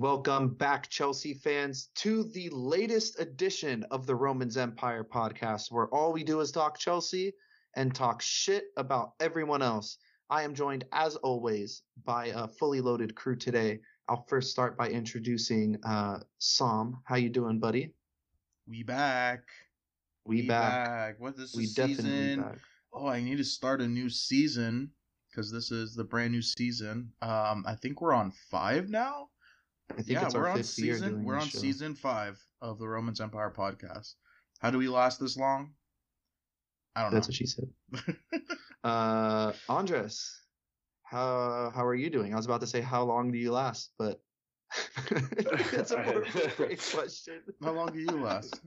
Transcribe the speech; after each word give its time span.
Welcome 0.00 0.54
back, 0.54 0.88
Chelsea 0.88 1.34
fans, 1.34 1.90
to 1.96 2.24
the 2.24 2.48
latest 2.48 3.20
edition 3.20 3.84
of 3.90 4.06
the 4.06 4.14
Romans 4.14 4.56
Empire 4.56 5.04
podcast, 5.04 5.70
where 5.70 5.88
all 5.88 6.10
we 6.10 6.24
do 6.24 6.40
is 6.40 6.50
talk 6.50 6.78
Chelsea 6.78 7.34
and 7.76 7.94
talk 7.94 8.22
shit 8.22 8.64
about 8.78 9.12
everyone 9.20 9.60
else. 9.60 9.98
I 10.30 10.44
am 10.44 10.54
joined, 10.54 10.86
as 10.90 11.16
always, 11.16 11.82
by 12.02 12.28
a 12.28 12.48
fully 12.48 12.80
loaded 12.80 13.14
crew 13.14 13.36
today. 13.36 13.80
I'll 14.08 14.24
first 14.26 14.50
start 14.50 14.78
by 14.78 14.88
introducing 14.88 15.76
uh, 15.84 16.20
Sam. 16.38 17.02
How 17.04 17.16
you 17.16 17.28
doing, 17.28 17.58
buddy? 17.58 17.92
We 18.66 18.82
back. 18.82 19.42
We, 20.24 20.48
back. 20.48 21.20
What 21.20 21.36
this 21.36 21.54
We 21.54 21.64
is 21.64 21.74
season? 21.74 22.40
back. 22.40 22.56
Oh, 22.94 23.06
I 23.06 23.20
need 23.20 23.36
to 23.36 23.44
start 23.44 23.82
a 23.82 23.86
new 23.86 24.08
season 24.08 24.92
because 25.30 25.52
this 25.52 25.70
is 25.70 25.94
the 25.94 26.04
brand 26.04 26.32
new 26.32 26.40
season. 26.40 27.12
Um, 27.20 27.64
I 27.66 27.74
think 27.74 28.00
we're 28.00 28.14
on 28.14 28.32
five 28.50 28.88
now. 28.88 29.28
I 29.90 30.02
think 30.02 30.08
yeah, 30.08 30.24
it's 30.26 30.34
we're 30.34 30.42
our 30.42 30.50
on 30.50 30.56
fifth 30.58 30.78
year 30.78 30.94
season. 30.94 31.10
doing 31.10 31.24
We're 31.24 31.36
on 31.36 31.48
show. 31.48 31.58
season 31.58 31.94
five 31.94 32.42
of 32.62 32.78
the 32.78 32.88
Romans 32.88 33.20
Empire 33.20 33.52
podcast. 33.56 34.14
How 34.60 34.70
do 34.70 34.78
we 34.78 34.88
last 34.88 35.20
this 35.20 35.36
long? 35.36 35.72
I 36.94 37.02
don't 37.02 37.12
That's 37.12 37.28
know. 37.28 37.32
That's 37.32 37.56
what 37.94 38.04
she 38.04 38.26
said. 38.36 38.42
uh, 38.84 39.52
Andres, 39.68 40.40
how 41.04 41.72
how 41.74 41.84
are 41.84 41.94
you 41.94 42.10
doing? 42.10 42.32
I 42.32 42.36
was 42.36 42.46
about 42.46 42.60
to 42.60 42.66
say 42.66 42.80
how 42.80 43.02
long 43.02 43.32
do 43.32 43.38
you 43.38 43.52
last, 43.52 43.92
but 43.98 44.20
that's 45.72 45.90
a 45.90 46.02
more 46.04 46.22
appropriate 46.22 46.80
question. 46.92 47.40
How 47.62 47.72
long 47.72 47.92
do 47.92 47.98
you 48.00 48.10
last? 48.10 48.60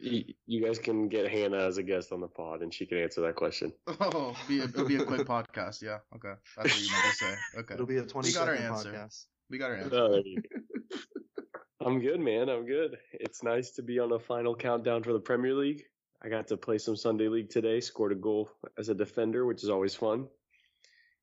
This 0.00 0.12
is- 0.12 0.12
you, 0.12 0.34
you 0.46 0.64
guys 0.64 0.78
can 0.78 1.08
get 1.08 1.30
Hannah 1.30 1.58
as 1.66 1.78
a 1.78 1.82
guest 1.82 2.12
on 2.12 2.20
the 2.20 2.28
pod, 2.28 2.62
and 2.62 2.72
she 2.72 2.86
can 2.86 2.98
answer 2.98 3.20
that 3.22 3.36
question. 3.36 3.72
oh, 4.00 4.34
be 4.48 4.60
a, 4.60 4.64
it'll 4.64 4.86
be 4.88 4.96
a 4.96 5.04
quick 5.04 5.26
podcast. 5.26 5.82
Yeah. 5.82 5.98
Okay. 6.14 6.32
That's 6.56 6.70
what 6.74 6.80
you 6.82 6.90
meant 6.90 7.04
to 7.04 7.16
say. 7.16 7.34
Okay. 7.58 7.74
It'll 7.74 7.86
be 7.86 7.98
a 7.98 8.02
twenty 8.04 8.28
We 8.28 8.34
got 8.34 8.48
our 8.48 8.54
answer. 8.54 8.90
podcast. 8.92 9.24
We 9.50 9.58
got 9.58 9.70
our 9.70 9.76
answer. 9.76 9.96
Oh, 9.96 10.12
there 10.12 10.22
you 10.24 10.36
go. 10.42 10.96
I'm 11.84 12.00
good, 12.00 12.20
man. 12.20 12.48
I'm 12.48 12.64
good. 12.64 12.96
It's 13.12 13.42
nice 13.42 13.72
to 13.72 13.82
be 13.82 13.98
on 13.98 14.12
a 14.12 14.18
final 14.18 14.54
countdown 14.54 15.02
for 15.02 15.12
the 15.12 15.18
Premier 15.20 15.52
League. 15.54 15.82
I 16.24 16.28
got 16.28 16.46
to 16.48 16.56
play 16.56 16.78
some 16.78 16.94
Sunday 16.96 17.26
League 17.28 17.50
today. 17.50 17.80
Scored 17.80 18.12
a 18.12 18.14
goal 18.14 18.50
as 18.78 18.88
a 18.88 18.94
defender, 18.94 19.44
which 19.46 19.64
is 19.64 19.68
always 19.68 19.94
fun. 19.94 20.28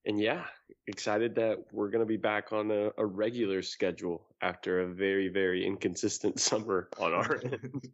And 0.06 0.20
yeah, 0.20 0.44
excited 0.88 1.36
that 1.36 1.60
we're 1.72 1.90
going 1.90 2.02
to 2.02 2.06
be 2.06 2.18
back 2.18 2.52
on 2.52 2.72
a, 2.72 2.90
a 2.98 3.06
regular 3.06 3.62
schedule 3.62 4.28
after 4.42 4.82
a 4.82 4.88
very, 4.88 5.30
very 5.30 5.66
inconsistent 5.66 6.40
summer 6.50 6.90
on 7.00 7.14
our 7.14 7.40
end. 7.44 7.88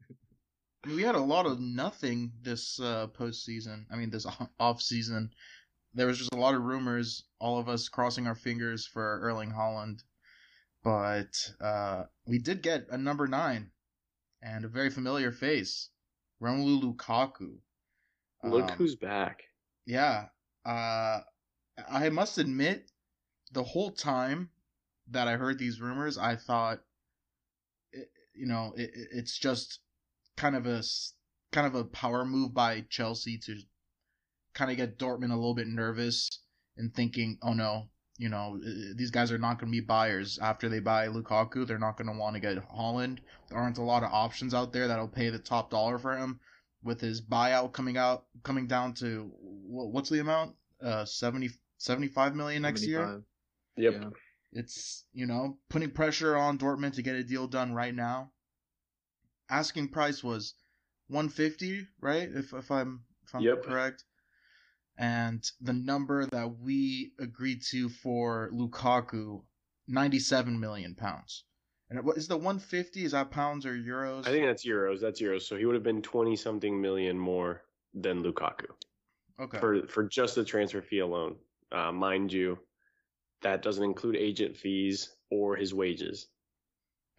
I 0.86 0.88
mean, 0.88 0.98
we 0.98 1.04
had 1.04 1.16
a 1.16 1.20
lot 1.20 1.48
of 1.48 1.60
nothing 1.60 2.32
this 2.44 2.80
uh, 2.80 3.08
postseason. 3.08 3.86
I 3.92 3.96
mean, 3.96 4.12
this 4.12 4.28
off 4.60 4.82
season. 4.84 5.32
There 5.96 6.06
was 6.06 6.20
just 6.20 6.34
a 6.34 6.38
lot 6.38 6.54
of 6.54 6.62
rumors. 6.62 7.24
All 7.40 7.58
of 7.58 7.68
us 7.68 7.90
crossing 7.90 8.28
our 8.28 8.36
fingers 8.36 8.86
for 8.86 9.20
Erling 9.24 9.52
Haaland, 9.52 10.02
but 10.84 11.34
uh, 11.60 12.04
we 12.28 12.38
did 12.38 12.62
get 12.62 12.86
a 12.92 12.98
number 13.00 13.28
nine 13.28 13.72
and 14.44 14.64
a 14.64 14.68
very 14.68 14.92
familiar 14.92 15.32
face, 15.32 15.90
Romelu 16.42 16.84
Lukaku. 16.84 17.58
Look 18.44 18.72
Um, 18.72 18.78
who's 18.78 18.96
back. 18.96 19.42
yeah. 19.88 20.28
Uh, 20.66 21.22
I 21.90 22.10
must 22.10 22.38
admit, 22.38 22.92
the 23.54 23.64
whole 23.64 23.92
time 23.92 24.50
that 25.08 25.28
I 25.28 25.36
heard 25.38 25.58
these 25.58 25.82
rumors, 25.82 26.18
I 26.18 26.36
thought, 26.36 26.80
you 28.36 28.46
know, 28.46 28.74
it- 28.78 28.92
it's 28.94 29.38
just 29.38 29.80
kind 30.38 30.56
of 30.56 30.66
a 30.66 30.84
kind 31.52 31.68
of 31.68 31.76
a 31.76 31.86
power 31.86 32.26
move 32.26 32.54
by 32.54 32.86
Chelsea 32.90 33.38
to 33.46 33.56
kind 34.54 34.72
of 34.72 34.78
get 34.78 34.98
Dortmund 34.98 35.32
a 35.32 35.36
little 35.36 35.56
bit 35.56 35.68
nervous 35.68 36.42
and 36.78 36.94
thinking, 36.94 37.38
oh 37.42 37.54
no, 37.54 37.90
you 38.18 38.30
know, 38.30 38.60
these 38.96 39.12
guys 39.12 39.32
are 39.32 39.38
not 39.38 39.60
going 39.60 39.72
to 39.72 39.78
be 39.78 39.86
buyers 39.86 40.40
after 40.42 40.70
they 40.70 40.80
buy 40.80 41.08
Lukaku. 41.08 41.68
They're 41.68 41.78
not 41.78 41.98
going 41.98 42.08
to 42.08 42.18
want 42.18 42.36
to 42.36 42.40
get 42.40 42.58
Haaland. 42.70 43.20
There 43.50 43.58
aren't 43.58 43.78
a 43.78 43.84
lot 43.84 44.04
of 44.04 44.12
options 44.12 44.54
out 44.54 44.72
there 44.72 44.88
that'll 44.88 45.08
pay 45.08 45.30
the 45.30 45.40
top 45.40 45.70
dollar 45.70 46.00
for 46.00 46.18
him. 46.18 46.40
With 46.84 47.02
his 47.02 47.20
buyout 47.20 47.74
coming 47.74 47.98
out, 47.98 48.26
coming 48.44 48.68
down 48.68 48.94
to 48.96 49.32
what's 49.42 50.10
the 50.10 50.20
amount? 50.20 50.56
Uh, 50.82 51.04
70, 51.04 51.50
75 51.78 52.36
million 52.36 52.62
next 52.62 52.86
year. 52.86 53.24
Yep. 53.76 53.94
Yeah. 53.94 54.10
It's 54.54 55.04
you 55.12 55.26
know 55.26 55.58
putting 55.70 55.92
pressure 55.92 56.38
on 56.38 56.58
Dortmund 56.58 56.94
to 56.94 57.02
get 57.02 57.16
a 57.16 57.24
deal 57.24 57.48
done 57.48 57.74
right 57.74 57.94
now. 57.94 58.32
Asking 59.50 59.90
price 59.90 60.24
was 60.24 60.54
150, 61.08 61.88
right? 62.02 62.30
If 62.34 62.54
if 62.54 62.72
I'm 62.72 63.04
if 63.26 63.36
I'm 63.36 63.42
Yep. 63.42 63.64
correct. 63.64 64.04
And 64.98 65.44
the 65.60 65.74
number 65.74 66.26
that 66.28 66.58
we 66.60 67.12
agreed 67.20 67.62
to 67.72 67.90
for 67.90 68.50
Lukaku, 68.54 69.44
97 69.88 70.58
million 70.60 70.96
pounds. 70.96 71.44
And 71.90 72.02
what 72.04 72.18
is 72.18 72.28
the 72.28 72.38
150? 72.38 73.04
Is 73.04 73.12
that 73.12 73.30
pounds 73.30 73.66
or 73.66 73.76
euros? 73.76 74.26
I 74.26 74.32
think 74.32 74.46
that's 74.46 74.66
euros. 74.66 75.02
That's 75.02 75.22
euros. 75.22 75.42
So 75.44 75.58
he 75.58 75.66
would 75.66 75.76
have 75.76 75.84
been 75.84 76.02
20 76.02 76.36
something 76.38 76.80
million 76.82 77.20
more 77.20 77.62
than 77.94 78.24
Lukaku. 78.24 78.66
okay. 79.40 79.60
for 79.60 79.86
for 79.88 80.04
just 80.06 80.36
the 80.36 80.44
transfer 80.46 80.82
fee 80.82 81.00
alone. 81.00 81.36
Uh, 81.72 81.92
mind 81.92 82.32
you, 82.32 82.58
that 83.42 83.62
doesn't 83.62 83.84
include 83.84 84.16
agent 84.16 84.56
fees 84.56 85.16
or 85.30 85.56
his 85.58 85.74
wages. 85.74 86.28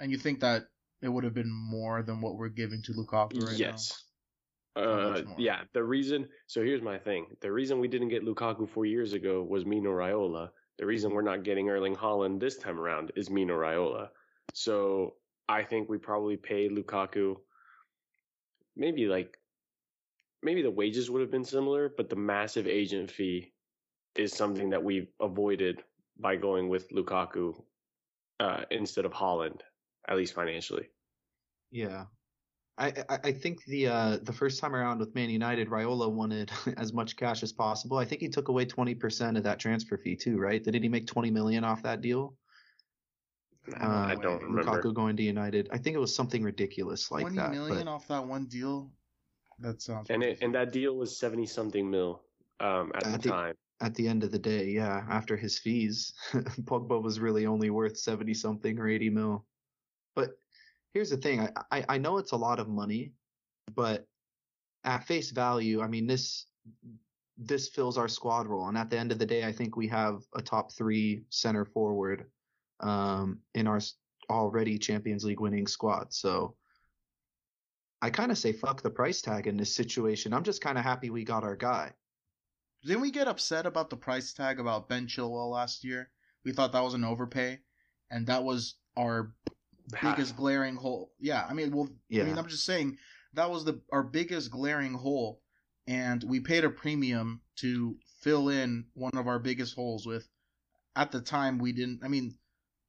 and 0.01 0.11
you 0.11 0.19
think 0.19 0.41
that 0.41 0.69
it 1.03 1.09
would 1.09 1.25
have 1.25 1.35
been 1.35 1.51
more 1.51 2.03
than 2.03 2.21
what 2.21 2.37
we're 2.37 2.49
giving 2.49 2.83
to 2.83 2.93
Lukaku 2.93 3.45
right 3.45 3.59
yes. 3.59 4.05
How 4.75 4.83
Uh, 4.83 5.23
yeah. 5.39 5.61
The 5.73 5.83
reason. 5.83 6.29
So 6.47 6.63
here's 6.63 6.83
my 6.83 6.99
thing. 6.99 7.27
The 7.41 7.51
reason 7.51 7.81
we 7.81 7.89
didn't 7.89 8.09
get 8.09 8.27
Lukaku 8.27 8.69
four 8.69 8.85
years 8.85 9.15
ago 9.15 9.43
was 9.43 9.65
Mino 9.65 9.91
Raiola. 9.91 10.51
The 10.79 10.85
reason 10.85 11.13
we're 11.13 11.23
not 11.23 11.45
getting 11.45 11.71
Erling 11.71 11.97
Haaland 11.97 12.41
this 12.41 12.59
time 12.59 12.79
around 12.79 13.11
is 13.17 13.31
Mino 13.31 13.55
Raiola. 13.55 14.09
So 14.53 15.15
I 15.49 15.63
think 15.63 15.89
we 15.89 15.97
probably 15.97 16.37
paid 16.37 16.73
Lukaku 16.73 17.37
maybe 18.77 19.07
like 19.07 19.39
maybe 20.43 20.63
the 20.63 20.71
wages 20.71 21.11
would 21.11 21.21
have 21.23 21.31
been 21.31 21.45
similar, 21.45 21.93
but 21.97 22.09
the 22.09 22.17
massive 22.17 22.67
agent 22.67 23.11
fee 23.11 23.53
is 24.17 24.33
something 24.33 24.71
that 24.71 24.83
we've 24.83 25.09
avoided 25.21 25.83
by 26.19 26.37
going 26.37 26.69
with 26.69 26.89
Lukaku 26.91 27.55
uh, 28.41 28.63
instead 28.71 29.05
of 29.05 29.13
Haaland, 29.13 29.61
at 30.09 30.17
least 30.17 30.35
financially. 30.35 30.89
Yeah. 31.71 32.05
I, 32.79 32.89
I 33.09 33.19
I 33.25 33.33
think 33.33 33.65
the 33.65 33.87
uh 33.89 34.19
the 34.23 34.33
first 34.33 34.61
time 34.61 34.75
around 34.75 34.99
with 34.99 35.15
Man 35.15 35.31
United, 35.31 35.69
Raiola 35.71 36.11
wanted 36.13 36.51
as 36.77 36.93
much 36.93 37.17
cash 37.17 37.43
as 37.43 37.51
possible. 37.53 37.97
I 37.97 38.05
think 38.05 38.21
he 38.21 38.29
took 38.29 38.49
away 38.49 38.67
twenty 38.67 38.95
percent 38.95 39.37
of 39.39 39.45
that 39.45 39.59
transfer 39.59 39.97
fee 39.97 40.15
too, 40.17 40.39
right? 40.39 40.63
Didn't 40.63 40.83
he 40.83 40.89
make 40.91 41.07
twenty 41.07 41.31
million 41.31 41.65
off 41.65 41.83
that 41.85 42.03
deal? 42.03 42.35
Uh, 43.81 43.85
I 43.87 44.15
don't 44.15 44.39
way. 44.41 44.45
remember. 44.45 44.83
Lukaku 44.83 44.95
going 44.95 45.17
to 45.17 45.23
United. 45.23 45.69
I 45.73 45.79
think 45.79 45.97
it 45.97 45.99
was 45.99 46.15
something 46.15 46.43
ridiculous 46.43 47.11
like 47.11 47.23
20 47.23 47.37
that. 47.37 47.51
million 47.51 47.87
but 47.87 47.91
off 47.91 48.07
that 48.09 48.25
one 48.25 48.45
deal. 48.47 48.91
That 49.59 49.81
sounds. 49.83 50.09
And 50.11 50.23
it, 50.23 50.39
and 50.43 50.55
that 50.55 50.71
deal 50.71 50.97
was 50.97 51.19
seventy 51.19 51.47
something 51.47 51.91
mil 51.91 52.23
um, 52.61 52.93
at 52.95 53.07
I 53.07 53.11
the 53.13 53.19
think- 53.19 53.35
time. 53.35 53.55
at 53.81 53.95
the 53.95 54.07
end 54.07 54.23
of 54.23 54.31
the 54.33 54.39
day, 54.39 54.67
yeah, 54.67 55.03
after 55.09 55.35
his 55.37 55.59
fees, 55.59 56.13
Pogba 56.65 57.03
was 57.03 57.19
really 57.21 57.47
only 57.47 57.71
worth 57.71 57.97
seventy 57.97 58.35
something 58.35 58.79
or 58.79 58.87
eighty 58.87 59.09
mil. 59.11 59.47
But 60.17 60.31
here's 60.93 61.11
the 61.11 61.17
thing: 61.17 61.41
I, 61.43 61.51
I 61.71 61.85
I 61.91 61.99
know 61.99 62.19
it's 62.19 62.33
a 62.33 62.37
lot 62.37 62.59
of 62.59 62.69
money, 62.69 63.13
but 63.77 64.07
at 64.83 65.07
face 65.07 65.31
value, 65.31 65.81
I 65.83 65.87
mean 65.87 66.09
this 66.09 66.47
this 67.39 67.69
fills 67.69 67.99
our 67.99 68.09
squad 68.09 68.49
role, 68.49 68.67
and 68.67 68.79
at 68.79 68.91
the 68.91 68.99
end 68.99 69.13
of 69.13 69.21
the 69.21 69.27
day, 69.27 69.45
I 69.45 69.53
think 69.53 69.77
we 69.77 69.87
have 69.89 70.23
a 70.35 70.43
top 70.43 70.73
three 70.73 71.23
center 71.29 71.65
forward 71.65 72.25
um, 72.81 73.39
in 73.55 73.69
our 73.69 73.81
already 74.29 74.79
Champions 74.79 75.25
League 75.25 75.41
winning 75.41 75.69
squad. 75.69 76.13
So. 76.13 76.57
I 78.03 78.11
kind 78.11 78.31
of 78.31 78.37
say 78.37 78.53
fuck 78.53 78.83
the 78.83 78.91
price 78.91 79.23
tag 79.23 79.47
in 79.47 79.57
this 79.57 79.75
situation. 79.75 80.35
I'm 80.35 80.45
just 80.45 80.61
kind 80.61 80.77
of 80.77 80.85
happy 80.85 81.09
we 81.09 81.25
got 81.25 81.45
our 81.45 81.57
guy. 81.57 81.95
Didn't 82.85 83.01
we 83.01 83.11
get 83.11 83.27
upset 83.27 83.67
about 83.67 83.89
the 83.89 83.97
price 83.97 84.35
tag 84.35 84.61
about 84.61 84.89
Ben 84.89 85.07
Chilwell 85.07 85.51
last 85.51 85.83
year? 85.83 86.11
We 86.45 86.53
thought 86.53 86.73
that 86.73 86.85
was 86.85 86.93
an 86.93 87.05
overpay, 87.05 87.59
and 88.11 88.27
that 88.27 88.45
was 88.45 88.75
our 88.97 89.33
biggest 89.91 90.37
glaring 90.37 90.77
hole. 90.77 91.13
Yeah, 91.19 91.45
I 91.49 91.55
mean, 91.55 91.75
well, 91.75 91.89
I 92.23 92.25
mean, 92.25 92.39
I'm 92.39 92.49
just 92.49 92.65
saying 92.65 92.99
that 93.35 93.51
was 93.51 93.65
the 93.65 93.81
our 93.93 94.03
biggest 94.03 94.51
glaring 94.51 94.95
hole, 94.95 95.41
and 95.87 96.23
we 96.25 96.41
paid 96.41 96.65
a 96.65 96.71
premium 96.71 97.41
to 97.57 97.97
fill 98.21 98.49
in 98.49 98.87
one 98.95 99.17
of 99.17 99.27
our 99.29 99.39
biggest 99.39 99.75
holes 99.75 100.07
with. 100.07 100.29
At 100.95 101.13
the 101.13 101.21
time, 101.21 101.59
we 101.59 101.73
didn't. 101.73 102.01
I 102.03 102.09
mean, 102.09 102.39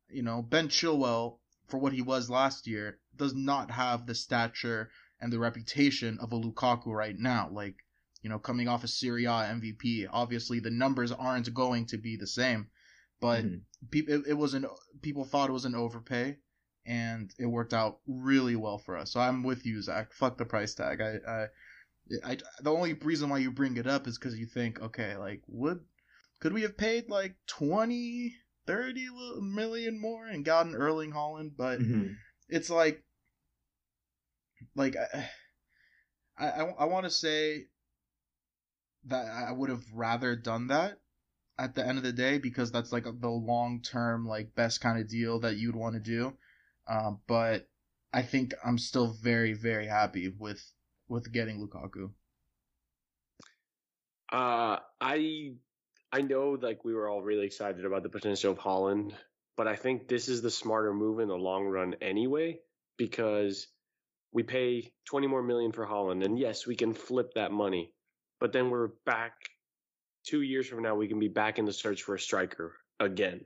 you 0.09 0.23
know, 0.23 0.41
Ben 0.41 0.69
Chilwell 0.69 1.39
for 1.67 1.77
what 1.77 1.93
he 1.93 2.01
was 2.01 2.29
last 2.29 2.67
year 2.67 2.99
does 3.15 3.33
not 3.33 3.71
have 3.71 4.05
the 4.05 4.15
stature 4.15 4.89
and 5.19 5.33
the 5.33 5.39
reputation 5.39 6.17
of 6.19 6.31
a 6.31 6.39
Lukaku 6.39 6.87
right 6.87 7.17
now. 7.17 7.49
Like, 7.51 7.75
you 8.21 8.29
know, 8.29 8.39
coming 8.39 8.67
off 8.67 8.83
a 8.83 8.87
Serie 8.87 9.25
A 9.25 9.29
MVP, 9.29 10.07
obviously 10.11 10.59
the 10.59 10.69
numbers 10.69 11.11
aren't 11.11 11.53
going 11.53 11.85
to 11.87 11.97
be 11.97 12.15
the 12.15 12.27
same, 12.27 12.69
but 13.19 13.43
Mhm. 13.43 13.61
people 13.91 14.13
it, 14.13 14.27
it 14.27 14.33
was 14.33 14.53
an 14.53 14.65
people 15.01 15.25
thought 15.25 15.49
it 15.49 15.53
was 15.53 15.65
an 15.65 15.75
overpay 15.75 16.37
and 16.87 17.33
it 17.37 17.45
worked 17.45 17.73
out 17.73 17.99
really 18.07 18.55
well 18.55 18.77
for 18.77 18.97
us 18.97 19.11
so 19.11 19.19
i'm 19.19 19.43
with 19.43 19.65
you 19.65 19.81
zach 19.81 20.11
fuck 20.13 20.37
the 20.37 20.45
price 20.45 20.73
tag 20.73 21.01
i 21.01 21.17
i, 21.27 21.47
I 22.23 22.37
the 22.61 22.71
only 22.71 22.93
reason 22.93 23.29
why 23.29 23.39
you 23.39 23.51
bring 23.51 23.77
it 23.77 23.87
up 23.87 24.07
is 24.07 24.17
because 24.17 24.39
you 24.39 24.45
think 24.45 24.81
okay 24.81 25.17
like 25.17 25.41
would 25.47 25.81
could 26.39 26.53
we 26.53 26.61
have 26.61 26.77
paid 26.77 27.09
like 27.09 27.35
20 27.47 28.35
thirty 28.67 29.07
million 29.41 29.99
more 29.99 30.27
and 30.27 30.45
gotten 30.45 30.75
Erling 30.75 31.13
Haaland, 31.13 31.55
but 31.57 31.79
Mhm. 31.79 32.17
it's 32.49 32.69
like, 32.69 33.03
like 34.75 34.95
I, 34.95 35.29
I, 36.37 36.61
I 36.61 36.85
want 36.85 37.05
to 37.05 37.09
say 37.09 37.67
that 39.05 39.25
I 39.25 39.51
would 39.51 39.69
have 39.69 39.85
rather 39.93 40.35
done 40.35 40.67
that 40.67 40.99
at 41.57 41.75
the 41.75 41.85
end 41.85 41.97
of 41.97 42.03
the 42.03 42.11
day 42.11 42.37
because 42.37 42.71
that's 42.71 42.91
like 42.91 43.05
the 43.05 43.29
long 43.29 43.81
term 43.81 44.27
like 44.27 44.53
best 44.53 44.81
kind 44.81 44.99
of 44.99 45.07
deal 45.07 45.39
that 45.39 45.57
you'd 45.57 45.75
want 45.75 45.95
to 45.95 46.01
do. 46.01 46.37
Um, 46.89 47.19
but 47.27 47.67
I 48.13 48.21
think 48.21 48.53
I'm 48.63 48.77
still 48.77 49.07
very 49.21 49.53
very 49.53 49.87
happy 49.87 50.33
with 50.37 50.63
with 51.07 51.31
getting 51.31 51.59
Lukaku. 51.59 52.11
Uh, 54.31 54.79
I 54.99 55.53
I 56.11 56.21
know 56.21 56.57
like 56.61 56.83
we 56.83 56.93
were 56.93 57.09
all 57.09 57.21
really 57.21 57.45
excited 57.45 57.85
about 57.85 58.03
the 58.03 58.09
potential 58.09 58.51
of 58.51 58.59
Haaland, 58.59 59.13
but 59.55 59.67
I 59.67 59.75
think 59.75 60.07
this 60.07 60.29
is 60.29 60.41
the 60.41 60.51
smarter 60.51 60.93
move 60.93 61.19
in 61.19 61.27
the 61.27 61.35
long 61.35 61.65
run 61.65 61.95
anyway 62.01 62.59
because 62.97 63.67
we 64.31 64.43
pay 64.43 64.91
20 65.05 65.27
more 65.27 65.43
million 65.43 65.71
for 65.71 65.85
Haaland 65.85 66.23
and 66.23 66.37
yes, 66.37 66.67
we 66.67 66.75
can 66.75 66.93
flip 66.93 67.33
that 67.35 67.51
money. 67.51 67.93
But 68.39 68.51
then 68.51 68.69
we're 68.69 68.89
back 69.05 69.33
2 70.25 70.41
years 70.41 70.67
from 70.67 70.83
now 70.83 70.95
we 70.95 71.07
can 71.07 71.19
be 71.19 71.29
back 71.29 71.59
in 71.59 71.65
the 71.65 71.73
search 71.73 72.03
for 72.03 72.15
a 72.15 72.19
striker 72.19 72.75
again. 72.99 73.45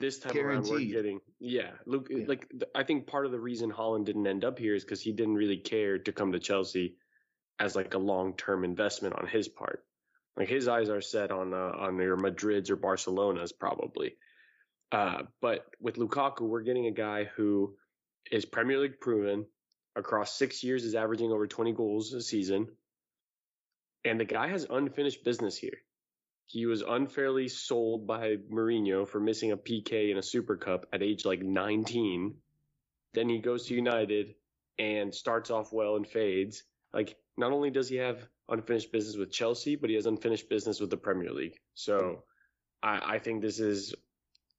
This 0.00 0.18
time 0.18 0.36
around 0.36 0.62
we're 0.64 0.78
Guaranteed. 0.78 0.92
getting 0.92 1.20
yeah, 1.38 1.70
Luke 1.86 2.08
Yeah. 2.10 2.24
like 2.26 2.50
I 2.74 2.82
think 2.82 3.06
part 3.06 3.26
of 3.26 3.32
the 3.32 3.38
reason 3.40 3.70
Haaland 3.70 4.04
didn't 4.04 4.26
end 4.26 4.44
up 4.44 4.58
here 4.58 4.74
is 4.74 4.84
cuz 4.84 5.00
he 5.00 5.12
didn't 5.12 5.36
really 5.36 5.58
care 5.58 5.98
to 5.98 6.12
come 6.12 6.32
to 6.32 6.40
Chelsea 6.40 6.96
as 7.58 7.76
like 7.76 7.94
a 7.94 7.98
long-term 7.98 8.64
investment 8.64 9.14
on 9.14 9.26
his 9.26 9.48
part. 9.48 9.84
Like 10.36 10.48
his 10.48 10.66
eyes 10.66 10.88
are 10.88 11.00
set 11.00 11.30
on 11.30 11.54
uh, 11.54 11.72
on 11.78 11.96
your 11.98 12.16
Madrids 12.16 12.70
or 12.70 12.76
Barcelonas 12.76 13.52
probably. 13.56 14.16
Uh, 14.90 15.22
but 15.40 15.66
with 15.80 15.96
Lukaku, 15.96 16.42
we're 16.42 16.62
getting 16.62 16.86
a 16.86 16.90
guy 16.92 17.24
who 17.24 17.76
is 18.30 18.44
Premier 18.44 18.78
League 18.78 19.00
proven. 19.00 19.46
Across 19.94 20.38
six 20.38 20.64
years, 20.64 20.84
is 20.84 20.94
averaging 20.94 21.32
over 21.32 21.46
20 21.46 21.72
goals 21.72 22.14
a 22.14 22.22
season, 22.22 22.66
and 24.06 24.18
the 24.18 24.24
guy 24.24 24.48
has 24.48 24.64
unfinished 24.68 25.22
business 25.22 25.54
here. 25.54 25.76
He 26.46 26.66
was 26.66 26.82
unfairly 26.82 27.48
sold 27.48 28.06
by 28.06 28.36
Mourinho 28.50 29.08
for 29.08 29.20
missing 29.20 29.52
a 29.52 29.56
PK 29.56 30.10
in 30.10 30.18
a 30.18 30.22
Super 30.22 30.56
Cup 30.56 30.86
at 30.92 31.02
age 31.02 31.24
like 31.24 31.42
19. 31.42 32.34
Then 33.14 33.28
he 33.28 33.38
goes 33.38 33.66
to 33.66 33.74
United 33.74 34.34
and 34.78 35.14
starts 35.14 35.50
off 35.50 35.72
well 35.72 35.96
and 35.96 36.06
fades. 36.06 36.64
Like, 36.92 37.16
not 37.36 37.52
only 37.52 37.70
does 37.70 37.88
he 37.88 37.96
have 37.96 38.26
unfinished 38.48 38.92
business 38.92 39.16
with 39.16 39.32
Chelsea, 39.32 39.76
but 39.76 39.88
he 39.88 39.96
has 39.96 40.06
unfinished 40.06 40.48
business 40.48 40.80
with 40.80 40.90
the 40.90 40.96
Premier 40.96 41.32
League. 41.32 41.58
So 41.74 42.24
I, 42.82 43.14
I 43.14 43.18
think 43.18 43.40
this 43.40 43.60
is 43.60 43.94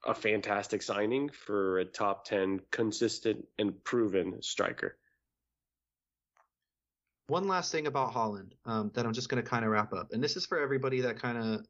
a 0.06 0.13
fantastic 0.13 0.81
signing 0.81 1.30
for 1.30 1.80
a 1.80 1.85
top 1.85 2.25
10 2.25 2.62
consistent 2.71 3.45
and 3.57 3.83
proven 3.83 4.41
striker. 4.41 4.97
One 7.27 7.47
last 7.47 7.71
thing 7.71 7.88
about 7.88 8.13
Haaland 8.13 8.51
um, 8.65 8.91
that 8.95 9.06
I'm 9.06 9.13
just 9.13 9.30
going 9.30 9.41
to 9.41 9.50
kind 9.50 9.63
of 9.63 9.71
wrap 9.71 9.94
up, 9.94 10.09
and 10.12 10.21
this 10.21 10.35
is 10.35 10.45
for 10.45 10.59
everybody 10.59 11.01
that 11.01 11.21
kind 11.21 11.38
of 11.38 11.65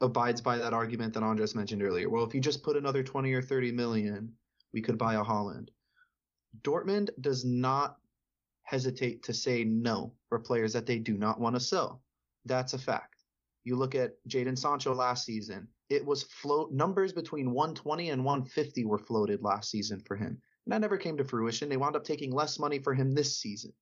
abides 0.00 0.40
by 0.40 0.58
that 0.58 0.72
argument 0.72 1.14
that 1.14 1.22
Andres 1.22 1.54
mentioned 1.54 1.82
earlier. 1.82 2.08
Well, 2.08 2.24
if 2.24 2.34
you 2.34 2.40
just 2.40 2.62
put 2.62 2.76
another 2.76 3.02
20 3.02 3.32
or 3.32 3.42
30 3.42 3.72
million, 3.72 4.32
we 4.72 4.80
could 4.80 4.98
buy 4.98 5.14
a 5.14 5.24
Haaland. 5.24 5.68
Dortmund 6.62 7.10
does 7.20 7.44
not 7.44 7.96
hesitate 8.62 9.22
to 9.24 9.34
say 9.34 9.64
no 9.64 10.12
for 10.28 10.38
players 10.38 10.72
that 10.72 10.86
they 10.86 10.98
do 10.98 11.16
not 11.16 11.40
want 11.40 11.56
to 11.56 11.60
sell. 11.60 12.02
That's 12.44 12.74
a 12.74 12.78
fact. 12.78 13.24
You 13.64 13.76
look 13.76 13.94
at 13.94 14.12
Jadon 14.28 14.58
Sancho 14.58 14.94
last 14.94 15.24
season. 15.24 15.68
It 15.90 16.04
was 16.04 16.22
float 16.24 16.72
numbers 16.72 17.12
between 17.12 17.50
120 17.52 18.10
and 18.10 18.24
150 18.24 18.84
were 18.84 18.98
floated 18.98 19.42
last 19.42 19.70
season 19.70 20.00
for 20.06 20.16
him. 20.16 20.40
And 20.66 20.72
that 20.72 20.80
never 20.80 20.98
came 20.98 21.16
to 21.16 21.24
fruition. 21.24 21.68
They 21.68 21.76
wound 21.76 21.96
up 21.96 22.04
taking 22.04 22.30
less 22.30 22.58
money 22.58 22.78
for 22.78 22.94
him 22.94 23.12
this 23.12 23.38
season. 23.38 23.72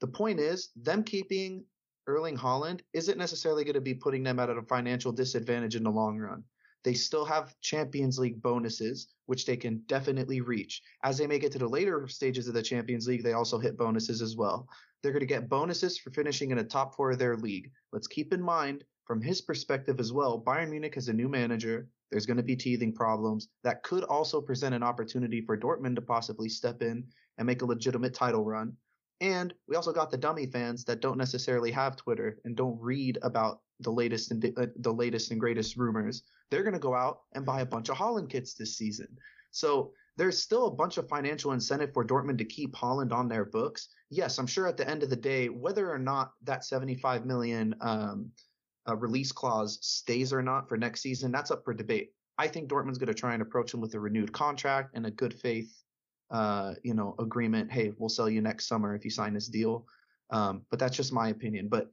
The 0.00 0.06
point 0.06 0.40
is, 0.40 0.70
them 0.76 1.02
keeping 1.04 1.64
Erling 2.08 2.38
Haaland 2.38 2.80
isn't 2.94 3.18
necessarily 3.18 3.64
going 3.64 3.74
to 3.74 3.82
be 3.82 3.94
putting 3.94 4.22
them 4.22 4.40
at 4.40 4.48
a 4.48 4.62
financial 4.62 5.12
disadvantage 5.12 5.76
in 5.76 5.82
the 5.82 5.90
long 5.90 6.18
run. 6.18 6.42
They 6.82 6.94
still 6.94 7.26
have 7.26 7.54
Champions 7.60 8.18
League 8.18 8.40
bonuses, 8.40 9.08
which 9.26 9.44
they 9.44 9.58
can 9.58 9.82
definitely 9.88 10.40
reach. 10.40 10.80
As 11.04 11.18
they 11.18 11.26
make 11.26 11.44
it 11.44 11.52
to 11.52 11.58
the 11.58 11.68
later 11.68 12.08
stages 12.08 12.48
of 12.48 12.54
the 12.54 12.62
Champions 12.62 13.06
League, 13.06 13.22
they 13.22 13.34
also 13.34 13.58
hit 13.58 13.76
bonuses 13.76 14.22
as 14.22 14.36
well. 14.36 14.66
They're 15.02 15.12
going 15.12 15.20
to 15.20 15.26
get 15.26 15.50
bonuses 15.50 15.98
for 15.98 16.10
finishing 16.10 16.50
in 16.50 16.58
a 16.58 16.64
top 16.64 16.94
four 16.94 17.10
of 17.10 17.18
their 17.18 17.36
league. 17.36 17.70
Let's 17.92 18.06
keep 18.06 18.32
in 18.32 18.40
mind, 18.40 18.84
from 19.06 19.20
his 19.20 19.42
perspective 19.42 20.00
as 20.00 20.12
well, 20.12 20.40
Bayern 20.40 20.70
Munich 20.70 20.94
has 20.94 21.08
a 21.08 21.12
new 21.12 21.28
manager. 21.28 21.88
There's 22.10 22.26
going 22.26 22.38
to 22.38 22.42
be 22.42 22.56
teething 22.56 22.94
problems. 22.94 23.48
That 23.64 23.82
could 23.82 24.04
also 24.04 24.40
present 24.40 24.74
an 24.74 24.82
opportunity 24.82 25.42
for 25.42 25.58
Dortmund 25.58 25.96
to 25.96 26.02
possibly 26.02 26.48
step 26.48 26.80
in 26.80 27.04
and 27.36 27.46
make 27.46 27.62
a 27.62 27.66
legitimate 27.66 28.14
title 28.14 28.44
run. 28.44 28.76
And 29.20 29.52
we 29.66 29.76
also 29.76 29.92
got 29.92 30.10
the 30.10 30.16
dummy 30.16 30.46
fans 30.46 30.84
that 30.84 31.00
don't 31.00 31.18
necessarily 31.18 31.72
have 31.72 31.96
Twitter 31.96 32.38
and 32.44 32.54
don't 32.56 32.78
read 32.80 33.18
about 33.22 33.60
the 33.80 33.90
latest 33.90 34.30
and 34.30 34.44
uh, 34.56 34.66
the 34.76 34.92
latest 34.92 35.30
and 35.30 35.40
greatest 35.40 35.76
rumors. 35.76 36.22
They're 36.50 36.62
going 36.62 36.74
to 36.74 36.78
go 36.78 36.94
out 36.94 37.20
and 37.32 37.44
buy 37.44 37.60
a 37.60 37.66
bunch 37.66 37.88
of 37.88 37.96
Haaland 37.96 38.30
kits 38.30 38.54
this 38.54 38.76
season. 38.76 39.08
So 39.50 39.92
there's 40.16 40.42
still 40.42 40.66
a 40.66 40.74
bunch 40.74 40.98
of 40.98 41.08
financial 41.08 41.52
incentive 41.52 41.92
for 41.92 42.04
Dortmund 42.04 42.38
to 42.38 42.44
keep 42.44 42.74
Haaland 42.74 43.12
on 43.12 43.28
their 43.28 43.44
books. 43.44 43.88
Yes, 44.10 44.38
I'm 44.38 44.46
sure 44.46 44.66
at 44.66 44.76
the 44.76 44.88
end 44.88 45.02
of 45.02 45.10
the 45.10 45.16
day, 45.16 45.48
whether 45.48 45.90
or 45.92 45.98
not 45.98 46.32
that 46.42 46.64
75 46.64 47.24
million 47.24 47.74
um, 47.80 48.30
uh, 48.88 48.96
release 48.96 49.32
clause 49.32 49.78
stays 49.80 50.32
or 50.32 50.42
not 50.42 50.68
for 50.68 50.76
next 50.76 51.02
season, 51.02 51.30
that's 51.30 51.50
up 51.50 51.64
for 51.64 51.74
debate. 51.74 52.10
I 52.36 52.48
think 52.48 52.68
Dortmund's 52.68 52.98
going 52.98 53.08
to 53.08 53.14
try 53.14 53.32
and 53.32 53.42
approach 53.42 53.74
him 53.74 53.80
with 53.80 53.94
a 53.94 54.00
renewed 54.00 54.32
contract 54.32 54.90
and 54.94 55.06
a 55.06 55.10
good 55.10 55.34
faith, 55.34 55.82
uh, 56.30 56.74
you 56.82 56.94
know, 56.94 57.14
agreement. 57.18 57.70
Hey, 57.70 57.92
we'll 57.98 58.08
sell 58.08 58.28
you 58.28 58.40
next 58.40 58.66
summer 58.66 58.94
if 58.94 59.04
you 59.04 59.10
sign 59.10 59.34
this 59.34 59.48
deal. 59.48 59.86
Um, 60.30 60.62
but 60.70 60.78
that's 60.78 60.96
just 60.96 61.12
my 61.12 61.28
opinion. 61.28 61.68
But 61.68 61.90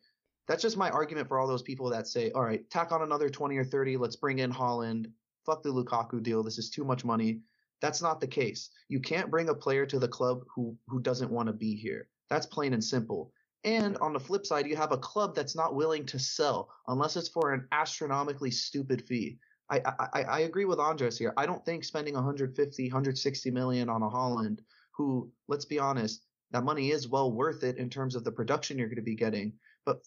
that's 0.47 0.61
just 0.61 0.77
my 0.77 0.89
argument 0.89 1.27
for 1.27 1.39
all 1.39 1.47
those 1.47 1.61
people 1.61 1.89
that 1.89 2.07
say, 2.07 2.31
all 2.31 2.43
right, 2.43 2.69
tack 2.69 2.91
on 2.91 3.01
another 3.01 3.29
20 3.29 3.57
or 3.57 3.63
30. 3.63 3.97
Let's 3.97 4.15
bring 4.15 4.39
in 4.39 4.51
Haaland. 4.51 5.07
Fuck 5.45 5.63
the 5.63 5.69
Lukaku 5.69 6.21
deal. 6.21 6.43
This 6.43 6.57
is 6.57 6.69
too 6.69 6.83
much 6.83 7.05
money. 7.05 7.39
That's 7.81 8.01
not 8.01 8.19
the 8.19 8.27
case. 8.27 8.69
You 8.89 8.99
can't 8.99 9.31
bring 9.31 9.49
a 9.49 9.55
player 9.55 9.85
to 9.85 9.99
the 9.99 10.07
club 10.07 10.41
who 10.53 10.77
who 10.87 10.99
doesn't 10.99 11.31
want 11.31 11.47
to 11.47 11.53
be 11.53 11.75
here. 11.75 12.07
That's 12.29 12.45
plain 12.45 12.73
and 12.73 12.83
simple. 12.83 13.31
And 13.63 13.97
on 13.97 14.13
the 14.13 14.19
flip 14.19 14.45
side, 14.45 14.67
you 14.67 14.75
have 14.75 14.91
a 14.91 14.97
club 14.97 15.35
that's 15.35 15.55
not 15.55 15.75
willing 15.75 16.05
to 16.07 16.19
sell 16.19 16.69
unless 16.87 17.15
it's 17.15 17.29
for 17.29 17.51
an 17.51 17.67
astronomically 17.71 18.51
stupid 18.51 19.05
fee. 19.07 19.39
I, 19.69 19.81
I, 20.13 20.23
I 20.23 20.39
agree 20.41 20.65
with 20.65 20.79
Andres 20.79 21.17
here. 21.17 21.33
I 21.37 21.45
don't 21.45 21.65
think 21.65 21.83
spending 21.83 22.13
150, 22.13 22.83
160 22.83 23.51
million 23.51 23.89
on 23.89 24.03
a 24.03 24.09
Haaland, 24.09 24.59
who, 24.91 25.31
let's 25.47 25.65
be 25.65 25.79
honest, 25.79 26.23
that 26.51 26.63
money 26.63 26.91
is 26.91 27.07
well 27.07 27.31
worth 27.31 27.63
it 27.63 27.77
in 27.77 27.89
terms 27.89 28.15
of 28.15 28.23
the 28.23 28.31
production 28.31 28.77
you're 28.77 28.87
going 28.87 28.97
to 28.97 29.01
be 29.01 29.15
getting. 29.15 29.53
But 29.85 30.01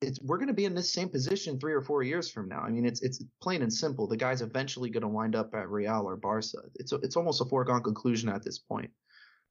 it's 0.00 0.20
we're 0.22 0.38
going 0.38 0.48
to 0.48 0.54
be 0.54 0.64
in 0.64 0.74
this 0.74 0.92
same 0.92 1.08
position 1.08 1.58
three 1.58 1.72
or 1.72 1.82
four 1.82 2.02
years 2.02 2.30
from 2.30 2.48
now. 2.48 2.60
I 2.60 2.70
mean, 2.70 2.86
it's 2.86 3.02
it's 3.02 3.22
plain 3.42 3.62
and 3.62 3.72
simple. 3.72 4.06
The 4.06 4.16
guy's 4.16 4.42
eventually 4.42 4.90
going 4.90 5.02
to 5.02 5.08
wind 5.08 5.34
up 5.34 5.54
at 5.54 5.68
Real 5.68 6.08
or 6.08 6.16
Barca. 6.16 6.58
It's 6.76 6.92
a, 6.92 6.96
it's 6.96 7.16
almost 7.16 7.40
a 7.40 7.44
foregone 7.44 7.82
conclusion 7.82 8.28
at 8.28 8.44
this 8.44 8.58
point. 8.58 8.90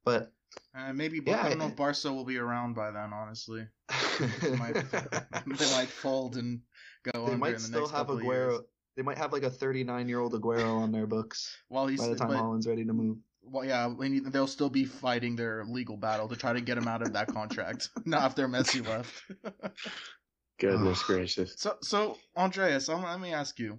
But 0.04 0.32
Uh, 0.74 0.92
maybe 0.92 1.20
Yeah, 1.24 1.44
I 1.44 1.50
don't 1.50 1.58
know 1.58 1.66
if 1.66 1.76
Barca 1.76 2.12
will 2.12 2.24
be 2.24 2.38
around 2.38 2.74
by 2.74 2.90
then. 2.90 3.12
Honestly, 3.12 3.66
they 4.40 4.56
might 4.56 4.74
they 5.46 5.70
might 5.70 5.88
fold 5.88 6.36
and 6.36 6.60
go 7.12 7.26
they 7.26 7.36
might 7.36 7.48
in 7.48 7.54
the 7.56 7.60
still 7.60 7.88
have 7.88 8.08
Aguero. 8.08 8.22
years. 8.24 8.60
They 8.98 9.04
might 9.04 9.16
have 9.18 9.32
like 9.32 9.44
a 9.44 9.50
39 9.50 10.08
year 10.08 10.18
old 10.18 10.32
Aguero 10.32 10.80
on 10.80 10.90
their 10.90 11.06
books 11.06 11.56
While 11.68 11.86
he's 11.86 12.00
by 12.00 12.08
the 12.08 12.16
time 12.16 12.28
but, 12.30 12.38
Haaland's 12.38 12.66
ready 12.66 12.84
to 12.84 12.92
move. 12.92 13.18
well, 13.42 13.64
yeah, 13.64 13.86
when 13.86 14.12
he- 14.12 14.18
they'll 14.18 14.48
still 14.48 14.68
be 14.68 14.84
fighting 14.84 15.36
their 15.36 15.64
legal 15.64 15.96
battle 15.96 16.26
to 16.28 16.34
try 16.34 16.52
to 16.52 16.60
get 16.60 16.76
him 16.76 16.88
out 16.88 17.02
of 17.02 17.12
that 17.12 17.28
contract. 17.32 17.90
Not 18.04 18.22
after 18.22 18.48
Messi 18.48 18.84
left. 18.84 19.22
Goodness 20.58 21.00
gracious. 21.04 21.54
So, 21.56 21.76
so 21.80 22.18
Andreas, 22.36 22.88
let 22.88 23.20
me 23.20 23.32
ask 23.32 23.60
you. 23.60 23.78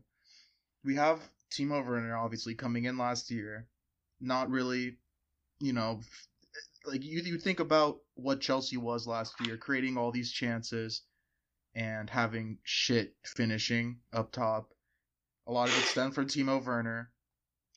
We 0.85 0.95
have 0.95 1.19
Timo 1.51 1.85
Werner 1.85 2.15
obviously 2.15 2.55
coming 2.55 2.85
in 2.85 2.97
last 2.97 3.29
year, 3.29 3.67
not 4.21 4.49
really, 4.49 4.99
you 5.59 5.73
know, 5.73 5.99
like 6.85 7.03
you 7.03 7.21
you 7.21 7.37
think 7.37 7.59
about 7.59 7.97
what 8.13 8.39
Chelsea 8.39 8.77
was 8.77 9.05
last 9.05 9.33
year, 9.45 9.57
creating 9.57 9.97
all 9.97 10.13
these 10.13 10.31
chances 10.31 11.01
and 11.75 12.09
having 12.09 12.59
shit 12.63 13.15
finishing 13.25 13.97
up 14.13 14.31
top. 14.31 14.71
A 15.49 15.51
lot 15.51 15.67
of 15.67 15.75
it 15.79 15.81
stemmed 15.81 16.13
from 16.13 16.27
Timo 16.27 16.63
Werner. 16.63 17.09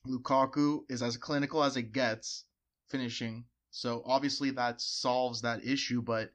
Lukaku 0.06 0.80
is 0.90 1.02
as 1.02 1.16
clinical 1.16 1.64
as 1.64 1.78
it 1.78 1.92
gets 1.92 2.44
finishing, 2.90 3.46
so 3.70 4.02
obviously 4.04 4.50
that 4.50 4.82
solves 4.82 5.40
that 5.40 5.64
issue, 5.64 6.02
but 6.02 6.34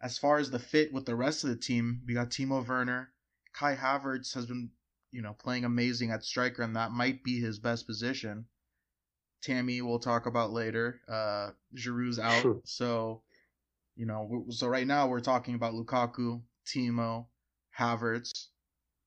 as 0.00 0.16
far 0.16 0.38
as 0.38 0.50
the 0.50 0.58
fit 0.58 0.90
with 0.90 1.04
the 1.04 1.14
rest 1.14 1.44
of 1.44 1.50
the 1.50 1.56
team, 1.56 2.00
we 2.06 2.14
got 2.14 2.30
Timo 2.30 2.66
Werner. 2.66 3.12
Kai 3.52 3.76
Havertz 3.76 4.32
has 4.32 4.46
been, 4.46 4.70
you 5.12 5.20
know, 5.20 5.34
playing 5.34 5.66
amazing 5.66 6.12
at 6.12 6.24
striker, 6.24 6.62
and 6.62 6.76
that 6.76 6.92
might 6.92 7.22
be 7.22 7.38
his 7.38 7.58
best 7.58 7.86
position. 7.86 8.46
Tammy, 9.42 9.82
we'll 9.82 9.98
talk 9.98 10.24
about 10.24 10.52
later. 10.52 11.02
Uh, 11.06 11.50
Giroud's 11.74 12.18
out, 12.18 12.62
so 12.64 13.20
you 13.96 14.06
know. 14.06 14.46
So 14.48 14.66
right 14.66 14.86
now 14.86 15.08
we're 15.08 15.20
talking 15.20 15.56
about 15.56 15.74
Lukaku, 15.74 16.40
Timo, 16.66 17.26
Havertz, 17.78 18.46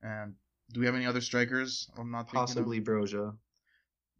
and 0.03 0.36
Do 0.74 0.80
we 0.80 0.86
have 0.86 0.96
any 0.96 1.06
other 1.06 1.22
strikers? 1.22 1.90
I'm 1.98 2.12
not 2.12 2.24
thinking 2.28 2.40
Possibly 2.40 2.78
Of? 2.78 2.84
Broja. 2.86 3.36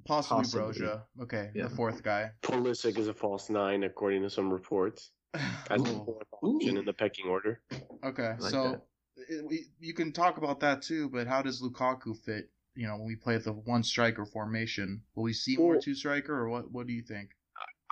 Possibly, 0.06 0.44
possibly. 0.44 0.62
Broja. 0.88 1.02
Okay, 1.22 1.52
Yeah. 1.54 1.68
the 1.68 1.76
fourth 1.76 2.04
guy. 2.04 2.32
Pulisic 2.42 2.98
is 2.98 3.08
a 3.08 3.14
false 3.14 3.50
nine, 3.50 3.84
according 3.84 4.24
to 4.24 4.30
some 4.30 4.52
reports, 4.52 5.12
as 5.34 5.84
the 5.84 5.90
Cool. 5.90 6.06
fourth 6.06 6.28
option 6.56 6.78
in 6.78 6.86
the 6.86 6.94
pecking 6.94 7.28
order. 7.28 7.62
Okay, 8.04 8.36
like 8.40 8.52
so 8.52 8.82
it, 9.16 9.46
we, 9.48 9.66
you 9.80 9.94
can 9.94 10.12
talk 10.12 10.38
about 10.38 10.60
that 10.62 10.82
too, 10.82 11.10
but 11.10 11.28
how 11.28 11.42
does 11.42 11.62
Lukaku 11.62 12.18
fit? 12.18 12.50
You 12.76 12.88
know, 12.88 12.96
when 12.98 13.06
we 13.06 13.16
play 13.16 13.38
the 13.38 13.52
one 13.54 13.84
striker 13.84 14.26
formation, 14.26 15.04
will 15.16 15.24
we 15.24 15.34
see 15.34 15.56
more 15.58 15.74
Well- 15.74 15.82
two 15.82 15.94
striker, 15.96 16.34
or 16.34 16.50
what? 16.50 16.72
What 16.72 16.88
do 16.88 16.94
you 16.94 17.04
think? 17.04 17.32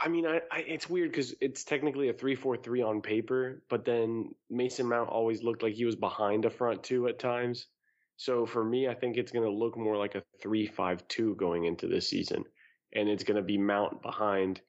I 0.01 0.07
mean, 0.07 0.25
I, 0.25 0.39
I 0.49 0.59
it's 0.59 0.89
weird 0.89 1.11
because 1.11 1.35
it's 1.41 1.65
technically 1.65 2.07
a 2.07 2.13
three-four-three 2.13 2.81
on 2.81 3.01
paper, 3.01 3.61
but 3.69 3.83
then 3.83 4.33
Mason 4.49 4.87
Mount 4.87 5.09
always 5.09 5.43
looked 5.43 5.61
like 5.61 5.73
he 5.73 5.83
was 5.83 5.97
behind 5.97 6.45
a 6.45 6.49
front 6.49 6.83
two 6.83 7.07
at 7.09 7.19
times. 7.19 7.67
So 8.19 8.45
for 8.45 8.65
me, 8.65 8.89
I 8.89 8.93
think 8.93 9.15
it's 9.15 9.31
going 9.31 9.45
to 9.45 9.51
look 9.51 9.77
more 9.77 9.95
like 9.95 10.15
a 10.15 10.23
three-five-two 10.41 11.35
going 11.35 11.63
into 11.63 11.87
this 11.87 12.09
season, 12.09 12.43
and 12.93 13.07
it's 13.07 13.23
going 13.23 13.37
to 13.37 13.41
be 13.41 13.57
Mount 13.57 14.01
behind 14.01 14.59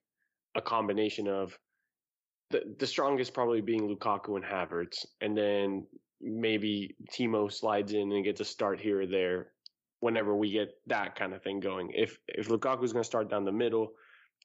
a 0.55 0.63
combination 0.63 1.27
of 1.27 1.59
the 2.51 2.63
the 2.79 2.87
strongest 2.87 3.35
probably 3.35 3.61
being 3.61 3.89
Lukaku 3.89 4.37
and 4.37 4.45
Havertz, 4.45 5.05
and 5.21 5.37
then 5.37 5.85
maybe 6.21 6.95
Timo 7.11 7.53
slides 7.53 7.93
in 7.93 8.13
and 8.13 8.25
gets 8.25 8.41
a 8.41 8.45
start 8.45 8.81
here 8.81 9.03
or 9.03 9.07
there 9.07 9.49
whenever 9.99 10.37
we 10.37 10.53
get 10.53 10.69
that 10.87 11.17
kind 11.17 11.35
of 11.35 11.43
thing 11.43 11.59
going. 11.59 11.91
If 11.93 12.19
if 12.29 12.49
Lukaku's 12.49 12.93
going 12.93 13.03
to 13.03 13.13
start 13.13 13.29
down 13.29 13.45
the 13.45 13.53
middle 13.53 13.95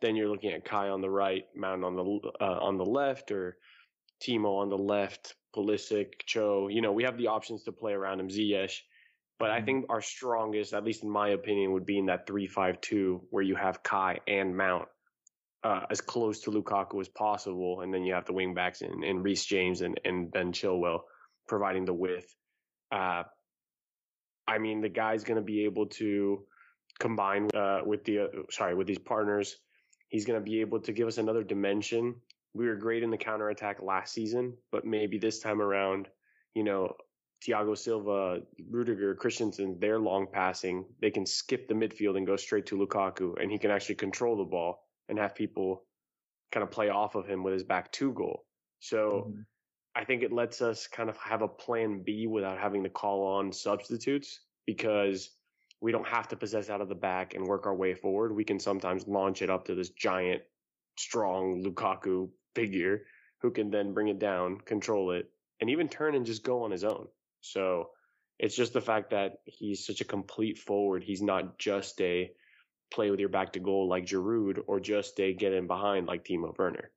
then 0.01 0.15
you're 0.15 0.29
looking 0.29 0.51
at 0.51 0.65
Kai 0.65 0.89
on 0.89 1.01
the 1.01 1.09
right, 1.09 1.43
Mount 1.55 1.83
on 1.83 1.95
the 1.95 2.19
uh, 2.41 2.59
on 2.61 2.77
the 2.77 2.85
left, 2.85 3.31
or 3.31 3.57
Timo 4.21 4.61
on 4.61 4.69
the 4.69 4.77
left, 4.77 5.35
Pulisic, 5.55 6.25
Cho. 6.25 6.67
You 6.69 6.81
know, 6.81 6.91
we 6.91 7.03
have 7.03 7.17
the 7.17 7.27
options 7.27 7.63
to 7.63 7.71
play 7.71 7.93
around 7.93 8.19
him, 8.19 8.29
Ziyech. 8.29 8.75
But 9.37 9.51
I 9.51 9.59
Mhm. 9.59 9.65
think 9.65 9.85
our 9.89 10.01
strongest, 10.01 10.73
at 10.73 10.83
least 10.83 11.03
in 11.03 11.09
my 11.09 11.29
opinion, 11.29 11.73
would 11.73 11.85
be 11.85 11.97
in 11.97 12.05
that 12.05 12.25
three-five-two, 12.25 13.27
where 13.29 13.43
you 13.43 13.55
have 13.55 13.83
Kai 13.83 14.19
and 14.27 14.55
Mount 14.55 14.87
uh, 15.63 15.85
as 15.89 15.99
close 15.99 16.41
to 16.41 16.51
Lukaku 16.51 17.01
as 17.01 17.09
possible, 17.09 17.81
and 17.81 17.93
then 17.93 18.03
you 18.03 18.13
have 18.13 18.25
the 18.25 18.33
wingbacks 18.33 18.81
and, 18.81 19.03
and 19.03 19.23
Reece 19.23 19.45
James 19.45 19.81
and, 19.81 19.99
and 20.05 20.31
Ben 20.31 20.53
Chilwell 20.53 21.01
providing 21.47 21.85
the 21.85 21.93
width. 21.93 22.33
Uh, 22.91 23.23
I 24.47 24.59
mean, 24.59 24.81
the 24.81 24.89
guy's 24.89 25.23
going 25.23 25.37
to 25.37 25.43
be 25.43 25.65
able 25.65 25.87
to 25.87 26.45
combine 26.99 27.49
uh, 27.53 27.81
with 27.83 28.05
the 28.05 28.19
uh, 28.19 28.27
sorry 28.51 28.75
with 28.75 28.87
these 28.87 28.99
partners. 28.99 29.57
He's 30.07 30.25
going 30.25 30.39
to 30.39 30.43
be 30.43 30.61
able 30.61 30.81
to 30.81 30.93
give 30.93 31.07
us 31.07 31.17
another 31.17 31.43
dimension. 31.43 32.21
We 32.53 32.67
were 32.67 32.75
great 32.75 33.03
in 33.03 33.09
the 33.09 33.17
counterattack 33.17 33.81
last 33.81 34.13
season, 34.13 34.55
but 34.71 34.85
maybe 34.85 35.17
this 35.17 35.39
time 35.39 35.61
around, 35.61 36.07
you 36.53 36.63
know, 36.63 36.95
Thiago 37.41 37.77
Silva, 37.77 38.41
Rudiger, 38.69 39.15
Christensen, 39.15 39.77
they're 39.79 39.99
long 39.99 40.27
passing. 40.31 40.85
They 40.99 41.11
can 41.11 41.25
skip 41.25 41.67
the 41.67 41.73
midfield 41.73 42.17
and 42.17 42.25
go 42.25 42.35
straight 42.35 42.65
to 42.67 42.77
Lukaku, 42.77 43.41
and 43.41 43.51
he 43.51 43.57
can 43.57 43.71
actually 43.71 43.95
control 43.95 44.37
the 44.37 44.43
ball 44.45 44.87
and 45.09 45.19
have 45.19 45.35
people 45.35 45.85
kind 46.51 46.63
of 46.63 46.71
play 46.71 46.89
off 46.89 47.15
of 47.15 47.27
him 47.27 47.43
with 47.43 47.53
his 47.53 47.63
back 47.63 47.91
two 47.91 48.13
goal. 48.13 48.45
So 48.79 49.25
Mhm. 49.27 49.45
I 49.93 50.05
think 50.05 50.23
it 50.23 50.31
lets 50.31 50.61
us 50.61 50.87
kind 50.87 51.09
of 51.09 51.17
have 51.17 51.41
a 51.41 51.47
plan 51.47 52.03
B 52.03 52.27
without 52.27 52.57
having 52.57 52.83
to 52.83 52.89
call 52.89 53.23
on 53.23 53.51
substitutes 53.51 54.41
because 54.65 55.37
we 55.81 55.91
don't 55.91 56.07
have 56.07 56.27
to 56.29 56.35
possess 56.35 56.69
out 56.69 56.81
of 56.81 56.89
the 56.89 56.95
back 56.95 57.33
and 57.33 57.45
work 57.45 57.65
our 57.65 57.75
way 57.75 57.93
forward. 57.93 58.33
We 58.33 58.43
can 58.43 58.59
sometimes 58.59 59.07
launch 59.07 59.41
it 59.41 59.49
up 59.49 59.65
to 59.65 59.75
this 59.75 59.89
giant, 59.89 60.43
strong 60.97 61.63
Lukaku 61.63 62.31
figure 62.55 63.05
who 63.39 63.51
can 63.51 63.69
then 63.69 63.93
bring 63.93 64.07
it 64.07 64.19
down, 64.19 64.59
control 64.61 65.11
it, 65.11 65.31
and 65.59 65.69
even 65.69 65.87
turn 65.87 66.15
and 66.15 66.25
just 66.25 66.43
go 66.43 66.63
on 66.63 66.71
his 66.71 66.83
own. 66.83 67.07
So 67.51 67.89
it's 68.39 68.55
just 68.55 68.73
the 68.73 68.81
fact 68.81 69.11
that 69.11 69.39
he's 69.45 69.85
such 69.85 70.01
a 70.01 70.05
complete 70.05 70.57
forward. 70.57 71.03
He's 71.03 71.21
not 71.21 71.57
just 71.57 71.99
a 72.01 72.31
play 72.91 73.09
with 73.09 73.19
your 73.19 73.29
back 73.29 73.53
to 73.53 73.59
goal 73.59 73.87
like 73.87 74.05
Giroud 74.05 74.59
or 74.67 74.79
just 74.79 75.19
a 75.19 75.33
get 75.33 75.53
in 75.53 75.67
behind 75.67 76.07
like 76.07 76.25
Timo 76.25 76.57
Werner. 76.57 76.91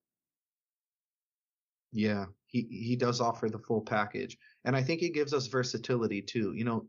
Yeah, 1.93 2.27
he 2.47 2.67
he 2.71 2.97
does 2.97 3.21
offer 3.21 3.49
the 3.49 3.59
full 3.59 3.81
package, 3.81 4.37
and 4.65 4.77
I 4.77 4.83
think 4.83 5.03
it 5.03 5.15
gives 5.15 5.33
us 5.33 5.47
versatility 5.47 6.21
too. 6.21 6.53
You 6.53 6.65
know, 6.65 6.87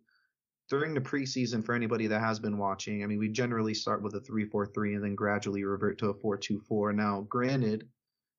during 0.69 0.93
the 0.93 0.99
preseason, 0.99 1.65
for 1.65 1.73
anybody 1.73 2.07
that 2.07 2.19
has 2.19 2.39
been 2.39 2.57
watching, 2.57 3.01
I 3.01 3.07
mean, 3.07 3.17
we 3.17 3.29
generally 3.29 3.73
start 3.73 4.03
with 4.03 4.15
a 4.15 4.19
three-four-three 4.19 4.95
and 4.95 5.03
then 5.03 5.15
gradually 5.15 5.63
revert 5.63 5.97
to 5.99 6.09
a 6.09 6.13
four-two-four. 6.13 6.91
Now, 6.91 7.21
granted, 7.29 7.87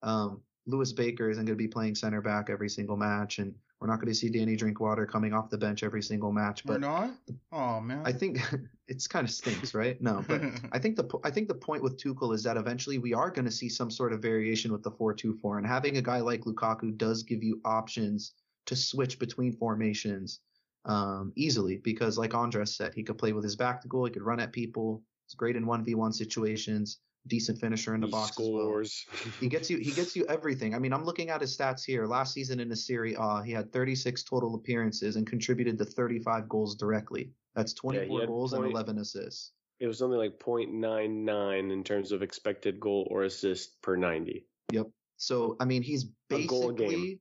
um, 0.03 0.43
Lewis 0.67 0.93
Baker 0.93 1.31
isn't 1.31 1.47
going 1.47 1.57
to 1.57 1.63
be 1.63 1.67
playing 1.69 1.95
center 1.95 2.21
back 2.21 2.51
every 2.51 2.69
single 2.69 2.99
match, 2.99 3.39
and 3.39 3.55
we're 3.81 3.87
not 3.87 3.97
going 3.97 4.13
to 4.13 4.15
see 4.15 4.29
Danny 4.29 4.57
Drinkwater 4.57 5.07
coming 5.07 5.33
off 5.33 5.49
the 5.49 5.57
bench 5.57 5.83
every 5.83 6.03
single 6.03 6.33
match. 6.33 6.65
We're 6.65 6.75
But 6.75 6.81
not. 6.83 7.11
Oh 7.51 7.81
man. 7.81 8.03
I 8.05 8.13
think 8.13 8.39
it's 8.89 9.07
kind 9.07 9.27
of 9.27 9.33
stinks, 9.33 9.75
right? 9.75 10.01
No, 10.03 10.23
but 10.29 10.43
I 10.73 10.79
think 10.79 10.97
the 10.97 11.09
I 11.25 11.31
think 11.31 11.49
the 11.49 11.55
point 11.55 11.83
with 11.83 11.97
Tuchel 11.97 12.35
is 12.35 12.43
that 12.43 12.59
eventually 12.59 12.99
we 12.99 13.15
are 13.15 13.31
going 13.31 13.47
to 13.47 13.51
see 13.51 13.69
some 13.69 13.91
sort 13.91 14.13
of 14.13 14.21
variation 14.21 14.71
with 14.71 14.83
the 14.83 14.91
4-2-4 14.91 15.59
and 15.59 15.67
having 15.67 15.97
a 15.97 16.03
guy 16.03 16.21
like 16.21 16.43
Lukaku 16.43 16.97
does 16.97 17.23
give 17.23 17.43
you 17.43 17.61
options 17.65 18.33
to 18.67 18.77
switch 18.77 19.19
between 19.19 19.53
formations 19.53 20.41
um, 20.85 21.33
easily 21.37 21.79
because 21.79 22.19
like 22.19 22.35
Andres 22.35 22.77
said, 22.77 22.93
he 22.95 23.03
could 23.03 23.19
play 23.19 23.33
with 23.33 23.45
his 23.45 23.57
back 23.57 23.81
to 23.81 23.89
goal, 23.89 24.05
he 24.05 24.11
could 24.11 24.23
run 24.23 24.41
at 24.41 24.53
people. 24.53 25.03
He's 25.27 25.35
great 25.35 25.57
in 25.57 25.65
1v1 25.65 26.13
situations, 26.13 26.99
decent 27.27 27.59
finisher 27.61 27.95
in 27.95 28.01
the 28.01 28.07
He 28.07 28.11
box 28.13 28.31
as 28.33 28.39
well. 28.39 28.63
scores. 28.63 29.05
He 29.41 29.49
gets 29.49 29.71
you 29.71 29.79
he 29.79 29.93
gets 29.93 30.15
you 30.17 30.25
everything. 30.27 30.75
I 30.75 30.79
mean, 30.79 30.93
I'm 30.93 31.05
looking 31.05 31.31
at 31.31 31.41
his 31.41 31.57
stats 31.57 31.85
here. 31.85 32.07
Last 32.07 32.33
season 32.35 32.61
in 32.61 32.69
the 32.69 32.77
Serie 32.77 33.15
A, 33.19 33.43
he 33.43 33.53
had 33.53 33.73
36 33.73 34.23
total 34.25 34.55
appearances 34.55 35.17
and 35.17 35.27
contributed 35.27 35.79
to 35.79 35.85
35 35.85 36.49
goals 36.49 36.75
directly. 36.77 37.31
That's 37.55 37.73
24 37.75 38.21
had 38.21 38.29
goals 38.29 38.53
and 38.53 38.63
point- 38.63 38.73
11 38.73 38.99
assists. 38.99 39.53
it 39.81 39.87
was 39.87 39.99
something 39.99 40.19
like 40.19 40.39
0.99 40.39 41.73
in 41.73 41.85
terms 41.85 42.13
of 42.13 42.23
expected 42.23 42.79
goal 42.81 43.07
or 43.11 43.25
assist 43.25 43.81
per 43.83 43.97
90. 43.97 44.47
Yep. 44.73 44.87
So 45.17 45.57
I 45.61 45.65
mean, 45.65 45.83
he's 45.83 46.07
A 46.31 46.47
goal 46.47 46.71
a 46.71 46.75
game. 46.75 46.89
basically 46.89 47.21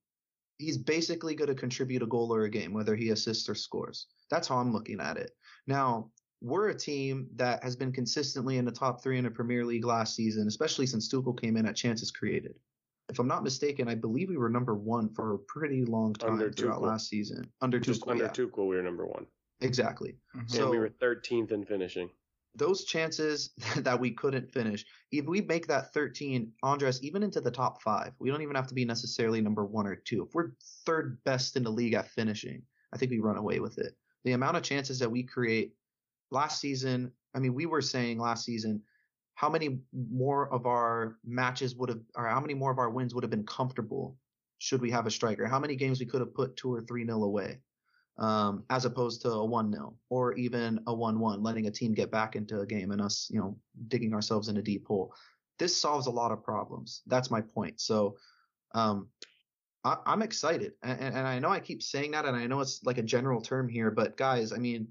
he's 0.57 0.77
basically 0.77 1.35
going 1.35 1.47
to 1.47 1.55
contribute 1.55 2.01
a 2.03 2.05
goal 2.05 2.33
or 2.35 2.43
a 2.43 2.49
game, 2.49 2.73
whether 2.73 2.93
he 2.95 3.09
assists 3.11 3.47
or 3.47 3.55
scores. 3.55 4.07
That's 4.29 4.45
how 4.47 4.57
I'm 4.57 4.73
looking 4.73 4.99
at 4.99 5.15
it. 5.17 5.31
Now 5.67 6.11
we're 6.41 6.69
a 6.69 6.75
team 6.77 7.27
that 7.35 7.63
has 7.63 7.75
been 7.75 7.91
consistently 7.91 8.57
in 8.57 8.65
the 8.65 8.71
top 8.71 9.03
three 9.03 9.17
in 9.17 9.23
the 9.25 9.31
Premier 9.31 9.65
League 9.65 9.85
last 9.85 10.15
season, 10.15 10.47
especially 10.47 10.85
since 10.85 11.09
Tuchel 11.11 11.39
came 11.39 11.57
in 11.57 11.65
at 11.65 11.75
chances 11.75 12.11
created. 12.11 12.55
If 13.09 13.19
I'm 13.19 13.27
not 13.27 13.43
mistaken, 13.43 13.87
I 13.89 13.95
believe 13.95 14.29
we 14.29 14.37
were 14.37 14.49
number 14.49 14.75
one 14.75 15.09
for 15.09 15.33
a 15.33 15.39
pretty 15.39 15.83
long 15.83 16.13
time 16.13 16.33
Under 16.33 16.51
throughout 16.51 16.79
Tuchel. 16.79 16.87
last 16.87 17.09
season. 17.09 17.51
Under 17.61 17.79
Just 17.79 18.01
Tuchel, 18.03 18.11
under 18.11 18.23
yeah, 18.25 18.29
Tuchel, 18.31 18.67
we 18.67 18.75
were 18.75 18.83
number 18.83 19.05
one. 19.07 19.25
exactly. 19.61 20.15
Mhm. 20.35 20.39
and 20.41 20.51
So- 20.51 20.71
we 20.71 20.77
were 20.77 20.89
13th 20.89 21.51
in 21.51 21.65
finishing. 21.65 22.09
those 22.55 22.83
chances 22.85 23.51
that 23.77 23.99
we 23.99 24.11
couldn't 24.11 24.51
finish, 24.51 24.85
if 25.11 25.25
we 25.25 25.41
make 25.41 25.67
that 25.67 25.93
13, 25.93 26.51
Andres, 26.63 27.01
even 27.03 27.21
into 27.23 27.39
the 27.41 27.51
top 27.51 27.81
five, 27.81 28.13
we 28.19 28.29
don't 28.29 28.41
even 28.41 28.55
have 28.55 28.67
to 28.67 28.73
be 28.73 28.85
necessarily 28.85 29.39
number 29.41 29.65
one 29.65 29.85
or 29.87 29.95
two. 29.95 30.23
If 30.23 30.33
we're 30.33 30.51
third 30.85 31.21
best 31.25 31.55
in 31.57 31.63
the 31.63 31.69
league 31.71 31.93
at 31.93 32.09
finishing, 32.09 32.63
I 32.93 32.97
think 32.97 33.11
we 33.11 33.19
run 33.19 33.37
away 33.37 33.59
with 33.59 33.77
it. 33.77 33.95
The 34.23 34.31
amount 34.33 34.57
of 34.57 34.63
chances 34.63 34.97
that 34.99 35.11
we 35.11 35.23
create 35.23 35.73
last 36.31 36.59
season, 36.59 37.11
I 37.35 37.39
mean, 37.39 37.53
we 37.53 37.65
were 37.65 37.81
saying 37.81 38.19
last 38.19 38.45
season, 38.45 38.81
how 39.35 39.49
many 39.49 39.79
more 39.93 40.51
of 40.53 40.65
our 40.65 41.17
matches 41.25 41.75
would 41.75 41.89
have, 41.89 42.01
or 42.15 42.27
how 42.27 42.41
many 42.41 42.53
more 42.53 42.71
of 42.71 42.79
our 42.79 42.89
wins 42.89 43.13
would 43.13 43.23
have 43.23 43.31
been 43.31 43.45
comfortable 43.45 44.17
should 44.57 44.81
we 44.81 44.91
have 44.91 45.07
a 45.07 45.11
striker? 45.11 45.45
How 45.47 45.59
many 45.59 45.75
games 45.75 45.99
we 45.99 46.05
could 46.05 46.19
have 46.19 46.33
put 46.33 46.57
two 46.57 46.73
or 46.73 46.81
three 46.81 47.05
nil 47.05 47.23
away? 47.23 47.59
um, 48.19 48.63
as 48.69 48.85
opposed 48.85 49.21
to 49.21 49.29
a 49.29 49.45
1 49.45 49.71
nil 49.71 49.95
or 50.09 50.33
even 50.33 50.79
a 50.87 50.93
1 50.93 51.19
1, 51.19 51.41
letting 51.41 51.67
a 51.67 51.71
team 51.71 51.93
get 51.93 52.11
back 52.11 52.35
into 52.35 52.59
a 52.59 52.65
game 52.65 52.91
and 52.91 53.01
us, 53.01 53.29
you 53.31 53.39
know, 53.39 53.57
digging 53.87 54.13
ourselves 54.13 54.49
in 54.49 54.57
a 54.57 54.61
deep 54.61 54.85
hole. 54.85 55.13
This 55.57 55.75
solves 55.75 56.07
a 56.07 56.11
lot 56.11 56.31
of 56.31 56.43
problems. 56.43 57.01
That's 57.07 57.31
my 57.31 57.41
point. 57.41 57.79
So, 57.79 58.17
um, 58.75 59.07
I, 59.85 59.95
I'm 60.05 60.21
excited. 60.21 60.73
And, 60.83 60.99
and 60.99 61.27
I 61.27 61.39
know 61.39 61.49
I 61.49 61.61
keep 61.61 61.81
saying 61.81 62.11
that, 62.11 62.25
and 62.25 62.35
I 62.35 62.45
know 62.45 62.59
it's 62.59 62.83
like 62.83 62.97
a 62.97 63.03
general 63.03 63.41
term 63.41 63.69
here, 63.69 63.89
but 63.89 64.17
guys, 64.17 64.51
I 64.51 64.57
mean, 64.57 64.89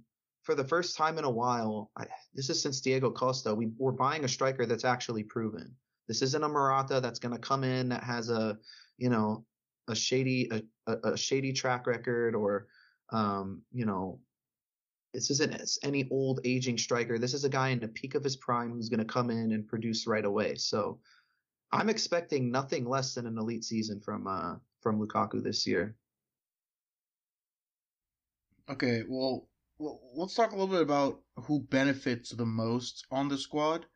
for 0.48 0.54
the 0.54 0.64
first 0.64 0.96
time 0.96 1.18
in 1.18 1.24
a 1.24 1.30
while, 1.30 1.90
I, 1.94 2.06
this 2.32 2.48
is 2.48 2.62
since 2.62 2.80
Diego 2.80 3.10
Costa, 3.10 3.54
we, 3.54 3.68
we're 3.76 3.92
buying 3.92 4.24
a 4.24 4.28
striker 4.28 4.64
that's 4.64 4.86
actually 4.86 5.22
proven. 5.22 5.74
This 6.06 6.22
isn't 6.22 6.42
a 6.42 6.48
Morata 6.48 7.02
that's 7.02 7.18
going 7.18 7.34
to 7.34 7.38
come 7.38 7.64
in 7.64 7.90
that 7.90 8.02
has 8.02 8.30
a, 8.30 8.56
you 8.96 9.10
know, 9.10 9.44
a 9.88 9.94
shady, 9.94 10.48
a, 10.50 10.62
a, 10.90 11.12
a 11.12 11.16
shady 11.18 11.52
track 11.52 11.86
record 11.86 12.34
or, 12.34 12.66
um, 13.12 13.60
you 13.74 13.84
know, 13.84 14.20
this 15.12 15.30
isn't 15.30 15.70
any 15.82 16.08
old 16.10 16.40
aging 16.44 16.78
striker. 16.78 17.18
This 17.18 17.34
is 17.34 17.44
a 17.44 17.50
guy 17.50 17.68
in 17.68 17.80
the 17.80 17.88
peak 17.88 18.14
of 18.14 18.24
his 18.24 18.36
prime 18.36 18.72
who's 18.72 18.88
going 18.88 19.00
to 19.00 19.04
come 19.04 19.28
in 19.28 19.52
and 19.52 19.68
produce 19.68 20.06
right 20.06 20.24
away. 20.24 20.54
So 20.54 20.98
I'm 21.72 21.90
expecting 21.90 22.50
nothing 22.50 22.88
less 22.88 23.12
than 23.12 23.26
an 23.26 23.36
elite 23.36 23.64
season 23.64 24.00
from 24.00 24.26
uh 24.26 24.54
from 24.80 24.98
Lukaku 24.98 25.42
this 25.42 25.66
year. 25.66 25.94
Okay, 28.70 29.02
well, 29.06 29.46
let's 29.78 30.34
talk 30.34 30.52
a 30.52 30.56
little 30.56 30.66
bit 30.66 30.82
about 30.82 31.20
who 31.36 31.60
benefits 31.60 32.30
the 32.30 32.46
most 32.46 33.06
on 33.10 33.28
the 33.28 33.38
squad 33.38 33.86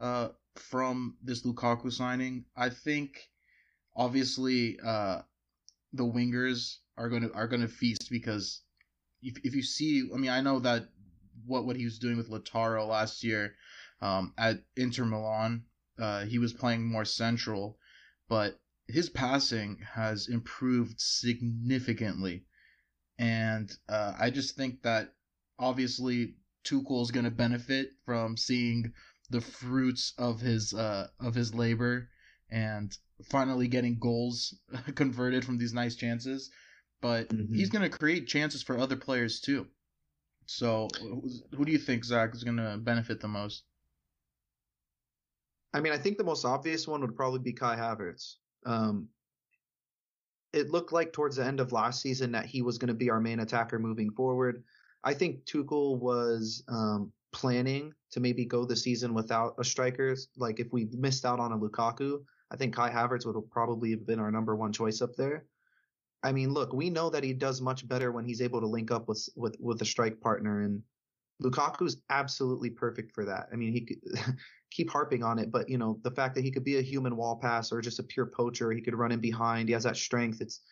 uh, 0.00 0.28
from 0.54 1.16
this 1.22 1.44
Lukaku 1.44 1.92
signing. 1.92 2.44
I 2.56 2.68
think, 2.70 3.28
obviously, 3.96 4.78
uh, 4.84 5.22
the 5.92 6.04
wingers 6.04 6.76
are 6.96 7.08
gonna 7.08 7.30
are 7.34 7.48
gonna 7.48 7.68
feast 7.68 8.08
because 8.10 8.62
if 9.22 9.38
if 9.44 9.54
you 9.54 9.62
see, 9.62 10.08
I 10.14 10.16
mean, 10.16 10.30
I 10.30 10.40
know 10.40 10.60
that 10.60 10.88
what 11.44 11.64
what 11.66 11.76
he 11.76 11.84
was 11.84 11.98
doing 11.98 12.16
with 12.16 12.30
Lautaro 12.30 12.86
last 12.86 13.24
year 13.24 13.54
um, 14.00 14.32
at 14.38 14.62
Inter 14.76 15.04
Milan, 15.04 15.64
uh, 15.98 16.24
he 16.24 16.38
was 16.38 16.52
playing 16.52 16.86
more 16.86 17.04
central, 17.04 17.78
but 18.28 18.60
his 18.86 19.08
passing 19.08 19.78
has 19.94 20.28
improved 20.28 21.00
significantly, 21.00 22.44
and 23.18 23.72
uh, 23.88 24.14
I 24.18 24.30
just 24.30 24.56
think 24.56 24.82
that 24.82 25.15
obviously 25.58 26.34
Tuchel 26.64 27.02
is 27.02 27.10
going 27.10 27.24
to 27.24 27.30
benefit 27.30 27.90
from 28.04 28.36
seeing 28.36 28.92
the 29.30 29.40
fruits 29.40 30.12
of 30.18 30.40
his 30.40 30.72
uh, 30.74 31.08
of 31.20 31.34
his 31.34 31.54
labor 31.54 32.08
and 32.50 32.96
finally 33.24 33.68
getting 33.68 33.98
goals 33.98 34.54
converted 34.94 35.44
from 35.44 35.58
these 35.58 35.72
nice 35.72 35.96
chances. 35.96 36.50
But 37.00 37.28
mm-hmm. 37.28 37.54
he's 37.54 37.70
going 37.70 37.88
to 37.88 37.98
create 37.98 38.26
chances 38.26 38.62
for 38.62 38.78
other 38.78 38.96
players 38.96 39.40
too. 39.40 39.66
So, 40.46 40.88
who 41.56 41.64
do 41.64 41.72
you 41.72 41.78
think 41.78 42.04
Zach 42.04 42.34
is 42.34 42.44
going 42.44 42.56
to 42.56 42.78
benefit 42.78 43.20
the 43.20 43.28
most? 43.28 43.64
I 45.74 45.80
mean, 45.80 45.92
I 45.92 45.98
think 45.98 46.16
the 46.16 46.24
most 46.24 46.44
obvious 46.44 46.86
one 46.86 47.00
would 47.00 47.16
probably 47.16 47.40
be 47.40 47.52
Kai 47.52 47.76
Havertz. 47.76 48.36
Um, 48.64 49.08
it 50.52 50.70
looked 50.70 50.92
like 50.92 51.12
towards 51.12 51.36
the 51.36 51.44
end 51.44 51.60
of 51.60 51.72
last 51.72 52.00
season 52.00 52.32
that 52.32 52.46
he 52.46 52.62
was 52.62 52.78
going 52.78 52.88
to 52.88 52.94
be 52.94 53.10
our 53.10 53.20
main 53.20 53.40
attacker 53.40 53.78
moving 53.78 54.10
forward. 54.10 54.62
I 55.06 55.14
think 55.14 55.44
Tuchel 55.44 56.00
was 56.00 56.64
um, 56.68 57.12
planning 57.32 57.92
to 58.10 58.18
maybe 58.18 58.44
go 58.44 58.64
the 58.64 58.74
season 58.74 59.14
without 59.14 59.54
a 59.58 59.64
striker. 59.64 60.16
Like 60.36 60.58
if 60.58 60.72
we 60.72 60.88
missed 60.92 61.24
out 61.24 61.38
on 61.38 61.52
a 61.52 61.58
Lukaku, 61.58 62.18
I 62.50 62.56
think 62.56 62.74
Kai 62.74 62.90
Havertz 62.90 63.24
would 63.24 63.36
have 63.36 63.48
probably 63.50 63.94
been 63.94 64.18
our 64.18 64.32
number 64.32 64.56
one 64.56 64.72
choice 64.72 65.00
up 65.00 65.14
there. 65.14 65.44
I 66.24 66.32
mean, 66.32 66.52
look, 66.52 66.72
we 66.72 66.90
know 66.90 67.08
that 67.10 67.22
he 67.22 67.32
does 67.32 67.60
much 67.60 67.86
better 67.86 68.10
when 68.10 68.24
he's 68.24 68.42
able 68.42 68.60
to 68.60 68.66
link 68.66 68.90
up 68.90 69.06
with 69.06 69.28
with 69.36 69.56
with 69.60 69.80
a 69.80 69.84
strike 69.84 70.20
partner, 70.20 70.62
and 70.62 70.82
Lukaku's 71.40 71.98
absolutely 72.10 72.70
perfect 72.70 73.12
for 73.12 73.24
that. 73.26 73.46
I 73.52 73.56
mean, 73.56 73.72
he 73.72 73.82
could 73.82 73.98
keep 74.72 74.90
harping 74.90 75.22
on 75.22 75.38
it, 75.38 75.52
but 75.52 75.68
you 75.68 75.78
know, 75.78 76.00
the 76.02 76.10
fact 76.10 76.34
that 76.34 76.42
he 76.42 76.50
could 76.50 76.64
be 76.64 76.78
a 76.78 76.82
human 76.82 77.16
wall 77.16 77.36
pass 77.36 77.70
or 77.70 77.80
just 77.80 78.00
a 78.00 78.02
pure 78.02 78.26
poacher, 78.26 78.72
he 78.72 78.80
could 78.80 78.94
run 78.96 79.12
in 79.12 79.20
behind, 79.20 79.68
he 79.68 79.72
has 79.72 79.84
that 79.84 79.96
strength. 79.96 80.40
It's 80.40 80.62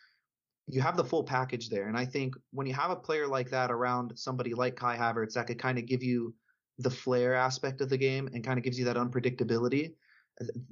you 0.67 0.81
have 0.81 0.97
the 0.97 1.05
full 1.05 1.25
package 1.25 1.69
there. 1.69 1.89
And 1.89 1.97
I 1.97 2.05
think 2.05 2.35
when 2.53 2.67
you 2.67 2.75
have 2.75 2.91
a 2.91 2.97
player 2.97 3.27
like 3.27 3.51
that 3.51 3.71
around 3.71 4.19
somebody 4.19 4.55
like 4.55 4.77
Kai 4.77 4.97
Havertz, 4.97 5.35
that 5.35 5.47
could 5.47 5.59
kind 5.59 5.79
of 5.79 5.87
give 5.87 6.03
you 6.03 6.35
the 6.79 6.91
flair 6.91 7.35
aspect 7.35 7.81
of 7.81 7.89
the 7.89 7.99
game 7.99 8.29
and 8.33 8.45
kind 8.45 8.59
of 8.59 8.65
gives 8.65 8.79
you 8.79 8.85
that 8.87 8.97
unpredictability. 8.97 9.95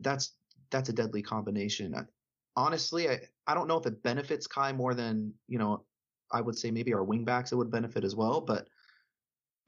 That's 0.00 0.32
that's 0.70 0.88
a 0.88 0.92
deadly 0.92 1.22
combination. 1.22 1.94
Honestly, 2.56 3.08
I, 3.08 3.20
I 3.46 3.54
don't 3.54 3.68
know 3.68 3.78
if 3.78 3.87
it 3.87 4.02
benefits 4.02 4.46
Kai 4.46 4.72
more 4.72 4.94
than, 4.94 5.32
you 5.49 5.58
know, 5.58 5.84
I 6.30 6.40
would 6.40 6.56
say 6.56 6.70
maybe 6.70 6.94
our 6.94 7.04
wingbacks 7.04 7.52
it 7.52 7.56
would 7.56 7.70
benefit 7.70 8.04
as 8.04 8.16
well. 8.16 8.40
But 8.40 8.68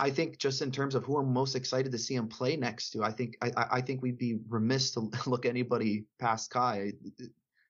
I 0.01 0.11
think 0.11 0.39
just 0.39 0.63
in 0.63 0.73
terms 0.73 0.95
of 0.95 1.05
who 1.05 1.19
I'm 1.19 1.33
most 1.33 1.55
excited 1.55 1.93
to 1.93 1.99
see 1.99 2.15
him 2.15 2.29
play 2.29 2.57
next 2.57 2.91
to, 2.91 3.05
I 3.05 3.13
think 3.13 3.37
I, 3.43 3.53
I 3.73 3.81
think 3.83 4.03
we'd 4.03 4.19
be 4.19 4.39
remiss 4.49 4.93
to 4.93 5.11
look 5.27 5.45
anybody 5.45 6.07
past 6.19 6.51
Kai. 6.51 6.93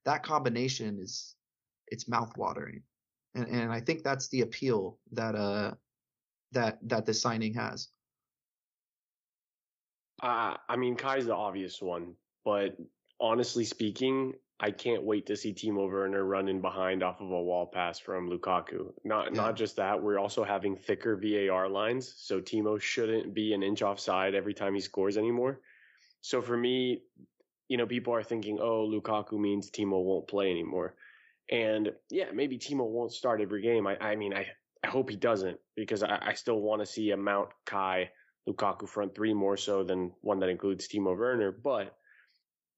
That 0.05 0.23
combination 0.23 0.99
is 1.01 1.35
it's 1.89 2.05
mouthwatering, 2.05 2.83
and 3.35 3.47
and 3.49 3.73
I 3.73 3.81
think 3.81 4.03
that's 4.03 4.29
the 4.29 4.43
appeal 4.43 4.99
that 5.13 5.35
uh 5.35 5.75
that 6.53 6.79
that 6.89 7.07
this 7.07 7.21
signing 7.21 7.55
has. 7.55 7.89
Uh, 10.23 10.55
I 10.69 10.77
mean, 10.77 10.97
Kai's 10.97 11.27
the 11.27 11.35
obvious 11.35 11.83
one, 11.83 12.15
but 12.45 12.77
honestly 13.21 13.65
speaking, 13.65 14.33
I 14.61 14.71
can't 14.71 15.03
wait 15.03 15.27
to 15.27 15.37
see 15.37 15.53
Timo 15.53 15.91
Werner 15.91 16.25
running 16.25 16.61
behind 16.61 17.03
off 17.03 17.21
of 17.21 17.31
a 17.31 17.43
wall 17.43 17.67
pass 17.67 17.99
from 17.99 18.31
Lukaku. 18.31 18.93
Not 19.05 19.27
yeah. 19.27 19.43
not 19.43 19.57
just 19.57 19.77
that, 19.77 20.01
we're 20.01 20.19
also 20.19 20.45
having 20.45 20.77
thicker 20.77 21.17
VAR 21.17 21.69
lines, 21.69 22.15
so 22.17 22.41
Timo 22.41 22.81
shouldn't 22.81 23.35
be 23.35 23.53
an 23.53 23.63
inch 23.63 23.83
offside 23.83 24.35
every 24.35 24.55
time 24.55 24.75
he 24.75 24.81
scores 24.81 25.17
anymore. 25.17 25.61
So 26.21 26.41
for 26.41 26.57
me, 26.57 27.03
you 27.69 27.77
know, 27.77 27.87
people 27.87 28.15
are 28.15 28.23
thinking, 28.23 28.59
"Oh, 28.61 28.89
Lukaku 28.89 29.39
means 29.39 29.71
Timo 29.71 30.03
won't 30.03 30.29
play 30.29 30.51
anymore." 30.51 30.95
And 31.51 31.91
yeah, 32.11 32.27
maybe 32.33 32.59
Timo 32.59 32.87
won't 32.89 33.13
start 33.13 33.41
every 33.41 33.63
game. 33.63 33.87
I, 33.87 33.97
I 33.99 34.17
mean, 34.17 34.35
I, 34.35 34.47
I 34.83 34.89
hope 34.89 35.11
he 35.11 35.17
doesn't 35.17 35.59
because 35.77 36.03
I, 36.03 36.19
I 36.21 36.35
still 36.35 36.61
want 36.61 36.83
to 36.83 36.87
see 36.87 37.11
a 37.11 37.17
Mount 37.17 37.51
Kai 37.67 38.11
Lukaku 38.49 38.89
front 38.89 39.15
three 39.15 39.35
more 39.35 39.57
so 39.57 39.85
than 39.85 40.13
one 40.21 40.41
that 40.41 40.49
includes 40.49 40.89
Timo 40.89 41.17
Werner. 41.17 41.53
But 41.53 41.97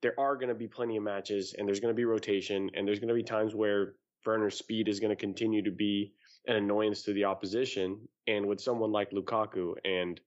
there 0.02 0.18
are 0.18 0.36
going 0.36 0.48
to 0.48 0.54
be 0.54 0.68
plenty 0.68 0.96
of 0.96 1.02
matches 1.02 1.54
and 1.56 1.66
there's 1.66 1.80
going 1.80 1.92
to 1.92 1.96
be 1.96 2.04
rotation 2.04 2.70
and 2.74 2.86
there's 2.86 3.00
going 3.00 3.08
to 3.08 3.14
be 3.14 3.22
times 3.22 3.54
where 3.54 3.94
Werner's 4.24 4.58
speed 4.58 4.88
is 4.88 5.00
going 5.00 5.10
to 5.10 5.16
continue 5.16 5.62
to 5.62 5.70
be 5.70 6.12
an 6.46 6.56
annoyance 6.56 7.02
to 7.02 7.12
the 7.12 7.24
opposition. 7.24 8.00
And 8.26 8.46
with 8.46 8.60
someone 8.60 8.92
like 8.92 9.10
Lukaku 9.10 9.74
and, 9.84 10.20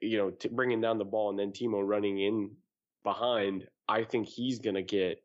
you 0.00 0.18
know, 0.18 0.30
t- 0.30 0.48
bringing 0.48 0.80
down 0.80 0.98
the 0.98 1.04
ball 1.04 1.30
and 1.30 1.38
then 1.38 1.52
Timo 1.52 1.86
running 1.86 2.18
in 2.18 2.50
behind, 3.04 3.66
I 3.88 4.04
think 4.04 4.28
he's 4.28 4.58
going 4.58 4.76
to 4.76 4.82
get 4.82 5.22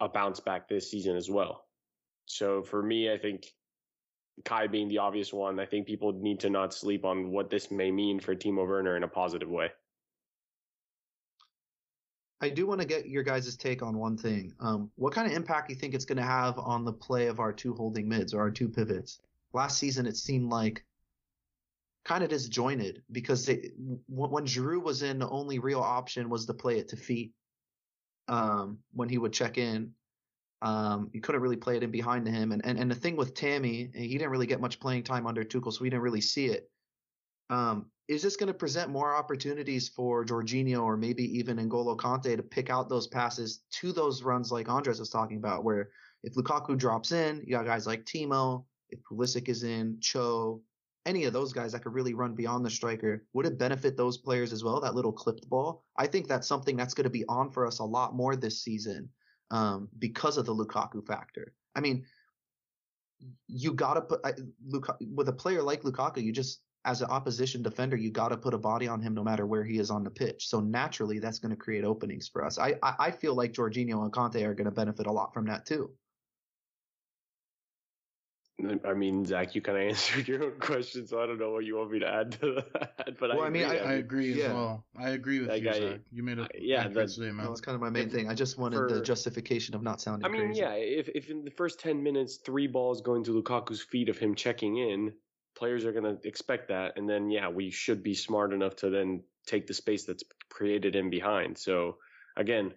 a 0.00 0.08
bounce 0.08 0.40
back 0.40 0.68
this 0.68 0.90
season 0.90 1.16
as 1.16 1.30
well. 1.30 1.66
So 2.26 2.62
for 2.62 2.82
me, 2.82 3.12
I 3.12 3.18
think 3.18 3.46
Kai 4.44 4.66
being 4.66 4.88
the 4.88 4.98
obvious 4.98 5.32
one, 5.32 5.60
I 5.60 5.66
think 5.66 5.86
people 5.86 6.12
need 6.12 6.40
to 6.40 6.50
not 6.50 6.72
sleep 6.72 7.04
on 7.04 7.30
what 7.30 7.50
this 7.50 7.70
may 7.70 7.90
mean 7.90 8.20
for 8.20 8.34
Timo 8.34 8.66
Werner 8.66 8.96
in 8.96 9.02
a 9.02 9.08
positive 9.08 9.50
way. 9.50 9.70
I 12.40 12.48
do 12.48 12.66
want 12.66 12.80
to 12.80 12.86
get 12.86 13.06
your 13.06 13.22
guys' 13.22 13.54
take 13.56 13.82
on 13.82 13.98
one 13.98 14.16
thing. 14.16 14.54
Um, 14.60 14.90
what 14.96 15.12
kind 15.12 15.30
of 15.30 15.36
impact 15.36 15.68
do 15.68 15.74
you 15.74 15.80
think 15.80 15.94
it's 15.94 16.06
going 16.06 16.16
to 16.16 16.22
have 16.22 16.58
on 16.58 16.84
the 16.84 16.92
play 16.92 17.26
of 17.26 17.38
our 17.38 17.52
two 17.52 17.74
holding 17.74 18.08
mids 18.08 18.32
or 18.32 18.40
our 18.40 18.50
two 18.50 18.68
pivots? 18.68 19.20
Last 19.52 19.78
season, 19.78 20.06
it 20.06 20.16
seemed 20.16 20.48
like 20.48 20.84
kind 22.04 22.24
of 22.24 22.30
disjointed 22.30 23.02
because 23.12 23.44
they, 23.44 23.72
when 24.08 24.46
Giroud 24.46 24.82
was 24.82 25.02
in, 25.02 25.18
the 25.18 25.28
only 25.28 25.58
real 25.58 25.80
option 25.80 26.30
was 26.30 26.46
to 26.46 26.54
play 26.54 26.78
it 26.78 26.88
to 26.88 26.96
feet 26.96 27.34
um, 28.28 28.78
when 28.92 29.08
he 29.08 29.18
would 29.18 29.32
check 29.32 29.58
in. 29.58 29.92
Um, 30.62 31.10
you 31.12 31.20
couldn't 31.22 31.40
really 31.40 31.56
play 31.56 31.76
it 31.76 31.82
in 31.82 31.90
behind 31.90 32.28
him. 32.28 32.52
And, 32.52 32.64
and, 32.64 32.78
and 32.78 32.90
the 32.90 32.94
thing 32.94 33.16
with 33.16 33.34
Tammy, 33.34 33.90
he 33.94 34.18
didn't 34.18 34.30
really 34.30 34.46
get 34.46 34.60
much 34.60 34.78
playing 34.78 35.04
time 35.04 35.26
under 35.26 35.42
Tuchel, 35.42 35.72
so 35.72 35.80
we 35.80 35.88
didn't 35.88 36.02
really 36.02 36.20
see 36.20 36.46
it. 36.46 36.70
Um, 37.48 37.86
is 38.08 38.22
this 38.22 38.36
going 38.36 38.48
to 38.48 38.54
present 38.54 38.90
more 38.90 39.14
opportunities 39.14 39.88
for 39.88 40.24
Jorginho 40.24 40.82
or 40.82 40.96
maybe 40.96 41.24
even 41.38 41.56
N'Golo 41.56 41.96
Kante 41.96 42.36
to 42.36 42.42
pick 42.42 42.68
out 42.68 42.88
those 42.88 43.06
passes 43.06 43.62
to 43.70 43.92
those 43.92 44.22
runs 44.22 44.52
like 44.52 44.68
Andres 44.68 44.98
was 44.98 45.10
talking 45.10 45.36
about, 45.36 45.64
where 45.64 45.90
if 46.22 46.34
Lukaku 46.34 46.76
drops 46.76 47.12
in, 47.12 47.40
you 47.44 47.52
got 47.52 47.64
guys 47.64 47.86
like 47.86 48.04
Timo, 48.04 48.64
if 48.90 48.98
Pulisic 49.02 49.48
is 49.48 49.62
in, 49.62 49.98
Cho, 50.00 50.60
any 51.06 51.24
of 51.24 51.32
those 51.32 51.52
guys 51.52 51.72
that 51.72 51.82
could 51.82 51.94
really 51.94 52.14
run 52.14 52.34
beyond 52.34 52.64
the 52.64 52.70
striker, 52.70 53.24
would 53.32 53.46
it 53.46 53.58
benefit 53.58 53.96
those 53.96 54.18
players 54.18 54.52
as 54.52 54.62
well? 54.62 54.80
That 54.80 54.94
little 54.94 55.12
clipped 55.12 55.48
ball. 55.48 55.84
I 55.96 56.06
think 56.06 56.28
that's 56.28 56.46
something 56.46 56.76
that's 56.76 56.94
going 56.94 57.04
to 57.04 57.10
be 57.10 57.24
on 57.28 57.50
for 57.50 57.66
us 57.66 57.78
a 57.78 57.84
lot 57.84 58.14
more 58.14 58.36
this 58.36 58.62
season 58.62 59.08
um, 59.50 59.88
because 59.98 60.36
of 60.36 60.46
the 60.46 60.54
Lukaku 60.54 61.06
factor. 61.06 61.54
I 61.74 61.80
mean, 61.80 62.04
you 63.46 63.72
got 63.72 63.94
to 63.94 64.00
put 64.02 64.20
I, 64.24 64.32
Luka, 64.66 64.96
with 65.14 65.28
a 65.28 65.32
player 65.32 65.62
like 65.62 65.82
Lukaku, 65.82 66.22
you 66.22 66.32
just 66.32 66.60
as 66.86 67.02
an 67.02 67.10
opposition 67.10 67.62
defender, 67.62 67.96
you 67.96 68.10
got 68.10 68.28
to 68.28 68.36
put 68.38 68.54
a 68.54 68.58
body 68.58 68.88
on 68.88 69.02
him 69.02 69.12
no 69.12 69.22
matter 69.22 69.46
where 69.46 69.64
he 69.64 69.78
is 69.78 69.90
on 69.90 70.02
the 70.02 70.10
pitch. 70.10 70.48
So 70.48 70.60
naturally, 70.60 71.18
that's 71.18 71.38
going 71.38 71.50
to 71.50 71.56
create 71.56 71.84
openings 71.84 72.28
for 72.28 72.44
us. 72.44 72.58
I 72.58 72.74
I, 72.82 72.94
I 72.98 73.10
feel 73.10 73.34
like 73.34 73.52
Jorginho 73.52 74.02
and 74.02 74.12
Kante 74.12 74.42
are 74.44 74.54
going 74.54 74.66
to 74.66 74.70
benefit 74.70 75.06
a 75.06 75.12
lot 75.12 75.34
from 75.34 75.46
that 75.46 75.66
too. 75.66 75.90
I 78.84 78.94
mean, 78.94 79.24
Zach, 79.24 79.54
you 79.54 79.60
kind 79.60 79.78
of 79.78 79.84
answered 79.88 80.28
your 80.28 80.44
own 80.44 80.58
question, 80.58 81.06
so 81.06 81.22
I 81.22 81.26
don't 81.26 81.38
know 81.38 81.50
what 81.50 81.64
you 81.64 81.76
want 81.76 81.90
me 81.90 82.00
to 82.00 82.06
add 82.06 82.32
to 82.40 82.64
that. 82.72 83.18
But 83.18 83.30
well, 83.30 83.42
I, 83.42 83.46
I 83.46 83.50
mean, 83.50 83.64
I, 83.64 83.76
I, 83.78 83.92
agree 83.94 84.34
yeah. 84.34 84.46
as 84.46 84.52
well. 84.52 84.84
I 84.98 85.10
agree 85.10 85.40
with 85.40 85.48
that 85.48 85.60
you, 85.60 85.64
guy, 85.64 85.78
Zach. 85.78 86.00
You 86.12 86.22
made 86.22 86.38
a 86.38 86.48
yeah, 86.58 86.88
that, 86.88 87.10
statement. 87.10 87.42
That 87.42 87.50
was 87.50 87.60
kind 87.60 87.74
of 87.74 87.80
my 87.80 87.90
main 87.90 88.06
if, 88.06 88.12
thing. 88.12 88.28
I 88.28 88.34
just 88.34 88.58
wanted 88.58 88.76
for, 88.76 88.88
the 88.92 89.02
justification 89.02 89.74
of 89.74 89.82
not 89.82 90.00
sounding. 90.00 90.24
I 90.24 90.28
mean, 90.28 90.46
crazy. 90.46 90.60
yeah, 90.60 90.72
if 90.72 91.08
if 91.08 91.30
in 91.30 91.44
the 91.44 91.50
first 91.50 91.80
ten 91.80 92.02
minutes 92.02 92.38
three 92.44 92.66
balls 92.66 93.00
going 93.00 93.24
to 93.24 93.32
Lukaku's 93.32 93.82
feet 93.82 94.08
of 94.08 94.18
him 94.18 94.34
checking 94.34 94.76
in, 94.76 95.12
players 95.56 95.84
are 95.84 95.92
going 95.92 96.04
to 96.04 96.28
expect 96.28 96.68
that, 96.68 96.92
and 96.96 97.08
then 97.08 97.30
yeah, 97.30 97.48
we 97.48 97.70
should 97.70 98.02
be 98.02 98.14
smart 98.14 98.52
enough 98.52 98.76
to 98.76 98.90
then 98.90 99.22
take 99.46 99.66
the 99.66 99.74
space 99.74 100.04
that's 100.04 100.24
created 100.48 100.96
in 100.96 101.10
behind. 101.10 101.58
So 101.58 101.96
again, 102.36 102.72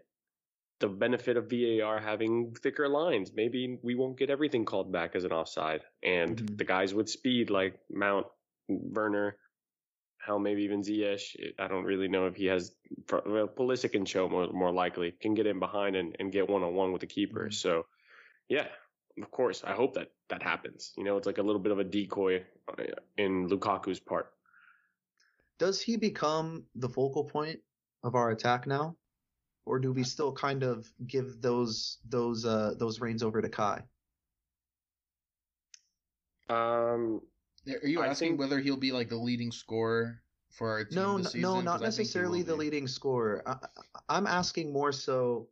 the 0.80 0.88
benefit 0.88 1.38
of 1.38 1.50
VAR 1.50 2.00
having 2.00 2.54
thicker 2.62 2.88
lines. 2.90 3.32
Maybe 3.34 3.78
we 3.82 3.96
won't 3.96 4.18
get 4.18 4.30
everything 4.30 4.66
called 4.66 4.92
back 4.92 5.16
as 5.16 5.24
an 5.24 5.32
offside. 5.32 5.82
And 6.04 6.38
mm-hmm. 6.38 6.56
the 6.56 6.66
guys 6.66 6.94
with 6.94 7.10
speed 7.10 7.50
like 7.50 7.80
Mount, 7.90 8.28
Werner, 8.68 9.38
hell, 10.26 10.40
maybe 10.40 10.64
even 10.64 10.82
Ziyech. 10.82 11.54
I 11.60 11.68
don't 11.68 11.86
really 11.86 12.08
know 12.08 12.28
if 12.28 12.36
he 12.36 12.46
has. 12.48 12.74
Well, 13.26 13.48
Pulisic 13.48 13.96
and 13.96 14.08
Cho 14.08 14.30
more, 14.30 14.52
more 14.52 14.72
likely 14.72 15.12
can 15.12 15.34
get 15.34 15.48
in 15.48 15.60
behind 15.60 15.96
and, 15.96 16.16
and 16.20 16.32
get 16.32 16.50
one 16.50 16.64
on 16.64 16.74
one 16.74 16.92
with 16.92 17.02
the 17.02 17.08
keeper. 17.08 17.42
Mm-hmm. 17.42 17.52
So, 17.52 17.86
yeah, 18.50 18.68
of 19.22 19.32
course, 19.32 19.64
I 19.64 19.74
hope 19.74 19.94
that 19.96 20.12
that 20.30 20.42
happens. 20.42 20.94
You 20.98 21.04
know, 21.04 21.18
it's 21.18 21.28
like 21.28 21.38
a 21.38 21.44
little 21.44 21.62
bit 21.62 21.72
of 21.72 21.80
a 21.80 21.84
decoy 21.84 22.44
uh, 22.68 22.84
in 23.18 23.48
Lukaku's 23.48 24.00
part. 24.00 24.32
Does 25.60 25.82
he 25.82 25.98
become 25.98 26.66
the 26.76 26.90
focal 26.90 27.24
point 27.24 27.60
of 28.04 28.16
our 28.16 28.32
attack 28.32 28.66
now? 28.66 28.96
Or 29.66 29.80
do 29.80 29.92
we 29.94 30.04
still 30.04 30.32
kind 30.32 30.64
of 30.64 30.88
give 31.08 31.42
those 31.42 31.98
those 32.10 32.46
uh, 32.46 32.74
those 32.78 33.00
reins 33.00 33.24
over 33.24 33.42
to 33.42 33.50
Kai? 33.50 33.82
Um, 36.50 37.22
Are 37.82 37.88
you 37.88 38.02
asking 38.04 38.30
think- 38.30 38.40
whether 38.40 38.60
he'll 38.60 38.78
be 38.78 38.92
like 38.92 39.10
the 39.10 39.16
leading 39.18 39.52
scorer 39.52 40.20
for 40.52 40.70
our 40.72 40.86
team 40.86 40.96
No, 40.96 41.18
this 41.18 41.28
season? 41.28 41.42
no, 41.42 41.54
'Cause 41.56 41.64
not 41.64 41.76
I 41.76 41.78
think 41.86 41.94
he 41.94 42.00
necessarily 42.02 42.42
the 42.44 42.54
be. 42.54 42.60
leading 42.60 42.88
scorer. 42.88 43.42
I, 43.48 43.52
I- 43.54 44.00
I'm 44.18 44.28
asking 44.28 44.72
more 44.74 44.92
so, 44.92 45.48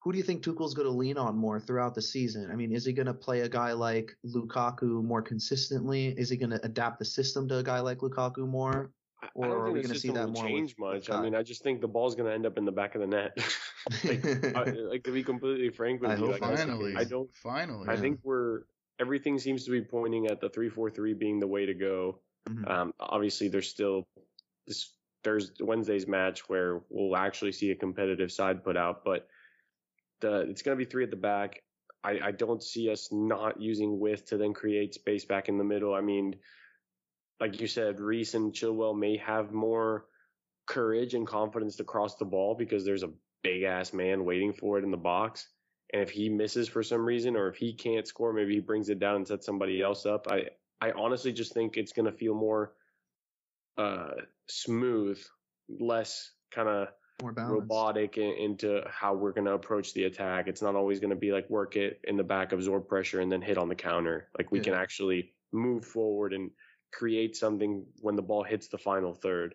who 0.00 0.12
do 0.12 0.18
you 0.18 0.24
think 0.24 0.42
Tuchel's 0.42 0.74
going 0.74 0.86
to 0.88 0.92
lean 0.92 1.18
on 1.18 1.36
more 1.36 1.60
throughout 1.60 1.94
the 1.94 2.02
season? 2.02 2.50
I 2.50 2.56
mean, 2.56 2.72
is 2.72 2.84
he 2.86 2.92
going 2.92 3.06
to 3.06 3.14
play 3.14 3.40
a 3.40 3.48
guy 3.48 3.72
like 3.72 4.16
Lukaku 4.24 5.04
more 5.04 5.22
consistently? 5.22 6.08
Is 6.08 6.30
he 6.30 6.36
going 6.38 6.50
to 6.50 6.64
adapt 6.64 6.98
the 6.98 7.04
system 7.04 7.46
to 7.48 7.58
a 7.58 7.62
guy 7.62 7.80
like 7.80 7.98
Lukaku 7.98 8.48
more? 8.48 8.90
Or 9.34 9.46
don't 9.46 9.56
are 9.56 9.64
think 9.64 9.74
we 9.74 9.82
the 9.82 9.88
gonna 9.88 9.98
see 10.00 10.10
that 10.10 10.28
more 10.28 10.44
change 10.44 10.76
much. 10.78 11.10
I 11.10 11.20
mean, 11.22 11.34
I 11.34 11.42
just 11.42 11.62
think 11.62 11.80
the 11.80 11.88
ball's 11.88 12.14
going 12.14 12.28
to 12.28 12.34
end 12.34 12.46
up 12.46 12.58
in 12.58 12.64
the 12.64 12.72
back 12.72 12.94
of 12.94 13.00
the 13.00 13.06
net. 13.06 13.36
like, 14.04 14.24
I, 14.56 14.64
like 14.70 15.04
to 15.04 15.12
be 15.12 15.22
completely 15.22 15.70
frank 15.70 16.00
with 16.00 16.10
I 16.10 16.14
you, 16.16 16.26
hope 16.26 16.40
like, 16.40 16.42
I- 16.42 16.56
Finally, 16.56 16.94
I 16.96 17.04
don't. 17.04 17.30
Finally, 17.34 17.88
I 17.88 17.96
think 17.96 18.20
we're 18.22 18.62
everything 19.00 19.38
seems 19.38 19.64
to 19.64 19.70
be 19.70 19.82
pointing 19.82 20.26
at 20.26 20.40
the 20.40 20.48
three 20.48 20.68
four 20.68 20.90
three 20.90 21.14
being 21.14 21.40
the 21.40 21.46
way 21.46 21.66
to 21.66 21.74
go. 21.74 22.20
Mhm. 22.48 22.70
Um, 22.70 22.94
obviously, 23.00 23.48
there's 23.48 23.68
still 23.68 24.06
this 24.66 24.94
Thursday 25.22 25.64
Wednesday's 25.64 26.06
match 26.06 26.48
where 26.48 26.82
we'll 26.90 27.16
actually 27.16 27.52
see 27.52 27.70
a 27.70 27.74
competitive 27.76 28.30
side 28.30 28.62
put 28.62 28.76
out, 28.76 29.04
but 29.04 29.26
the 30.20 30.40
it's 30.42 30.62
going 30.62 30.76
to 30.78 30.84
be 30.84 30.88
three 30.88 31.04
at 31.04 31.10
the 31.10 31.16
back. 31.16 31.62
I, 32.02 32.20
I 32.22 32.30
don't 32.32 32.62
see 32.62 32.90
us 32.90 33.08
not 33.10 33.60
using 33.60 33.98
width 33.98 34.26
to 34.26 34.36
then 34.36 34.52
create 34.52 34.92
space 34.92 35.24
back 35.24 35.48
in 35.48 35.56
the 35.56 35.64
middle. 35.64 35.94
I 35.94 36.02
mean, 36.02 36.36
like 37.40 37.60
you 37.60 37.66
said, 37.66 38.00
Reece 38.00 38.34
and 38.34 38.52
Chilwell 38.52 38.98
may 38.98 39.16
have 39.18 39.52
more 39.52 40.06
courage 40.66 41.14
and 41.14 41.26
confidence 41.26 41.76
to 41.76 41.84
cross 41.84 42.16
the 42.16 42.24
ball 42.24 42.54
because 42.54 42.84
there's 42.84 43.02
a 43.02 43.12
big 43.42 43.64
ass 43.64 43.92
man 43.92 44.24
waiting 44.24 44.52
for 44.52 44.78
it 44.78 44.84
in 44.84 44.90
the 44.90 44.96
box. 44.96 45.48
And 45.92 46.02
if 46.02 46.10
he 46.10 46.28
misses 46.28 46.68
for 46.68 46.82
some 46.82 47.04
reason, 47.04 47.36
or 47.36 47.48
if 47.48 47.56
he 47.56 47.74
can't 47.74 48.06
score, 48.06 48.32
maybe 48.32 48.54
he 48.54 48.60
brings 48.60 48.88
it 48.88 48.98
down 48.98 49.16
and 49.16 49.28
sets 49.28 49.46
somebody 49.46 49.82
else 49.82 50.06
up. 50.06 50.26
I, 50.30 50.48
I 50.80 50.92
honestly 50.92 51.32
just 51.32 51.52
think 51.52 51.76
it's 51.76 51.92
going 51.92 52.10
to 52.10 52.16
feel 52.16 52.34
more 52.34 52.72
uh, 53.76 54.12
smooth, 54.48 55.20
less 55.68 56.32
kind 56.50 56.68
of 56.68 56.88
robotic 57.50 58.16
in, 58.18 58.32
into 58.32 58.82
how 58.88 59.14
we're 59.14 59.32
going 59.32 59.44
to 59.44 59.52
approach 59.52 59.92
the 59.92 60.04
attack. 60.04 60.48
It's 60.48 60.62
not 60.62 60.74
always 60.74 61.00
going 61.00 61.10
to 61.10 61.16
be 61.16 61.32
like 61.32 61.48
work 61.50 61.76
it 61.76 62.00
in 62.04 62.16
the 62.16 62.24
back, 62.24 62.52
absorb 62.52 62.88
pressure, 62.88 63.20
and 63.20 63.30
then 63.30 63.42
hit 63.42 63.58
on 63.58 63.68
the 63.68 63.74
counter. 63.74 64.28
Like 64.36 64.50
we 64.50 64.58
Yeah. 64.58 64.64
can 64.64 64.74
actually 64.74 65.34
move 65.52 65.84
forward 65.84 66.32
and 66.32 66.50
create 66.96 67.36
something 67.36 67.84
when 68.00 68.16
the 68.16 68.22
ball 68.22 68.44
hits 68.44 68.68
the 68.68 68.78
final 68.78 69.12
third. 69.12 69.54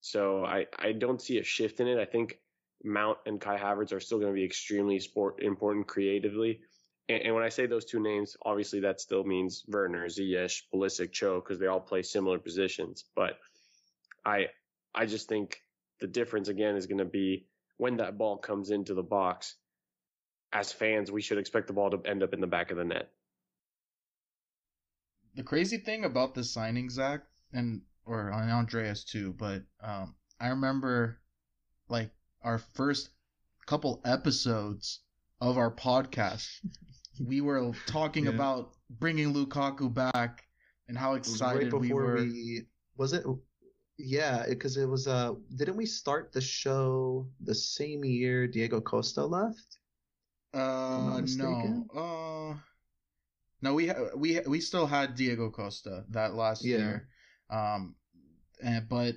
So 0.00 0.44
I, 0.44 0.66
I 0.78 0.92
don't 0.92 1.20
see 1.20 1.38
a 1.38 1.44
shift 1.44 1.80
in 1.80 1.86
it. 1.86 1.98
I 1.98 2.06
think 2.06 2.38
Mount 2.82 3.18
and 3.26 3.40
Kai 3.40 3.58
Havertz 3.58 3.92
are 3.92 4.00
still 4.00 4.18
going 4.18 4.32
to 4.32 4.34
be 4.34 4.44
extremely 4.44 4.98
sport 4.98 5.42
important 5.42 5.86
creatively. 5.86 6.60
And, 7.08 7.22
and 7.22 7.34
when 7.34 7.44
I 7.44 7.50
say 7.50 7.66
those 7.66 7.84
two 7.84 8.00
names, 8.00 8.36
obviously 8.44 8.80
that 8.80 9.00
still 9.00 9.24
means 9.24 9.64
Werner, 9.68 10.06
Ziyech, 10.06 10.62
Pulisic, 10.72 11.12
Cho, 11.12 11.40
because 11.40 11.58
they 11.58 11.66
all 11.66 11.80
play 11.80 12.02
similar 12.02 12.38
positions. 12.38 13.04
But 13.14 13.38
I 14.24 14.46
I 14.94 15.06
just 15.06 15.28
think 15.28 15.60
the 16.00 16.06
difference 16.06 16.48
again 16.48 16.76
is 16.76 16.86
going 16.86 16.98
to 16.98 17.04
be 17.04 17.46
when 17.76 17.98
that 17.98 18.16
ball 18.16 18.38
comes 18.38 18.70
into 18.70 18.94
the 18.94 19.02
box. 19.02 19.56
As 20.52 20.72
fans, 20.72 21.12
we 21.12 21.22
should 21.22 21.38
expect 21.38 21.66
the 21.66 21.72
ball 21.72 21.90
to 21.90 22.00
end 22.04 22.22
up 22.22 22.32
in 22.32 22.40
the 22.40 22.46
back 22.46 22.70
of 22.70 22.76
the 22.76 22.84
net. 22.84 23.10
The 25.34 25.42
crazy 25.42 25.78
thing 25.78 26.04
about 26.04 26.34
the 26.34 26.44
signing, 26.44 26.90
Zach, 26.90 27.22
and 27.52 27.82
or 28.04 28.30
on 28.32 28.48
Andreas 28.50 29.04
too, 29.04 29.32
but 29.34 29.62
um, 29.82 30.14
I 30.40 30.48
remember 30.48 31.20
like 31.88 32.10
our 32.42 32.58
first 32.58 33.10
couple 33.66 34.00
episodes 34.04 35.00
of 35.40 35.58
our 35.58 35.70
podcast, 35.74 36.48
we 37.20 37.40
were 37.40 37.72
talking 37.86 38.24
Yeah. 38.24 38.30
about 38.30 38.72
bringing 38.90 39.32
Lukaku 39.34 39.92
back 39.92 40.44
and 40.88 40.96
how 40.98 41.14
excited 41.14 41.72
right 41.72 41.80
we 41.80 41.88
before 41.88 42.04
were. 42.04 42.16
we 42.16 42.62
was 42.96 43.12
it 43.12 43.24
yeah 43.98 44.44
because 44.48 44.76
it 44.76 44.86
was 44.86 45.06
uh 45.06 45.34
didn't 45.56 45.76
we 45.76 45.86
start 45.86 46.32
the 46.32 46.40
show 46.40 47.28
the 47.40 47.54
same 47.54 48.04
year 48.04 48.46
diego 48.46 48.80
costa 48.80 49.24
left 49.24 49.78
I'm 50.54 50.60
Uh, 50.60 51.20
no, 51.20 51.86
uh, 51.94 52.54
no, 53.62 53.74
we 53.74 53.88
ha- 53.88 54.10
we 54.16 54.34
ha- 54.36 54.42
we 54.46 54.60
still 54.60 54.86
had 54.86 55.14
Diego 55.14 55.50
Costa 55.50 56.04
that 56.10 56.34
last 56.34 56.64
Yeah. 56.64 56.78
year, 56.78 57.08
um, 57.50 57.94
and 58.62 58.88
but 58.88 59.16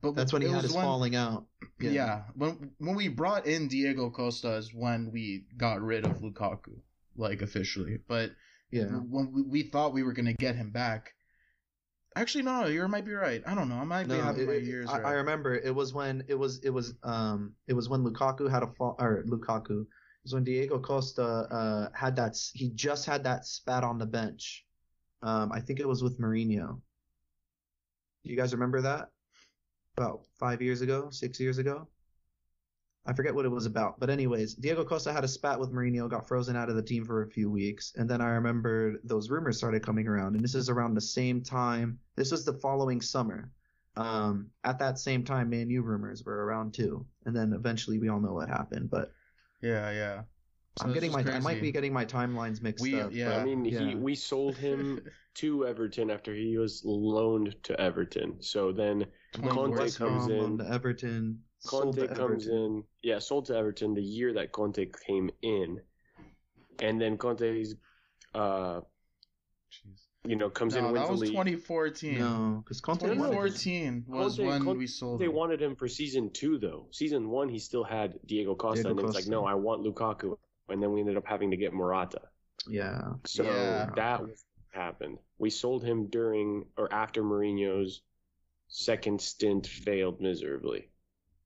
but 0.00 0.14
that's 0.14 0.32
when 0.32 0.42
he 0.42 0.48
had 0.48 0.56
was 0.56 0.64
his 0.64 0.72
when- 0.74 0.84
falling 0.84 1.16
out 1.16 1.46
Yeah. 1.78 2.24
when 2.34 2.72
when 2.78 2.94
we 2.94 3.08
brought 3.08 3.46
in 3.46 3.68
Diego 3.68 4.10
Costa 4.10 4.54
is 4.56 4.72
when 4.72 5.10
we 5.12 5.46
got 5.56 5.80
rid 5.82 6.04
of 6.06 6.18
Lukaku, 6.20 6.80
like 7.16 7.42
officially. 7.42 7.98
But 8.08 8.32
yeah 8.70 8.86
when 8.86 9.32
we, 9.32 9.42
we 9.42 9.62
thought 9.62 9.92
we 9.92 10.02
were 10.02 10.12
gonna 10.14 10.32
get 10.32 10.56
him 10.56 10.70
back, 10.70 11.14
actually 12.16 12.42
no, 12.44 12.66
you 12.66 12.86
might 12.88 13.04
be 13.04 13.12
right. 13.12 13.42
I 13.46 13.54
don't 13.54 13.68
know. 13.68 13.76
I 13.76 13.84
might 13.84 14.08
be 14.08 14.14
having 14.14 14.42
it- 14.42 14.48
my 14.48 14.54
years 14.54 14.88
I, 14.88 14.98
right. 15.00 15.06
I 15.06 15.12
remember 15.14 15.54
it 15.54 15.74
was 15.74 15.92
when 15.92 16.24
it 16.28 16.34
was 16.34 16.60
it 16.64 16.70
was 16.70 16.94
um 17.02 17.54
it 17.66 17.74
was 17.74 17.88
when 17.88 18.02
lukaku 18.04 18.50
had 18.50 18.62
a 18.62 18.68
fall 18.68 18.96
or 18.98 19.24
lukaku 19.28 19.86
was 20.24 20.34
when 20.34 20.44
diego 20.44 20.78
costa 20.78 21.22
uh 21.22 21.88
had 21.94 22.16
that 22.16 22.36
he 22.54 22.70
just 22.70 23.06
had 23.06 23.24
that 23.24 23.46
spat 23.46 23.84
on 23.84 23.98
the 23.98 24.06
bench 24.06 24.64
um 25.22 25.52
i 25.52 25.60
think 25.60 25.80
it 25.80 25.88
was 25.88 26.02
with 26.02 26.20
Mourinho. 26.20 26.80
you 28.22 28.36
guys 28.36 28.52
remember 28.52 28.80
that 28.82 29.10
about 29.96 30.22
five 30.38 30.60
years 30.60 30.80
ago 30.80 31.08
six 31.10 31.38
years 31.38 31.58
ago 31.58 31.88
I 33.06 33.12
forget 33.12 33.34
what 33.34 33.44
it 33.44 33.50
was 33.50 33.66
about, 33.66 34.00
but 34.00 34.08
anyways, 34.08 34.54
Diego 34.54 34.82
Costa 34.82 35.12
had 35.12 35.24
a 35.24 35.28
spat 35.28 35.60
with 35.60 35.70
Mourinho, 35.72 36.08
got 36.08 36.26
frozen 36.26 36.56
out 36.56 36.70
of 36.70 36.76
the 36.76 36.82
team 36.82 37.04
for 37.04 37.22
a 37.22 37.28
few 37.28 37.50
weeks, 37.50 37.92
and 37.96 38.08
then 38.08 38.22
I 38.22 38.30
remember 38.30 38.98
those 39.04 39.28
rumors 39.28 39.58
started 39.58 39.84
coming 39.84 40.08
around, 40.08 40.36
and 40.36 40.42
this 40.42 40.54
is 40.54 40.70
around 40.70 40.94
the 40.94 41.02
same 41.02 41.42
time. 41.42 41.98
This 42.16 42.30
was 42.30 42.46
the 42.46 42.54
following 42.54 43.02
summer. 43.02 43.50
Um, 43.96 44.50
at 44.64 44.78
that 44.78 44.98
same 44.98 45.22
time, 45.22 45.50
Man 45.50 45.68
U 45.68 45.82
rumors 45.82 46.24
were 46.24 46.46
around 46.46 46.72
too, 46.72 47.06
and 47.26 47.36
then 47.36 47.52
eventually 47.52 47.98
we 47.98 48.08
all 48.08 48.20
know 48.20 48.32
what 48.32 48.48
happened. 48.48 48.90
But 48.90 49.12
yeah, 49.64 49.90
yeah. 49.90 50.22
So 50.78 50.86
I'm 50.86 50.92
getting 50.92 51.10
is 51.10 51.24
my, 51.24 51.32
I 51.32 51.38
might 51.40 51.60
be 51.60 51.70
getting 51.70 51.92
my 51.92 52.04
timelines 52.04 52.60
mixed 52.60 52.82
We- 52.82 53.00
up. 53.00 53.12
yeah. 53.12 53.36
I 53.38 53.44
mean, 53.44 53.64
he 53.64 53.94
we 53.94 54.14
sold 54.14 54.56
him 54.56 55.00
to 55.36 55.66
Everton 55.66 56.10
after 56.10 56.34
he 56.34 56.58
was 56.58 56.82
loaned 56.84 57.54
to 57.64 57.80
Everton. 57.80 58.36
So 58.42 58.72
then 58.72 59.06
Conte 59.48 59.76
West 59.78 59.98
comes 59.98 60.26
Ham 60.26 60.32
in. 60.40 60.58
to 60.58 60.68
Everton. 60.70 61.40
sold 61.60 61.96
Conte 61.96 62.08
to 62.08 62.14
comes 62.14 62.46
Everton. 62.48 62.64
in, 62.64 62.84
yeah, 63.02 63.18
sold 63.20 63.46
to 63.46 63.56
Everton 63.56 63.94
the 63.94 64.02
year 64.02 64.32
that 64.34 64.50
Conte 64.52 64.84
came 65.06 65.30
in, 65.42 65.80
and 66.80 67.00
then 67.00 67.16
Conte's, 67.18 67.74
uh, 68.34 68.80
Jeez. 69.72 70.03
You 70.26 70.36
know, 70.36 70.48
comes 70.48 70.74
in 70.74 70.84
No, 70.84 70.92
wins 70.92 71.04
that 71.06 71.10
was 71.10 71.20
the 71.20 71.26
league. 71.26 71.32
2014. 71.34 72.18
No, 72.18 72.62
because 72.64 72.80
Conte 72.80 73.00
2014 73.02 74.04
was 74.08 74.36
Conte- 74.36 74.48
when 74.48 74.64
Conte- 74.64 74.78
we 74.78 74.86
sold 74.86 75.20
They 75.20 75.26
him. 75.26 75.34
wanted 75.34 75.60
him 75.60 75.76
for 75.76 75.86
season 75.88 76.30
two, 76.30 76.58
though. 76.58 76.86
Season 76.92 77.28
one, 77.28 77.48
he 77.48 77.58
still 77.58 77.84
had 77.84 78.18
Diego 78.26 78.54
Costa, 78.54 78.76
Diego 78.84 78.90
and 78.90 78.98
then 78.98 79.06
it's 79.06 79.14
like, 79.14 79.26
no, 79.26 79.44
I 79.44 79.54
want 79.54 79.82
Lukaku, 79.84 80.38
and 80.68 80.82
then 80.82 80.92
we 80.92 81.00
ended 81.00 81.16
up 81.18 81.26
having 81.26 81.50
to 81.50 81.56
get 81.58 81.74
Morata. 81.74 82.22
Yeah. 82.66 83.12
So 83.26 83.42
Yeah. 83.44 83.90
that 83.96 84.22
happened. 84.70 85.18
We 85.38 85.50
sold 85.50 85.84
him 85.84 86.06
during 86.06 86.66
or 86.78 86.90
after 86.92 87.22
Mourinho's 87.22 88.00
second 88.68 89.20
stint 89.20 89.66
failed 89.66 90.20
miserably, 90.20 90.88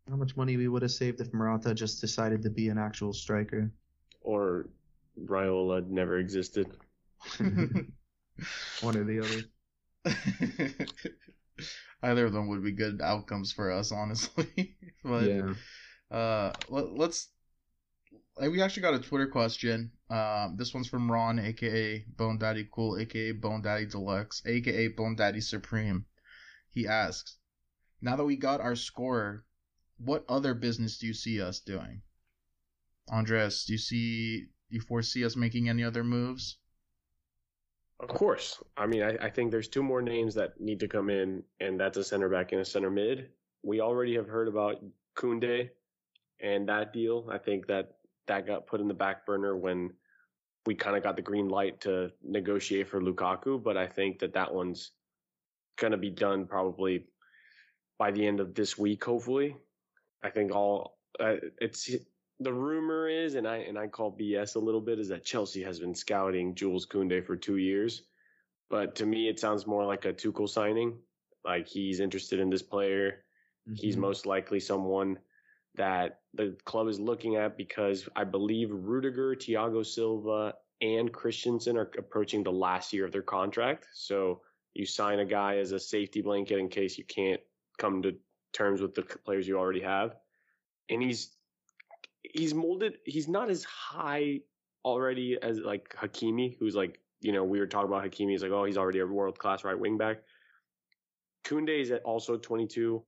How 0.09 0.17
much 0.17 0.37
money 0.37 0.57
we 0.57 0.69
would 0.69 0.83
have 0.83 0.93
saved 0.93 1.21
if 1.21 1.35
Morata 1.35 1.75
just 1.75 2.01
decided 2.01 2.43
to 2.43 2.51
be 2.51 2.69
an 2.69 2.79
actual 2.79 3.13
striker. 3.13 3.73
or 4.21 4.69
Raiola 5.21 5.87
never 5.89 6.19
existed. 6.19 6.69
One 8.81 8.97
or 8.97 9.05
the 9.05 9.21
other. 9.21 9.43
Either 12.03 12.27
of 12.27 12.33
them 12.33 12.49
would 12.49 12.63
be 12.63 12.73
good 12.73 13.01
outcomes 13.03 13.53
for 13.53 13.71
us, 13.73 13.91
honestly. 13.91 14.77
but 15.05 15.25
yeah. 15.25 15.55
uh, 16.11 16.53
let, 16.69 16.93
let's. 16.93 17.29
uh, 18.41 18.49
We 18.51 18.63
actually 18.63 18.83
got 18.83 18.95
a 18.95 19.01
Twitter 19.01 19.27
question. 19.27 19.91
Um, 20.09 20.57
this 20.57 20.73
one's 20.73 20.89
from 20.89 21.11
Ron, 21.11 21.39
aka 21.39 22.05
Bone 22.17 22.39
Daddy 22.39 22.69
Cool, 22.73 22.99
aka 22.99 23.33
Bone 23.33 23.63
Daddy 23.63 23.87
Deluxe, 23.87 24.43
aka 24.47 24.89
Bone 24.89 25.17
Daddy 25.17 25.41
Supreme. 25.41 26.07
He 26.71 26.87
asks, 26.87 27.39
"Now 28.01 28.15
that 28.17 28.25
we 28.25 28.37
got 28.37 28.61
our 28.61 28.77
scorer, 28.77 29.45
what 29.97 30.25
other 30.29 30.55
business 30.55 30.99
do 30.99 31.07
you 31.09 31.15
see 31.15 31.43
us 31.43 31.59
doing?" 31.59 32.03
Andres, 33.09 33.65
do 33.65 33.73
you 33.73 33.79
see? 33.79 34.41
Do 34.71 34.77
you 34.77 34.81
foresee 34.81 35.25
us 35.25 35.35
making 35.35 35.69
any 35.69 35.83
other 35.83 36.05
moves? 36.05 36.59
Of 38.01 38.09
course. 38.09 38.63
I 38.77 38.87
mean, 38.87 39.03
I, 39.03 39.17
I 39.21 39.31
think 39.31 39.51
there's 39.51 39.69
two 39.69 39.83
more 39.83 40.03
names 40.03 40.35
that 40.37 40.61
need 40.61 40.81
to 40.81 40.89
come 40.89 41.11
in, 41.11 41.43
and 41.61 41.79
that's 41.79 41.97
a 41.97 42.05
center 42.05 42.29
back 42.29 42.53
and 42.53 42.61
a 42.61 42.65
center 42.65 42.91
mid. 42.91 43.31
We 43.63 43.81
already 43.81 44.15
have 44.15 44.29
heard 44.29 44.47
about 44.47 44.85
Koundé 45.17 45.71
and 46.41 46.69
that 46.69 46.93
deal. 46.93 47.29
I 47.31 47.39
think 47.39 47.67
that 47.67 47.97
that 48.29 48.47
got 48.47 48.67
put 48.67 48.81
in 48.81 48.89
the 48.89 48.95
back 48.95 49.27
burner 49.27 49.57
when 49.57 49.93
we 50.67 50.75
kind 50.75 50.97
of 50.97 51.03
got 51.03 51.17
the 51.17 51.23
green 51.23 51.49
light 51.49 51.81
to 51.81 52.13
negotiate 52.23 52.89
for 52.89 53.01
Lukaku, 53.01 53.61
but 53.63 53.77
I 53.77 53.87
think 53.87 54.21
that 54.21 54.35
that 54.35 54.53
one's 54.53 54.93
going 55.77 55.93
to 55.93 55.97
be 55.97 56.11
done 56.11 56.47
probably 56.47 57.07
by 57.99 58.11
the 58.11 58.25
end 58.27 58.39
of 58.39 58.55
this 58.55 58.79
week, 58.79 59.03
hopefully. 59.05 59.57
I 60.23 60.31
think 60.31 60.53
all 60.53 60.99
uh, 61.19 61.37
it's 61.61 61.91
the 62.41 62.53
rumor 62.53 63.09
is, 63.09 63.35
and 63.35 63.47
I 63.47 63.59
and 63.59 63.79
I 63.79 63.89
call 63.89 64.17
BS 64.17 64.57
a 64.57 64.61
little 64.61 64.81
bit, 64.81 64.99
is 64.99 65.09
that 65.09 65.25
Chelsea 65.25 65.63
has 65.63 65.81
been 65.81 65.95
scouting 65.95 66.55
Jules 66.55 66.87
Kounde 66.87 67.25
for 67.27 67.37
two 67.37 67.57
years. 67.57 68.03
but 68.71 68.95
to 68.97 69.07
me, 69.07 69.29
it 69.29 69.41
sounds 69.41 69.67
more 69.67 69.85
like 69.85 70.05
a 70.05 70.13
Tuchel 70.13 70.49
signing. 70.49 70.99
Like 71.45 71.67
he's 71.67 72.01
interested 72.01 72.39
in 72.39 72.51
this 72.51 72.63
player. 72.63 73.25
Mm-hmm. 73.69 73.77
He's 73.77 73.97
most 73.97 74.27
likely 74.27 74.61
someone 74.61 75.19
that 75.77 76.21
the 76.35 76.57
club 76.65 76.89
is 76.89 77.01
looking 77.01 77.37
at 77.37 77.57
because 77.57 78.09
I 78.15 78.25
believe 78.25 78.71
Rudiger, 78.71 79.35
Thiago 79.35 79.87
Silva, 79.87 80.55
and 80.81 81.13
Christensen 81.13 81.77
are 81.77 81.91
approaching 81.97 82.43
the 82.43 82.53
last 82.53 82.93
year 82.93 83.05
of 83.05 83.13
their 83.13 83.23
contract. 83.23 83.87
So 83.95 84.43
you 84.75 84.87
sign 84.87 85.21
a 85.21 85.25
guy 85.25 85.59
as 85.59 85.73
a 85.73 85.81
safety 85.81 86.21
blanket 86.21 86.59
in 86.59 86.69
case 86.69 86.99
you 86.99 87.05
can't 87.05 87.41
come 87.79 88.03
to 88.03 88.17
terms 88.53 88.81
with 88.81 88.95
the 88.95 89.03
players 89.03 89.49
you 89.49 89.59
already 89.59 89.83
have. 89.83 90.17
And 90.91 91.03
he's 91.03 91.31
he's 92.23 92.55
molded. 92.55 92.99
He's 93.05 93.29
not 93.29 93.51
as 93.51 93.65
high 93.65 94.41
already 94.85 95.39
as 95.41 95.59
like 95.59 95.95
Hakimi, 95.97 96.57
who's 96.59 96.75
like 96.75 97.01
you 97.21 97.33
know 97.33 97.45
we 97.45 97.59
were 97.59 97.67
talking 97.67 97.89
about 97.89 98.05
Hakimi. 98.05 98.31
He's 98.31 98.43
like 98.43 98.53
oh 98.53 98.65
he's 98.65 98.79
already 98.79 99.01
a 99.01 99.07
world 99.07 99.39
class 99.39 99.65
right 99.65 99.79
wing 99.79 99.99
back. 99.99 100.19
Koundé 101.45 101.81
is 101.81 101.93
also 102.05 102.37
22, 102.37 103.03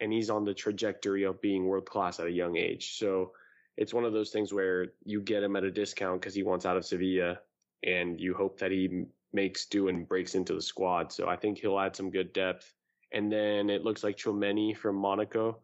and 0.00 0.12
he's 0.12 0.30
on 0.30 0.44
the 0.44 0.54
trajectory 0.54 1.24
of 1.24 1.40
being 1.40 1.66
world 1.66 1.86
class 1.86 2.18
at 2.18 2.26
a 2.26 2.30
young 2.30 2.56
age. 2.56 2.98
So 2.98 3.32
it's 3.76 3.94
one 3.94 4.04
of 4.04 4.12
those 4.12 4.30
things 4.30 4.52
where 4.52 4.88
you 5.04 5.20
get 5.20 5.42
him 5.42 5.54
at 5.56 5.64
a 5.64 5.70
discount 5.70 6.20
because 6.20 6.34
he 6.34 6.42
wants 6.42 6.66
out 6.66 6.76
of 6.76 6.84
Sevilla, 6.84 7.38
and 7.84 8.20
you 8.20 8.34
hope 8.34 8.58
that 8.58 8.72
he 8.72 9.04
makes 9.32 9.66
do 9.66 9.88
and 9.88 10.08
breaks 10.08 10.34
into 10.34 10.54
the 10.54 10.62
squad. 10.62 11.12
So 11.12 11.28
I 11.28 11.36
think 11.36 11.58
he'll 11.58 11.78
add 11.78 11.94
some 11.94 12.10
good 12.10 12.32
depth. 12.32 12.74
And 13.12 13.30
then 13.30 13.70
it 13.70 13.84
looks 13.84 14.02
like 14.02 14.16
Tchouameni 14.16 14.76
from 14.76 14.96
Monaco 14.96 15.58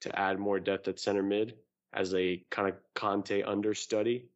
to 0.00 0.18
add 0.18 0.38
more 0.38 0.58
depth 0.58 0.88
at 0.88 0.98
center 0.98 1.22
mid 1.22 1.54
as 1.92 2.14
a 2.14 2.44
kind 2.50 2.68
of 2.68 2.74
Kante 2.94 3.46
understudy. 3.46 4.28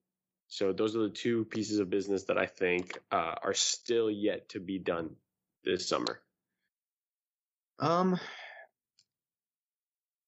So 0.49 0.73
those 0.73 0.97
are 0.97 1.03
the 1.03 1.11
two 1.11 1.45
pieces 1.47 1.79
of 1.79 1.88
business 1.91 2.25
that 2.25 2.37
I 2.37 2.47
think 2.47 2.99
uh, 3.11 3.35
are 3.43 3.55
still 3.55 4.11
yet 4.11 4.51
to 4.51 4.61
be 4.61 4.79
done 4.79 5.17
this 5.65 5.88
summer. 5.88 6.21
Um, 7.79 8.19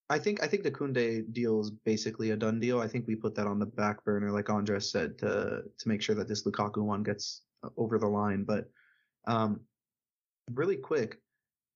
I 0.08 0.18
think 0.18 0.42
I 0.42 0.46
think 0.46 0.62
the 0.62 0.70
Koundé 0.70 1.30
deal 1.32 1.60
is 1.60 1.70
basically 1.70 2.30
a 2.30 2.36
done 2.36 2.60
deal. 2.60 2.80
I 2.80 2.88
think 2.88 3.06
we 3.06 3.16
put 3.16 3.34
that 3.36 3.46
on 3.46 3.58
the 3.58 3.66
back 3.66 4.04
burner, 4.04 4.30
like 4.30 4.50
Andres 4.50 4.90
said, 4.90 5.18
to 5.18 5.62
to 5.78 5.88
make 5.88 6.02
sure 6.02 6.14
that 6.14 6.28
this 6.28 6.44
Lukaku 6.44 6.82
one 6.82 7.02
gets 7.02 7.42
uh, 7.62 7.68
over 7.76 7.98
the 7.98 8.06
line. 8.06 8.44
But 8.44 8.70
um, 9.26 9.60
really 10.52 10.76
quick, 10.76 11.20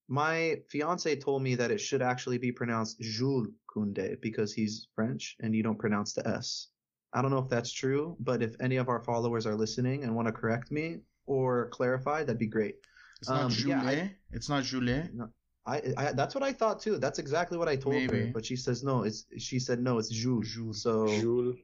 my 0.09 0.61
fiance 0.69 1.17
told 1.17 1.43
me 1.43 1.55
that 1.57 1.71
it 1.71 1.81
should 1.81 2.03
actually 2.03 2.39
be 2.39 2.53
pronounced 2.53 3.01
Jules 3.01 3.49
Koundé 3.79 4.21
because 4.21 4.53
he's 4.53 4.88
French 4.95 5.37
and 5.41 5.55
you 5.55 5.62
don't 5.62 5.79
pronounce 5.79 6.12
the 6.12 6.27
S. 6.27 6.69
I 7.12 7.23
don't 7.23 7.31
know 7.31 7.38
if 7.38 7.49
that's 7.49 7.73
true, 7.73 8.17
but 8.21 8.43
if 8.43 8.55
any 8.61 8.77
of 8.77 8.88
our 8.88 9.03
followers 9.03 9.47
are 9.47 9.55
listening 9.55 10.05
and 10.05 10.14
want 10.14 10.29
to 10.29 10.33
correct 10.33 10.71
me 10.71 10.99
or 11.27 11.69
clarify, 11.71 12.21
that'd 12.21 12.38
be 12.38 12.47
great. 12.47 12.77
It's 13.21 13.31
not 13.31 13.45
um, 13.45 13.51
Jules. 13.51 13.85
Yeah, 13.85 14.09
it's 14.33 14.49
not 14.49 14.64
Jules. 14.64 15.09
No, 15.14 15.29
I, 15.67 15.83
I, 15.97 16.12
that's 16.12 16.35
what 16.35 16.45
I 16.45 16.53
thought 16.53 16.81
too. 16.81 16.99
That's 16.99 17.19
exactly 17.19 17.59
what 17.59 17.69
I 17.69 17.77
told 17.77 17.95
Maybe. 17.97 18.21
her, 18.21 18.31
but 18.33 18.45
she 18.45 18.57
says 18.57 18.85
no. 18.85 19.03
It's 19.03 19.27
she 19.38 19.59
said 19.59 19.81
no. 19.81 19.99
It's 19.99 20.09
Jules. 20.09 20.49
Jules. 20.49 20.83
So 20.83 21.09
Jules. 21.21 21.57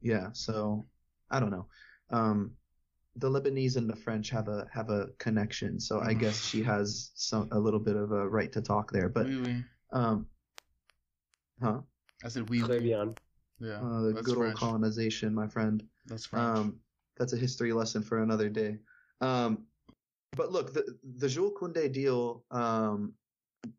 Yeah. 0.00 0.28
So 0.32 0.86
I 1.30 1.40
don't 1.40 1.50
know. 1.50 1.66
Um, 2.10 2.52
the 3.16 3.28
Lebanese 3.28 3.76
and 3.76 3.88
the 3.88 3.96
French 3.96 4.30
have 4.30 4.48
a 4.48 4.66
have 4.72 4.90
a 4.90 5.08
connection, 5.18 5.78
so 5.78 6.00
I 6.00 6.14
guess 6.14 6.42
she 6.42 6.62
has 6.62 7.10
some 7.14 7.48
a 7.52 7.58
little 7.58 7.80
bit 7.80 7.96
of 7.96 8.10
a 8.10 8.28
right 8.28 8.50
to 8.52 8.62
talk 8.62 8.90
there. 8.90 9.08
But 9.08 9.26
oui, 9.26 9.42
oui. 9.44 9.64
um, 9.92 10.26
huh? 11.62 11.80
I 12.24 12.28
said 12.28 12.48
we. 12.48 12.62
Oui, 12.62 12.66
Yeah. 13.60 13.80
Uh, 13.80 14.02
the 14.02 14.12
good 14.22 14.36
French. 14.36 14.50
old 14.50 14.56
colonization, 14.56 15.34
my 15.34 15.46
friend. 15.46 15.82
That's 16.06 16.26
French. 16.26 16.58
Um, 16.58 16.80
that's 17.16 17.32
a 17.32 17.36
history 17.36 17.72
lesson 17.72 18.02
for 18.02 18.22
another 18.22 18.48
day. 18.48 18.78
Um, 19.20 19.64
but 20.36 20.50
look, 20.50 20.72
the 20.72 20.98
the 21.18 21.28
Jules 21.28 21.54
Koundé 21.58 21.92
deal. 21.92 22.44
Um, 22.50 23.14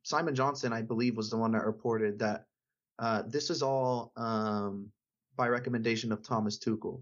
Simon 0.04 0.34
Johnson, 0.34 0.72
I 0.72 0.82
believe, 0.82 1.18
was 1.18 1.30
the 1.30 1.38
one 1.38 1.52
that 1.52 1.66
reported 1.66 2.18
that 2.20 2.46
uh, 3.00 3.24
this 3.28 3.50
is 3.50 3.62
all 3.62 4.14
um, 4.16 4.90
by 5.36 5.50
recommendation 5.50 6.12
of 6.12 6.24
Thomas 6.24 6.58
Tuchel. 6.58 7.02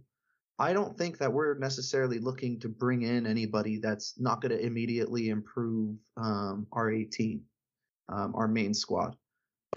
I 0.58 0.74
don't 0.74 0.98
think 0.98 1.18
that 1.18 1.32
we're 1.32 1.58
necessarily 1.58 2.20
looking 2.20 2.60
to 2.60 2.70
bring 2.70 3.02
in 3.02 3.26
anybody 3.26 3.78
that's 3.78 4.20
not 4.20 4.42
going 4.42 4.52
to 4.52 4.64
immediately 4.64 5.30
improve 5.30 5.98
um, 6.18 6.68
our 6.72 6.92
18, 6.92 7.42
um, 8.10 8.36
our 8.36 8.48
main 8.48 8.74
squad. 8.74 9.16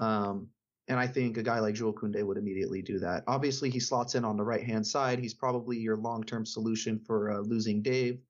Um, 0.00 0.48
and 0.88 0.98
I 0.98 1.06
think 1.06 1.36
a 1.36 1.42
guy 1.42 1.60
like 1.60 1.74
Jules 1.74 1.94
Koundé 1.94 2.24
would 2.24 2.36
immediately 2.36 2.82
do 2.82 2.98
that. 2.98 3.24
Obviously, 3.26 3.70
he 3.70 3.80
slots 3.80 4.14
in 4.14 4.24
on 4.24 4.36
the 4.36 4.44
right 4.44 4.64
hand 4.64 4.86
side. 4.86 5.18
He's 5.18 5.34
probably 5.34 5.78
your 5.78 5.96
long 5.96 6.22
term 6.22 6.44
solution 6.44 6.98
for 6.98 7.30
uh, 7.30 7.40
losing 7.40 7.82
Dave, 7.82 8.20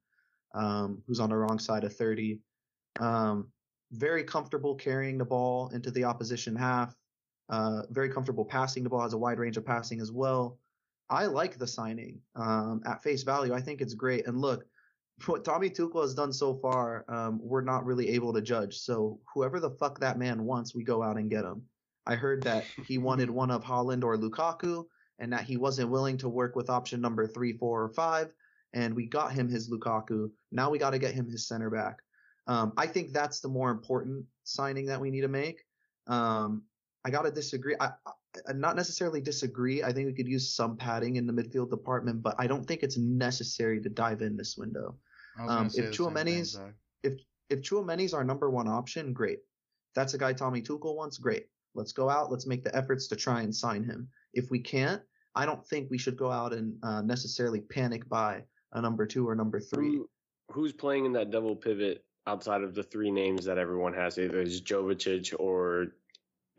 um, 0.54 1.02
who's 1.06 1.20
on 1.20 1.30
the 1.30 1.36
wrong 1.36 1.58
side 1.58 1.84
of 1.84 1.94
30. 1.96 2.38
Um, 3.00 3.48
very 3.92 4.22
comfortable 4.22 4.74
carrying 4.74 5.18
the 5.18 5.24
ball 5.24 5.68
into 5.70 5.90
the 5.90 6.04
opposition 6.04 6.54
half. 6.54 6.94
Uh, 7.48 7.82
very 7.90 8.08
comfortable 8.08 8.44
passing 8.44 8.84
the 8.84 8.88
ball, 8.88 9.02
has 9.02 9.12
a 9.12 9.18
wide 9.18 9.38
range 9.38 9.56
of 9.56 9.66
passing 9.66 10.00
as 10.00 10.12
well. 10.12 10.58
I 11.10 11.26
like 11.26 11.58
the 11.58 11.66
signing 11.66 12.20
um, 12.34 12.82
at 12.86 13.02
face 13.02 13.22
value. 13.22 13.52
I 13.52 13.60
think 13.60 13.80
it's 13.80 13.94
great. 13.94 14.26
And 14.26 14.40
look, 14.40 14.64
what 15.26 15.44
Tommy 15.44 15.70
Tuchel 15.70 16.02
has 16.02 16.14
done 16.14 16.32
so 16.32 16.54
far, 16.54 17.04
um, 17.08 17.40
we're 17.42 17.60
not 17.60 17.84
really 17.84 18.10
able 18.10 18.32
to 18.32 18.40
judge. 18.40 18.78
So 18.78 19.20
whoever 19.32 19.60
the 19.60 19.70
fuck 19.70 19.98
that 20.00 20.18
man 20.18 20.44
wants, 20.44 20.74
we 20.74 20.84
go 20.84 21.02
out 21.02 21.18
and 21.18 21.28
get 21.28 21.44
him. 21.44 21.62
I 22.06 22.14
heard 22.16 22.42
that 22.42 22.64
he 22.86 22.98
wanted 22.98 23.30
one 23.30 23.50
of 23.50 23.64
Haaland 23.64 24.04
or 24.04 24.16
Lukaku, 24.16 24.84
and 25.18 25.32
that 25.32 25.42
he 25.44 25.56
wasn't 25.56 25.90
willing 25.90 26.18
to 26.18 26.28
work 26.28 26.56
with 26.56 26.70
option 26.70 27.00
number 27.00 27.26
three, 27.26 27.56
four, 27.56 27.82
or 27.82 27.88
five. 27.88 28.32
And 28.72 28.94
we 28.94 29.06
got 29.06 29.32
him 29.32 29.48
his 29.48 29.70
Lukaku. 29.70 30.30
Now 30.50 30.68
we 30.70 30.78
got 30.78 30.90
to 30.90 30.98
get 30.98 31.14
him 31.14 31.30
his 31.30 31.46
center 31.46 31.70
back. 31.70 31.98
Um, 32.46 32.72
I 32.76 32.86
think 32.86 33.12
that's 33.12 33.40
the 33.40 33.48
more 33.48 33.70
important 33.70 34.24
signing 34.42 34.86
that 34.86 35.00
we 35.00 35.10
need 35.10 35.22
to 35.22 35.28
make. 35.28 35.64
Um, 36.06 36.64
I 37.04 37.10
gotta 37.10 37.30
disagree. 37.30 37.76
I, 37.80 37.90
not 38.54 38.76
necessarily 38.76 39.20
disagree. 39.20 39.82
I 39.82 39.92
think 39.92 40.06
we 40.06 40.14
could 40.14 40.28
use 40.28 40.54
some 40.54 40.76
padding 40.76 41.16
in 41.16 41.26
the 41.26 41.32
midfield 41.32 41.70
department, 41.70 42.22
but 42.22 42.34
I 42.38 42.46
don't 42.46 42.66
think 42.66 42.82
it's 42.82 42.98
necessary 42.98 43.80
to 43.80 43.88
dive 43.88 44.22
in 44.22 44.36
this 44.36 44.56
window. 44.56 44.96
Um, 45.38 45.66
if 45.74 45.92
Tchouameni's 45.92 46.58
if 47.02 47.14
if 47.50 47.62
Tchouameni's 47.62 48.14
our 48.14 48.24
number 48.24 48.50
one 48.50 48.68
option, 48.68 49.12
great. 49.12 49.40
That's 49.94 50.14
a 50.14 50.18
guy 50.18 50.32
Tommy 50.32 50.62
Tuchel 50.62 50.96
wants, 50.96 51.18
great. 51.18 51.46
Let's 51.74 51.92
go 51.92 52.08
out. 52.08 52.30
Let's 52.30 52.46
make 52.46 52.64
the 52.64 52.74
efforts 52.74 53.08
to 53.08 53.16
try 53.16 53.42
and 53.42 53.54
sign 53.54 53.84
him. 53.84 54.08
If 54.32 54.50
we 54.50 54.60
can't, 54.60 55.02
I 55.34 55.46
don't 55.46 55.66
think 55.66 55.90
we 55.90 55.98
should 55.98 56.16
go 56.16 56.30
out 56.30 56.52
and 56.52 56.76
uh, 56.82 57.02
necessarily 57.02 57.60
panic 57.60 58.08
buy 58.08 58.44
a 58.72 58.80
number 58.80 59.06
two 59.06 59.28
or 59.28 59.34
number 59.34 59.60
three. 59.60 59.96
Who, 59.96 60.08
who's 60.50 60.72
playing 60.72 61.06
in 61.06 61.12
that 61.12 61.30
double 61.30 61.56
pivot 61.56 62.04
outside 62.26 62.62
of 62.62 62.74
the 62.74 62.82
three 62.82 63.10
names 63.10 63.44
that 63.44 63.58
everyone 63.58 63.94
has? 63.94 64.18
Either 64.18 64.40
it's 64.40 64.60
Jovetic 64.60 65.34
or 65.38 65.88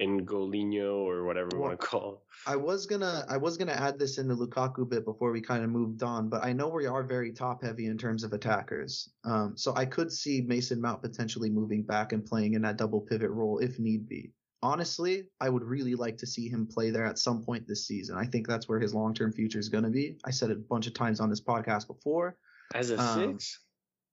Ngolino 0.01 0.97
or 0.97 1.23
whatever 1.23 1.49
we 1.53 1.59
well, 1.59 1.69
want 1.69 1.79
to 1.79 1.87
call. 1.87 2.25
I 2.45 2.57
was 2.57 2.85
gonna 2.85 3.25
I 3.29 3.37
was 3.37 3.55
gonna 3.55 3.71
add 3.71 3.97
this 3.97 4.17
in 4.17 4.27
the 4.27 4.35
Lukaku 4.35 4.87
bit 4.89 5.05
before 5.05 5.31
we 5.31 5.39
kind 5.39 5.63
of 5.63 5.69
moved 5.69 6.03
on, 6.03 6.27
but 6.27 6.43
I 6.43 6.51
know 6.51 6.67
we 6.67 6.85
are 6.85 7.03
very 7.03 7.31
top 7.31 7.63
heavy 7.63 7.85
in 7.85 7.97
terms 7.97 8.23
of 8.23 8.33
attackers. 8.33 9.09
Um, 9.23 9.53
so 9.55 9.73
I 9.75 9.85
could 9.85 10.11
see 10.11 10.41
Mason 10.41 10.81
Mount 10.81 11.01
potentially 11.01 11.49
moving 11.49 11.83
back 11.83 12.11
and 12.11 12.25
playing 12.25 12.55
in 12.55 12.61
that 12.63 12.77
double 12.77 12.99
pivot 12.99 13.29
role 13.29 13.59
if 13.59 13.79
need 13.79 14.09
be. 14.09 14.33
Honestly, 14.63 15.27
I 15.39 15.49
would 15.49 15.63
really 15.63 15.95
like 15.95 16.17
to 16.19 16.27
see 16.27 16.49
him 16.49 16.65
play 16.65 16.89
there 16.89 17.05
at 17.05 17.19
some 17.19 17.43
point 17.43 17.67
this 17.67 17.87
season. 17.87 18.17
I 18.17 18.25
think 18.25 18.47
that's 18.47 18.67
where 18.67 18.79
his 18.79 18.93
long 18.93 19.13
term 19.13 19.31
future 19.31 19.59
is 19.59 19.69
gonna 19.69 19.89
be. 19.89 20.17
I 20.25 20.31
said 20.31 20.49
it 20.49 20.57
a 20.57 20.67
bunch 20.69 20.87
of 20.87 20.93
times 20.93 21.19
on 21.19 21.29
this 21.29 21.41
podcast 21.41 21.87
before. 21.87 22.37
As 22.73 22.89
a 22.89 22.99
um, 22.99 23.19
six? 23.37 23.59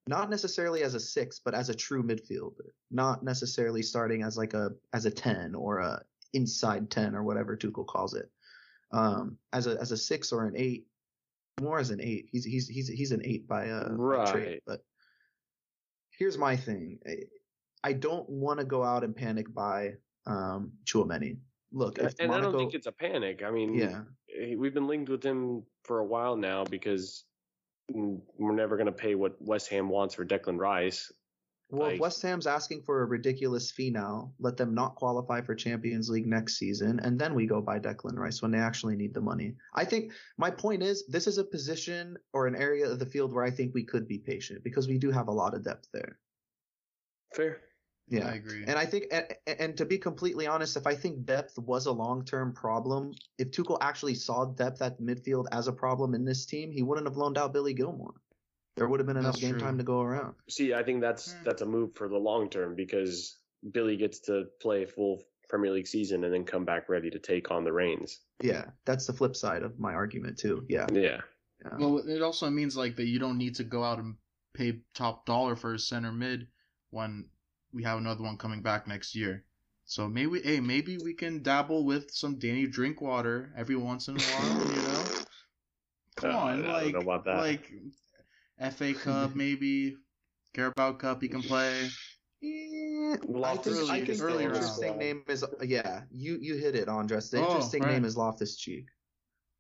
not 0.07 0.31
necessarily 0.31 0.83
as 0.83 0.95
a 0.95 1.01
six, 1.01 1.41
but 1.45 1.55
as 1.55 1.69
a 1.69 1.75
true 1.75 2.03
midfielder, 2.03 2.71
not 2.91 3.23
necessarily 3.23 3.83
starting 3.83 4.23
as 4.23 4.37
like 4.37 4.55
a 4.55 4.71
as 4.93 5.07
a 5.07 5.11
ten 5.11 5.55
or 5.55 5.79
a 5.79 6.03
inside 6.35 6.91
ten 6.91 7.15
or 7.15 7.23
whatever 7.23 7.57
Tuchel 7.57 7.87
calls 7.87 8.15
it. 8.15 8.31
Um, 8.93 9.39
as 9.53 9.67
a 9.67 9.81
as 9.81 9.93
a 9.93 9.97
six 9.97 10.33
or 10.33 10.47
an 10.47 10.55
eight, 10.57 10.87
more 11.61 11.79
as 11.79 11.91
an 11.91 12.01
eight. 12.01 12.29
He's 12.33 12.45
he's 12.45 12.69
he's 12.69 12.89
he's 12.89 13.13
an 13.13 13.23
eight 13.25 13.47
by 13.47 13.67
a, 13.67 13.89
right. 13.91 14.33
trade. 14.33 14.61
But 14.67 14.85
here's 16.11 16.37
my 16.37 16.57
thing: 16.57 16.99
I 17.85 17.93
don't 17.93 18.29
want 18.29 18.59
to 18.59 18.67
go 18.67 18.83
out 18.83 19.05
and 19.05 19.15
panic 19.15 19.53
buy 19.53 19.95
um 20.27 20.73
Tchouameni. 20.85 21.39
Look, 21.73 21.99
and 21.99 22.15
Monaco, 22.19 22.35
I 22.37 22.41
don't 22.41 22.59
think 22.59 22.75
it's 22.75 22.87
a 22.87 22.93
panic. 22.93 23.43
I 23.43 23.51
mean, 23.51 23.75
yeah, 23.75 24.03
we've 24.57 24.75
been 24.75 24.87
linked 24.87 25.09
with 25.09 25.23
him 25.23 25.63
for 25.85 26.01
a 26.01 26.05
while 26.05 26.37
now 26.37 26.65
because 26.65 27.25
we're 27.91 28.55
never 28.55 28.77
going 28.77 28.87
to 28.87 28.93
pay 28.93 29.15
what 29.15 29.41
West 29.41 29.69
Ham 29.69 29.89
wants 29.89 30.15
for 30.15 30.25
Declan 30.25 30.59
Rice. 30.59 31.11
Well, 31.71 31.87
like, 31.87 31.95
if 31.95 32.01
West 32.01 32.21
Ham's 32.21 32.47
asking 32.47 32.83
for 32.83 33.01
a 33.01 33.07
ridiculous 33.07 33.71
fee 33.71 33.89
now, 33.89 34.35
let 34.39 34.59
them 34.59 34.75
not 34.75 34.95
qualify 34.95 35.41
for 35.41 35.55
Champions 35.55 36.11
League 36.11 36.27
next 36.27 36.59
season, 36.59 37.01
and 37.01 37.19
then 37.19 37.35
we 37.35 37.47
go 37.47 37.63
buy 37.63 37.79
Declan 37.79 38.19
Rice 38.19 38.43
when 38.43 38.51
they 38.51 38.59
actually 38.59 38.95
need 38.95 39.15
the 39.15 39.23
money. 39.23 39.55
I 39.75 39.87
think 39.87 40.13
my 40.37 40.51
point 40.51 40.83
is 40.83 41.07
this 41.07 41.27
is 41.27 41.39
a 41.39 41.45
position 41.45 42.19
or 42.35 42.47
an 42.47 42.55
area 42.55 42.87
of 42.87 42.99
the 42.99 43.07
field 43.07 43.33
where 43.33 43.45
I 43.45 43.51
think 43.51 43.73
we 43.73 43.85
could 43.85 44.07
be 44.07 44.19
patient 44.19 44.63
because 44.63 44.87
we 44.87 44.99
do 44.99 45.11
have 45.11 45.29
a 45.29 45.33
lot 45.33 45.55
of 45.55 45.65
depth 45.65 45.89
there. 45.95 46.19
Fair. 47.35 47.63
Yeah, 48.09 48.29
I 48.29 48.35
agree. 48.35 48.65
And 48.67 48.79
I 48.79 48.85
think, 48.85 49.07
and, 49.11 49.27
and, 49.47 49.77
to 49.77 49.87
be 49.87 49.97
completely 49.97 50.47
honest, 50.47 50.77
if 50.77 50.87
I 50.87 50.95
think 50.95 51.25
depth 51.25 51.59
was 51.59 51.87
a 51.87 51.93
long 51.93 52.25
term 52.25 52.53
problem, 52.53 53.15
if 53.39 53.51
Tuchel 53.51 53.79
actually 53.81 54.15
saw 54.15 54.45
depth 54.45 54.83
at 54.83 55.01
midfield 55.01 55.47
as 55.53 55.69
a 55.69 55.73
problem 55.73 56.15
in 56.15 56.25
this 56.25 56.45
team, 56.45 56.71
he 56.71 56.83
wouldn't 56.83 57.07
have 57.07 57.17
loaned 57.17 57.39
out 57.39 57.53
Billy 57.53 57.75
Gilmour. 57.75 58.15
There 58.77 58.89
would 58.89 59.01
have 59.01 59.07
been 59.07 59.17
enough 59.17 59.35
That's 59.35 59.45
game 59.45 59.53
true. 59.53 59.61
time 59.61 59.79
to 59.79 59.85
go 59.85 60.01
around. 60.01 60.35
See, 60.49 60.75
I 60.75 60.83
think 60.83 61.01
that's 61.01 61.33
Hmm. 61.33 61.45
that's 61.45 61.63
a 61.63 61.67
move 61.67 61.95
for 61.95 62.09
the 62.09 62.17
long 62.17 62.51
term 62.51 62.75
because 62.75 63.39
Billy 63.71 63.97
gets 63.97 64.21
to 64.21 64.47
play 64.61 64.83
a 64.83 64.87
full 64.87 65.23
Premier 65.49 65.71
League 65.71 65.87
season 65.87 66.25
and 66.25 66.33
then 66.33 66.45
come 66.45 66.65
back 66.65 66.89
ready 66.89 67.11
to 67.11 67.19
take 67.19 67.51
on 67.51 67.65
the 67.65 67.73
reins. 67.73 68.21
Yeah, 68.43 68.71
that's 68.85 69.07
the 69.07 69.13
flip 69.13 69.37
side 69.37 69.63
of 69.63 69.79
my 69.79 69.93
argument 69.93 70.39
too. 70.39 70.65
Yeah. 70.69 70.87
Yeah. 70.91 71.21
yeah. 71.65 71.77
Well, 71.79 71.99
it 71.99 72.23
also 72.23 72.49
means 72.51 72.77
like 72.77 72.97
that 72.97 73.07
you 73.07 73.19
don't 73.19 73.39
need 73.39 73.57
to 73.57 73.65
go 73.65 73.85
out 73.85 73.99
and 73.99 74.17
pay 74.55 74.81
top 74.95 75.27
dollar 75.27 75.55
for 75.55 75.75
a 75.75 75.79
center 75.79 76.13
mid 76.13 76.49
when 76.91 77.29
we 77.73 77.83
have 77.85 77.99
another 77.99 78.23
one 78.23 78.37
coming 78.39 78.63
back 78.63 78.87
next 78.87 79.15
year. 79.15 79.45
So 79.85 80.09
maybe, 80.09 80.41
hey, 80.43 80.61
maybe 80.61 80.99
we 80.99 81.15
can 81.15 81.43
dabble 81.43 81.85
with 81.85 82.11
some 82.13 82.39
Danny 82.39 82.67
Drinkwater 82.67 83.53
every 83.57 83.77
once 83.77 84.09
in 84.09 84.17
a 84.17 84.23
while. 84.23 84.67
You 84.69 84.83
know, 84.83 85.15
come 86.17 86.31
Uh, 86.31 86.37
on, 86.37 86.65
I 86.69 86.81
don't 86.81 86.93
like 86.93 86.93
know 86.93 87.01
about 87.01 87.25
that. 87.25 87.49
like 87.49 87.73
FA 88.59 88.95
Cup 88.95 89.35
maybe, 89.37 89.97
Carabao 90.55 90.93
Cup 90.95 91.23
he 91.23 91.29
can 91.29 91.43
play. 91.43 91.97
Eh, 92.43 93.17
I 93.43 93.57
Loftus 93.57 93.79
think, 93.79 93.91
I 93.91 94.01
think 94.01 94.09
is 94.11 94.23
the 94.27 94.39
still 94.39 94.47
around. 94.47 94.59
interesting 94.59 94.99
name 94.99 95.25
is 95.29 95.45
yeah. 95.63 96.05
You 96.11 96.39
you 96.41 96.57
hit 96.57 96.75
it, 96.77 96.89
Andres. 96.89 97.31
The 97.31 97.39
Oh, 97.39 97.43
interesting 97.43 97.87
right. 97.87 98.03
name 98.03 98.05
is 98.05 98.17
Loftus 98.17 98.57
Cheek. 98.57 98.89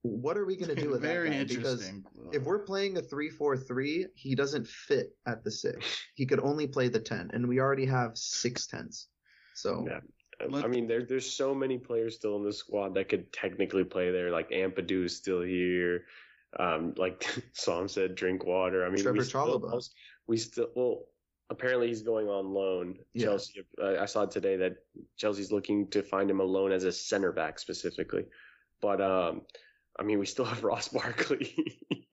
What 0.02 0.36
are 0.36 0.44
we 0.44 0.56
gonna 0.56 0.74
do 0.74 0.90
with 0.92 1.02
Very 1.02 1.30
that 1.30 1.48
guy? 1.48 1.54
Because 1.54 1.88
interesting. 1.88 2.04
if 2.32 2.42
we're 2.42 2.60
playing 2.60 2.96
a 2.98 3.02
three-four-three, 3.02 4.06
he 4.14 4.34
doesn't 4.34 4.66
fit 4.66 5.16
at 5.26 5.44
the 5.44 5.50
six. 5.50 6.00
He 6.14 6.26
could 6.26 6.40
only 6.40 6.66
play 6.66 6.88
the 6.88 7.00
ten, 7.00 7.30
and 7.32 7.48
we 7.48 7.60
already 7.60 7.86
have 7.86 8.16
six 8.16 8.66
tens. 8.66 9.08
So 9.54 9.86
Yeah. 9.88 10.00
I 10.40 10.66
mean, 10.66 10.88
there, 10.88 11.04
there's 11.04 11.32
so 11.32 11.54
many 11.54 11.78
players 11.78 12.16
still 12.16 12.36
in 12.36 12.42
the 12.42 12.52
squad 12.52 12.94
that 12.94 13.08
could 13.08 13.32
technically 13.32 13.84
play 13.84 14.10
there. 14.10 14.30
Like 14.30 14.50
Ampadu 14.50 15.04
is 15.04 15.16
still 15.16 15.42
here. 15.42 16.06
Um, 16.58 16.94
like 16.96 17.24
Sam 17.52 17.88
said, 17.88 18.14
Drinkwater. 18.14 18.84
I 18.84 18.90
mean, 18.90 19.04
Trevoh 19.04 19.18
we 19.18 19.24
still, 19.24 19.82
we 20.26 20.36
still 20.36 20.68
well. 20.74 21.04
Apparently, 21.50 21.88
he's 21.88 22.02
going 22.02 22.28
on 22.28 22.52
loan. 22.52 22.96
Yeah. 23.12 23.26
Chelsea. 23.26 23.62
Uh, 23.80 24.00
I 24.00 24.06
saw 24.06 24.24
today 24.24 24.56
that 24.56 24.76
Chelsea's 25.16 25.52
looking 25.52 25.88
to 25.90 26.02
find 26.02 26.30
him 26.30 26.40
a 26.40 26.44
loan 26.44 26.72
as 26.72 26.84
a 26.84 26.92
center 26.92 27.30
back 27.30 27.58
specifically. 27.58 28.24
But 28.80 29.00
um, 29.00 29.42
I 29.98 30.02
mean, 30.04 30.18
we 30.18 30.26
still 30.26 30.44
have 30.52 30.62
Ross 30.64 30.88
Barkley. 30.88 31.54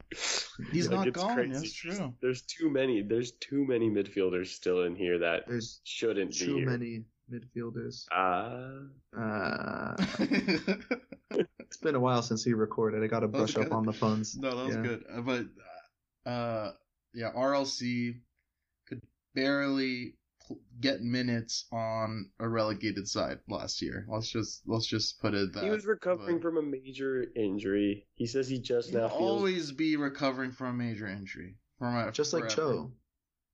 He's 0.72 0.90
not 0.90 1.08
it's 1.08 1.16
gone, 1.22 1.36
crazy. 1.36 1.52
that's 1.54 1.74
true. 1.74 2.14
There's 2.22 2.42
too 2.42 2.70
many. 2.70 3.02
There's 3.04 3.32
too 3.34 3.66
many 3.66 3.90
midfielders 3.90 4.48
still 4.48 4.84
in 4.84 4.96
here 4.96 5.20
that 5.20 5.48
there's 5.48 5.80
shouldn't 5.84 6.32
be 6.32 6.38
too 6.46 6.66
many 6.66 7.04
midfielders. 7.32 8.06
Uh, 8.12 8.88
Uh, 9.18 9.96
it's 11.60 11.78
been 11.78 11.96
a 11.96 12.00
while 12.00 12.22
since 12.24 12.44
he 12.44 12.54
recorded. 12.54 13.04
I 13.04 13.08
got 13.08 13.20
to 13.22 13.28
brush 13.28 13.56
up 13.56 13.66
good. 13.66 13.72
on 13.72 13.86
the 13.86 13.94
puns. 13.94 14.36
No, 14.36 14.58
that 14.58 14.66
was 14.66 14.76
Yeah. 14.76 14.82
good. 14.82 15.04
Uh, 15.14 15.22
But 15.22 16.30
uh, 16.30 16.72
yeah, 17.14 17.32
RLC 17.32 18.20
could 18.88 19.02
barely 19.36 20.16
get 20.80 21.02
minutes 21.02 21.66
on 21.72 22.30
a 22.40 22.48
relegated 22.48 23.08
side 23.08 23.40
last 23.48 23.82
year. 23.82 24.06
Let's 24.10 24.30
just 24.30 24.62
let's 24.66 24.86
just 24.88 25.20
put 25.22 25.34
it 25.34 25.54
that. 25.54 25.64
he 25.64 25.70
was 25.70 25.86
recovering 25.86 26.38
but- 26.38 26.42
from 26.44 26.58
a 26.58 26.62
major 26.62 27.26
injury. 27.36 28.08
He 28.16 28.26
says 28.28 28.48
he 28.48 28.60
just 28.60 28.90
He'll 28.92 29.02
now 29.02 29.10
feels. 29.10 29.22
always 29.22 29.72
be 29.72 29.96
recovering 29.96 30.52
from 30.52 30.68
a 30.68 30.74
major 30.74 31.08
injury. 31.08 31.56
From 31.78 31.96
a, 31.96 32.12
Just 32.12 32.34
like 32.34 32.44
forever. 32.52 32.56
Cho. 32.56 32.92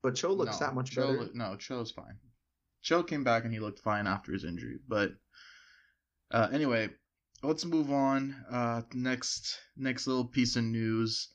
But 0.04 0.16
Cho 0.16 0.34
looks 0.34 0.60
No, 0.60 0.66
that 0.68 0.76
much 0.76 0.92
Cho 0.92 1.02
better. 1.08 1.20
look- 1.20 1.36
no, 1.36 1.56
Cho's 1.58 1.92
fine. 1.92 2.18
Cho 2.82 3.02
came 3.04 3.24
back 3.24 3.44
and 3.46 3.54
he 3.54 3.60
looked 3.60 3.80
fine 3.80 4.06
after 4.08 4.32
his 4.32 4.44
injury. 4.46 4.78
But 4.88 5.12
uh, 6.32 6.50
anyway, 6.52 6.90
let's 7.44 7.66
move 7.66 7.92
on. 7.92 8.36
Uh, 8.50 8.82
next 8.94 9.58
next 9.76 10.08
little 10.08 10.26
piece 10.26 10.56
of 10.56 10.64
news. 10.64 11.30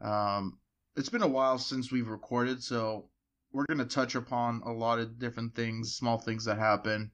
Um, 0.00 0.58
it's 0.96 1.08
been 1.08 1.22
a 1.22 1.26
while 1.28 1.58
since 1.58 1.90
we've 1.92 2.08
recorded, 2.08 2.62
so 2.62 3.10
we're 3.54 3.64
gonna 3.66 3.84
touch 3.86 4.16
upon 4.16 4.60
a 4.64 4.72
lot 4.72 4.98
of 4.98 5.18
different 5.18 5.54
things, 5.54 5.94
small 5.94 6.18
things 6.18 6.44
that 6.44 6.58
happen. 6.58 7.12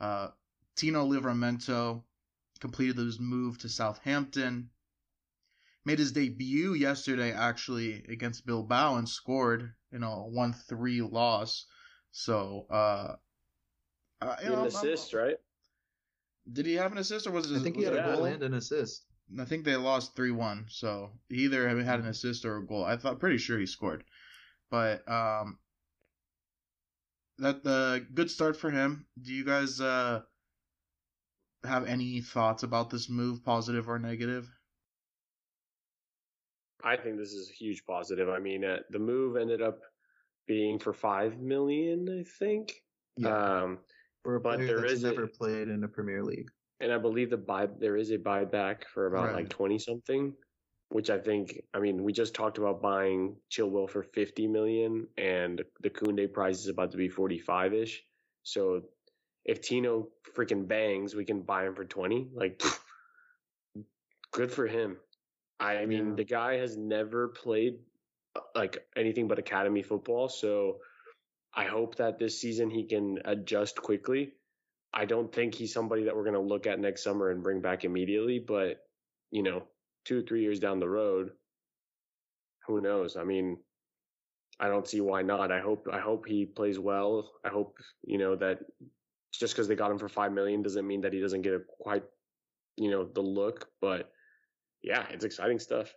Uh, 0.00 0.28
Tino 0.76 1.04
Livramento 1.06 2.04
completed 2.60 2.96
his 2.96 3.18
move 3.18 3.58
to 3.58 3.68
Southampton. 3.68 4.70
Made 5.84 5.98
his 5.98 6.12
debut 6.12 6.74
yesterday, 6.74 7.32
actually, 7.32 8.04
against 8.08 8.46
Bilbao 8.46 8.96
and 8.96 9.08
scored 9.08 9.72
in 9.90 10.04
a 10.04 10.10
one-three 10.10 11.02
loss. 11.02 11.66
So, 12.12 12.66
uh, 12.70 13.16
uh, 14.20 14.36
you 14.42 14.46
An 14.46 14.52
know, 14.52 14.58
I'm- 14.58 14.66
assist, 14.68 15.12
I'm- 15.12 15.24
right? 15.24 15.36
Did 16.52 16.66
he 16.66 16.74
have 16.74 16.92
an 16.92 16.98
assist 16.98 17.26
or 17.26 17.32
was 17.32 17.50
it? 17.50 17.58
I 17.58 17.62
think 17.62 17.76
he 17.76 17.82
had 17.82 17.94
a 17.96 18.14
goal 18.14 18.24
and 18.26 18.42
an 18.42 18.54
assist. 18.54 19.06
I 19.38 19.44
think 19.44 19.64
they 19.64 19.76
lost 19.76 20.14
three 20.14 20.30
one. 20.32 20.66
So 20.68 21.18
he 21.28 21.44
either 21.44 21.68
had 21.82 22.00
an 22.00 22.06
assist 22.06 22.44
or 22.44 22.58
a 22.58 22.66
goal. 22.66 22.84
I 22.84 22.96
thought 22.96 23.20
pretty 23.20 23.38
sure 23.38 23.58
he 23.58 23.66
scored, 23.66 24.04
but 24.70 25.08
um, 25.08 25.58
that 27.40 27.62
the 27.64 28.06
good 28.14 28.30
start 28.30 28.56
for 28.56 28.70
him. 28.70 29.06
Do 29.20 29.32
you 29.32 29.44
guys 29.44 29.80
uh 29.80 30.22
have 31.64 31.86
any 31.86 32.20
thoughts 32.20 32.62
about 32.62 32.90
this 32.90 33.08
move, 33.10 33.44
positive 33.44 33.88
or 33.88 33.98
negative? 33.98 34.50
I 36.82 36.96
think 36.96 37.18
this 37.18 37.32
is 37.32 37.50
a 37.50 37.52
huge 37.52 37.84
positive. 37.84 38.28
I 38.28 38.38
mean, 38.38 38.64
uh, 38.64 38.78
the 38.90 38.98
move 38.98 39.36
ended 39.36 39.60
up 39.60 39.80
being 40.46 40.78
for 40.78 40.92
five 40.92 41.38
million, 41.38 42.08
I 42.08 42.24
think. 42.38 42.72
Yeah. 43.16 43.62
Um, 43.62 43.84
For 44.22 44.36
a 44.36 44.40
but 44.40 44.56
player 44.56 44.66
there 44.66 44.80
that's 44.80 44.92
is 44.94 45.04
a- 45.04 45.08
never 45.12 45.26
played 45.26 45.68
in 45.68 45.84
a 45.84 45.88
Premier 45.88 46.22
League. 46.22 46.50
and 46.80 46.92
I 46.92 46.98
believe 46.98 47.28
the 47.30 47.36
buy 47.36 47.66
there 47.66 47.96
is 47.96 48.10
a 48.10 48.18
buyback 48.18 48.84
for 48.84 49.06
about 49.06 49.26
Right. 49.26 49.34
like 49.34 49.48
twenty 49.50 49.78
something, 49.78 50.34
which 50.90 51.08
I 51.10 51.18
think. 51.18 51.62
I 51.72 51.80
mean, 51.80 52.04
we 52.04 52.12
just 52.12 52.34
talked 52.34 52.58
about 52.58 52.82
buying 52.82 53.36
Chilwell 53.50 53.88
for 53.88 54.02
fifty 54.02 54.46
million, 54.46 55.06
and 55.16 55.62
the 55.80 55.90
Koundé 55.90 56.30
price 56.32 56.58
is 56.60 56.68
about 56.68 56.90
to 56.92 56.98
be 56.98 57.08
forty 57.08 57.38
five 57.38 57.72
ish. 57.72 58.02
So 58.42 58.82
if 59.44 59.62
Tino 59.62 60.08
freaking 60.36 60.68
bangs, 60.68 61.14
we 61.14 61.24
can 61.24 61.40
buy 61.42 61.64
him 61.66 61.74
for 61.74 61.84
twenty. 61.84 62.28
Like, 62.34 62.62
good 64.32 64.50
for 64.52 64.66
him. 64.66 64.96
I 65.58 65.86
mean, 65.86 66.10
Yeah. 66.10 66.14
the 66.16 66.24
guy 66.24 66.56
has 66.56 66.76
never 66.76 67.28
played 67.28 67.78
uh, 68.34 68.40
like 68.54 68.86
anything 68.96 69.28
but 69.28 69.38
academy 69.38 69.82
football, 69.82 70.28
so 70.28 70.78
I 71.54 71.64
hope 71.64 71.96
that 71.96 72.18
this 72.18 72.40
season 72.40 72.70
he 72.70 72.84
can 72.84 73.18
adjust 73.24 73.76
quickly. 73.80 74.32
I 74.92 75.04
don't 75.04 75.32
think 75.32 75.54
he's 75.54 75.72
somebody 75.72 76.04
that 76.04 76.16
we're 76.16 76.24
going 76.24 76.34
to 76.34 76.40
look 76.40 76.66
at 76.66 76.80
next 76.80 77.04
summer 77.04 77.30
and 77.30 77.42
bring 77.42 77.60
back 77.60 77.84
immediately, 77.84 78.38
but 78.38 78.78
you 79.30 79.42
know, 79.42 79.64
two 80.10 80.22
three 80.24 80.42
years 80.42 80.58
down 80.58 80.80
the 80.80 80.88
road, 80.88 81.30
who 82.66 82.80
knows? 82.80 83.16
I 83.16 83.22
mean, 83.22 83.58
I 84.58 84.66
don't 84.66 84.86
see 84.86 85.00
why 85.00 85.22
not. 85.22 85.52
I 85.52 85.60
hope 85.60 85.86
I 85.90 86.00
hope 86.00 86.26
he 86.26 86.46
plays 86.46 86.80
well. 86.80 87.30
I 87.44 87.48
hope 87.48 87.76
you 88.02 88.18
know 88.18 88.34
that 88.34 88.58
just 89.32 89.54
because 89.54 89.68
they 89.68 89.76
got 89.76 89.92
him 89.92 89.98
for 89.98 90.08
five 90.08 90.32
million 90.32 90.62
doesn't 90.62 90.86
mean 90.86 91.00
that 91.02 91.12
he 91.12 91.20
doesn't 91.20 91.42
get 91.42 91.54
a 91.54 91.60
quite 91.78 92.02
you 92.76 92.90
know 92.90 93.04
the 93.04 93.20
look. 93.20 93.68
But 93.80 94.10
yeah, 94.82 95.06
it's 95.10 95.24
exciting 95.24 95.60
stuff. 95.60 95.94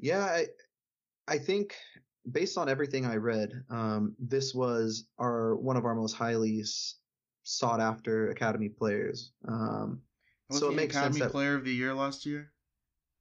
Yeah, 0.00 0.24
I, 0.24 0.46
I 1.28 1.38
think 1.38 1.76
based 2.32 2.58
on 2.58 2.68
everything 2.68 3.06
I 3.06 3.14
read, 3.14 3.52
um, 3.70 4.16
this 4.18 4.52
was 4.52 5.06
our 5.20 5.54
one 5.54 5.76
of 5.76 5.84
our 5.84 5.94
most 5.94 6.14
highly 6.14 6.64
sought 7.44 7.80
after 7.80 8.30
academy 8.30 8.70
players. 8.70 9.30
Um, 9.46 10.00
Was 10.50 10.60
so 10.60 10.68
he 10.68 10.74
it 10.74 10.76
makes 10.76 10.94
Academy 10.94 11.18
sense 11.20 11.24
that 11.26 11.32
Player 11.32 11.54
of 11.56 11.64
the 11.64 11.72
Year 11.72 11.94
last 11.94 12.26
year? 12.26 12.52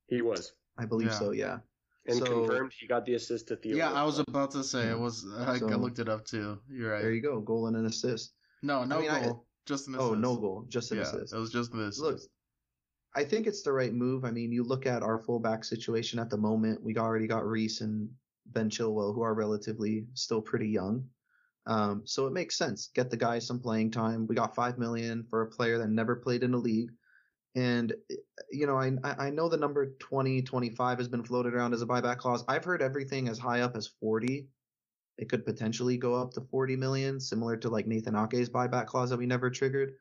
He 0.08 0.22
was 0.22 0.54
I 0.78 0.86
believe 0.86 1.08
Yeah. 1.10 1.20
so. 1.20 1.32
Yeah. 1.32 1.60
and 2.06 2.18
So- 2.18 2.26
confirmed 2.26 2.74
he 2.78 2.86
got 2.86 3.06
the 3.06 3.14
assist 3.14 3.48
to 3.48 3.56
Theo. 3.56 3.78
yeah, 3.78 3.92
I 3.94 4.04
was 4.04 4.20
about 4.20 4.52
to 4.52 4.64
say 4.64 4.86
Yeah. 4.88 4.92
it 4.96 5.00
was. 5.00 5.26
I, 5.38 5.52
I 5.54 5.58
So- 5.60 5.68
looked 5.68 6.00
it 6.00 6.10
up 6.10 6.26
too. 6.26 6.60
You're 6.70 6.92
right. 6.92 7.02
There 7.02 7.14
you 7.14 7.22
go, 7.22 7.40
goal 7.40 7.68
and 7.68 7.78
an 7.78 7.86
assist. 7.86 8.34
no, 8.62 8.84
no 8.84 8.98
I 8.98 9.02
mean, 9.02 9.10
I- 9.10 9.24
goal, 9.26 9.48
just 9.66 9.88
an 9.88 9.96
assist. 9.96 10.12
Oh, 10.12 10.14
no 10.16 10.36
goal, 10.36 10.66
just 10.68 10.92
an 10.92 10.98
yeah, 10.98 11.04
assist. 11.04 11.34
it 11.34 11.38
was 11.38 11.52
just 11.52 11.72
an 11.74 11.80
assist. 11.82 12.02
Look, 12.02 12.20
I 13.16 13.24
think 13.24 13.48
it's 13.48 13.62
the 13.62 13.72
right 13.72 13.94
move. 13.94 14.26
I 14.26 14.32
mean, 14.32 14.52
you 14.52 14.64
look 14.64 14.86
at 14.86 15.02
our 15.04 15.18
fullback 15.20 15.64
situation 15.64 16.20
at 16.20 16.30
the 16.30 16.36
moment. 16.38 16.84
We 16.84 16.98
already 16.98 17.28
got 17.28 17.46
Reece 17.48 17.80
and 17.80 18.10
Ben 18.48 18.70
Chilwell, 18.70 19.14
who 19.16 19.22
are 19.22 19.34
relatively 19.34 20.06
still 20.14 20.42
pretty 20.42 20.68
young. 20.68 21.08
Um, 21.68 22.02
so 22.06 22.28
it 22.28 22.34
makes 22.34 22.58
sense. 22.58 22.90
Get 22.94 23.10
the 23.12 23.16
guy 23.18 23.40
some 23.40 23.60
playing 23.62 23.92
time. 23.92 24.28
We 24.28 24.36
got 24.36 24.56
five 24.56 24.78
million 24.78 25.24
for 25.30 25.44
a 25.44 25.48
player 25.50 25.78
that 25.78 25.88
never 25.90 26.18
played 26.18 26.44
in 26.44 26.54
a 26.54 26.58
league. 26.58 26.92
And 27.56 27.94
you 28.52 28.66
know, 28.66 28.78
I 28.78 28.94
I 29.04 29.30
know 29.30 29.48
the 29.48 29.58
number 29.58 29.94
20, 30.00 30.42
25 30.42 30.98
has 30.98 31.08
been 31.08 31.24
floated 31.24 31.54
around 31.54 31.74
as 31.74 31.82
a 31.82 31.86
buyback 31.86 32.18
clause. 32.18 32.44
I've 32.48 32.64
heard 32.64 32.82
everything 32.82 33.28
as 33.28 33.38
high 33.38 33.62
up 33.62 33.76
as 33.76 33.88
40. 34.00 34.48
It 35.18 35.30
could 35.30 35.46
potentially 35.46 35.98
go 35.98 36.16
up 36.16 36.34
to 36.34 36.42
40 36.42 36.76
million, 36.76 37.20
similar 37.20 37.56
to 37.58 37.70
like 37.70 37.86
Nathan 37.86 38.16
Ake's 38.16 38.50
buyback 38.50 38.88
clause 38.88 39.12
that 39.12 39.18
we 39.18 39.28
never 39.28 39.52
triggered. 39.52 39.94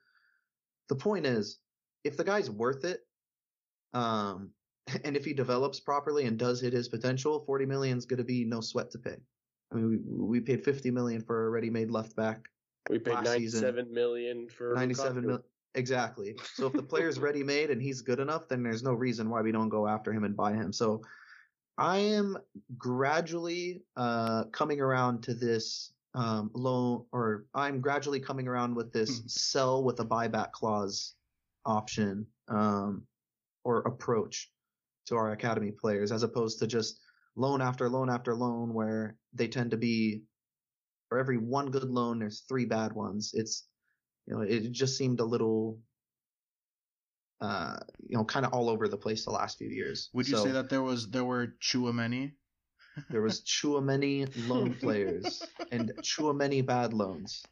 The 0.89 0.97
point 0.97 1.27
is, 1.27 1.59
if 2.05 2.17
the 2.17 2.25
guy's 2.25 2.51
worth 2.51 2.85
it, 2.85 3.01
um, 3.93 4.51
and 5.05 5.17
if 5.17 5.25
he 5.25 5.35
develops 5.35 5.81
properly 5.81 6.25
and 6.25 6.39
does 6.39 6.61
hit 6.61 6.73
his 6.73 6.89
potential, 6.89 7.45
40 7.45 7.67
million 7.67 7.99
is 7.99 8.07
going 8.07 8.19
to 8.19 8.25
be 8.25 8.45
no 8.45 8.61
sweat 8.61 8.91
to 8.93 8.99
pay. 8.99 9.17
I 9.71 9.77
mean, 9.77 9.89
we, 9.89 10.39
we 10.39 10.41
paid 10.41 10.65
50 10.65 10.91
million 10.91 11.23
for 11.23 11.47
a 11.47 11.51
ready-made 11.51 11.91
left 11.91 12.17
back, 12.17 12.49
we 12.91 12.99
paid 12.99 13.15
last 13.15 13.33
season. 13.33 13.63
ninety-seven 13.63 13.95
million 13.95 14.49
for 14.49 14.75
97 14.75 15.23
Lukaku. 15.23 15.27
million. 15.27 15.43
Exactly. 15.75 16.37
So 16.55 16.67
if 16.67 16.73
the 16.73 16.83
player's 16.93 17.19
ready-made 17.19 17.71
and 17.71 17.81
he's 17.81 18.03
good 18.03 18.21
enough, 18.21 18.49
then 18.49 18.63
there's 18.63 18.83
no 18.83 18.93
reason 18.93 19.31
why 19.31 19.41
we 19.41 19.53
don't 19.53 19.69
go 19.69 19.87
after 19.87 20.13
him 20.13 20.25
and 20.25 20.37
buy 20.37 20.53
him. 20.53 20.73
So 20.73 21.03
I 21.79 21.99
am 21.99 22.37
gradually 22.77 23.83
uh, 23.97 24.45
coming 24.53 24.81
around 24.81 25.23
to 25.25 25.35
this 25.35 25.93
um, 26.15 26.51
loan, 26.53 27.07
or 27.13 27.47
I'm 27.55 27.81
gradually 27.81 28.21
coming 28.21 28.47
around 28.47 28.75
with 28.75 28.93
this 28.93 29.21
Hmm. 29.21 29.27
sell 29.27 29.85
with 29.85 30.01
a 30.01 30.05
buyback 30.05 30.53
clause 30.53 31.15
option 31.65 32.27
um, 32.49 33.07
or 33.65 33.79
approach 33.81 34.51
to 35.07 35.17
our 35.17 35.33
academy 35.33 35.73
players, 35.73 36.13
as 36.13 36.23
opposed 36.23 36.59
to 36.59 36.67
just 36.67 37.01
loan 37.35 37.63
after 37.63 37.89
loan 37.89 38.11
after 38.11 38.35
loan, 38.35 38.75
where 38.75 39.17
they 39.33 39.49
tend 39.49 39.71
to 39.71 39.77
be 39.79 40.23
for 41.09 41.19
every 41.19 41.39
one 41.39 41.71
good 41.71 41.91
loan, 41.91 42.19
there's 42.19 42.41
three 42.49 42.65
bad 42.65 42.93
ones. 42.93 43.33
It's 43.35 43.69
you 44.27 44.35
know, 44.35 44.41
it 44.43 44.73
just 44.73 44.97
seemed 44.97 45.21
a 45.21 45.25
little. 45.25 45.79
Uh, 47.41 47.77
you 48.07 48.17
know, 48.17 48.25
kind 48.25 48.47
of 48.47 48.53
all 48.53 48.69
over 48.71 48.87
the 48.87 48.97
place 48.97 49.25
the 49.25 49.31
last 49.33 49.59
few 49.59 49.69
years. 49.69 50.11
Would 50.13 50.29
you 50.29 50.37
So- 50.37 50.45
say 50.45 50.53
that 50.53 50.71
there 50.71 50.83
was 50.83 51.11
there 51.11 51.25
were 51.25 51.49
Tchouaméni? 51.61 52.35
there 53.11 53.23
was 53.23 53.41
too 53.61 53.81
many 53.81 54.27
loan 54.47 54.75
players 54.75 55.43
and 55.73 55.91
too 56.05 56.33
many 56.35 56.63
bad 56.63 56.93
loans. 56.93 57.43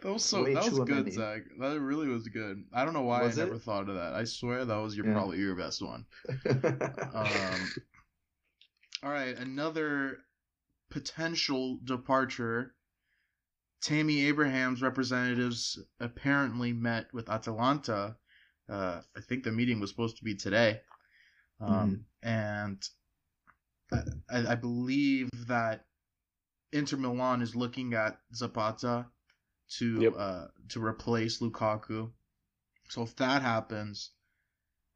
That 0.00 0.12
was 0.12 0.24
so 0.24 0.44
Way 0.44 0.54
that 0.54 0.64
was 0.70 0.78
good, 0.78 0.88
many. 0.88 1.10
Zach. 1.10 1.42
That 1.60 1.78
really 1.80 2.08
was 2.08 2.26
good. 2.28 2.64
I 2.72 2.84
don't 2.86 2.94
know 2.94 3.02
why 3.02 3.22
Was 3.24 3.38
I 3.38 3.42
it? 3.42 3.46
never 3.46 3.58
thought 3.58 3.88
of 3.90 3.96
that. 3.96 4.14
I 4.14 4.24
swear 4.24 4.64
that 4.64 4.76
was 4.76 4.96
your 4.96 5.06
Yeah. 5.06 5.12
probably 5.14 5.38
your 5.38 5.56
best 5.56 5.82
one. 5.82 6.06
Um, 6.48 7.68
all 9.02 9.10
right, 9.10 9.36
another 9.36 10.18
potential 10.90 11.80
departure. 11.84 12.74
Tammy 13.80 14.26
Abraham's 14.26 14.82
representatives 14.82 15.78
apparently 16.00 16.72
met 16.72 17.06
with 17.12 17.28
Atalanta. 17.28 18.16
Uh, 18.68 19.00
I 19.16 19.20
think 19.20 19.44
the 19.44 19.52
meeting 19.52 19.80
was 19.80 19.90
supposed 19.90 20.18
to 20.18 20.24
be 20.24 20.34
today, 20.34 20.80
um, 21.60 22.04
and 22.22 22.82
I, 23.92 24.52
I 24.52 24.54
believe 24.56 25.30
that 25.46 25.86
Inter 26.72 26.98
Milan 26.98 27.40
is 27.40 27.56
looking 27.56 27.94
at 27.94 28.18
Zapata 28.34 29.06
to 29.78 30.00
Yep. 30.02 30.12
uh, 30.18 30.46
to 30.70 30.84
replace 30.84 31.40
Lukaku. 31.40 32.10
So 32.90 33.02
if 33.02 33.16
that 33.16 33.42
happens, 33.42 34.10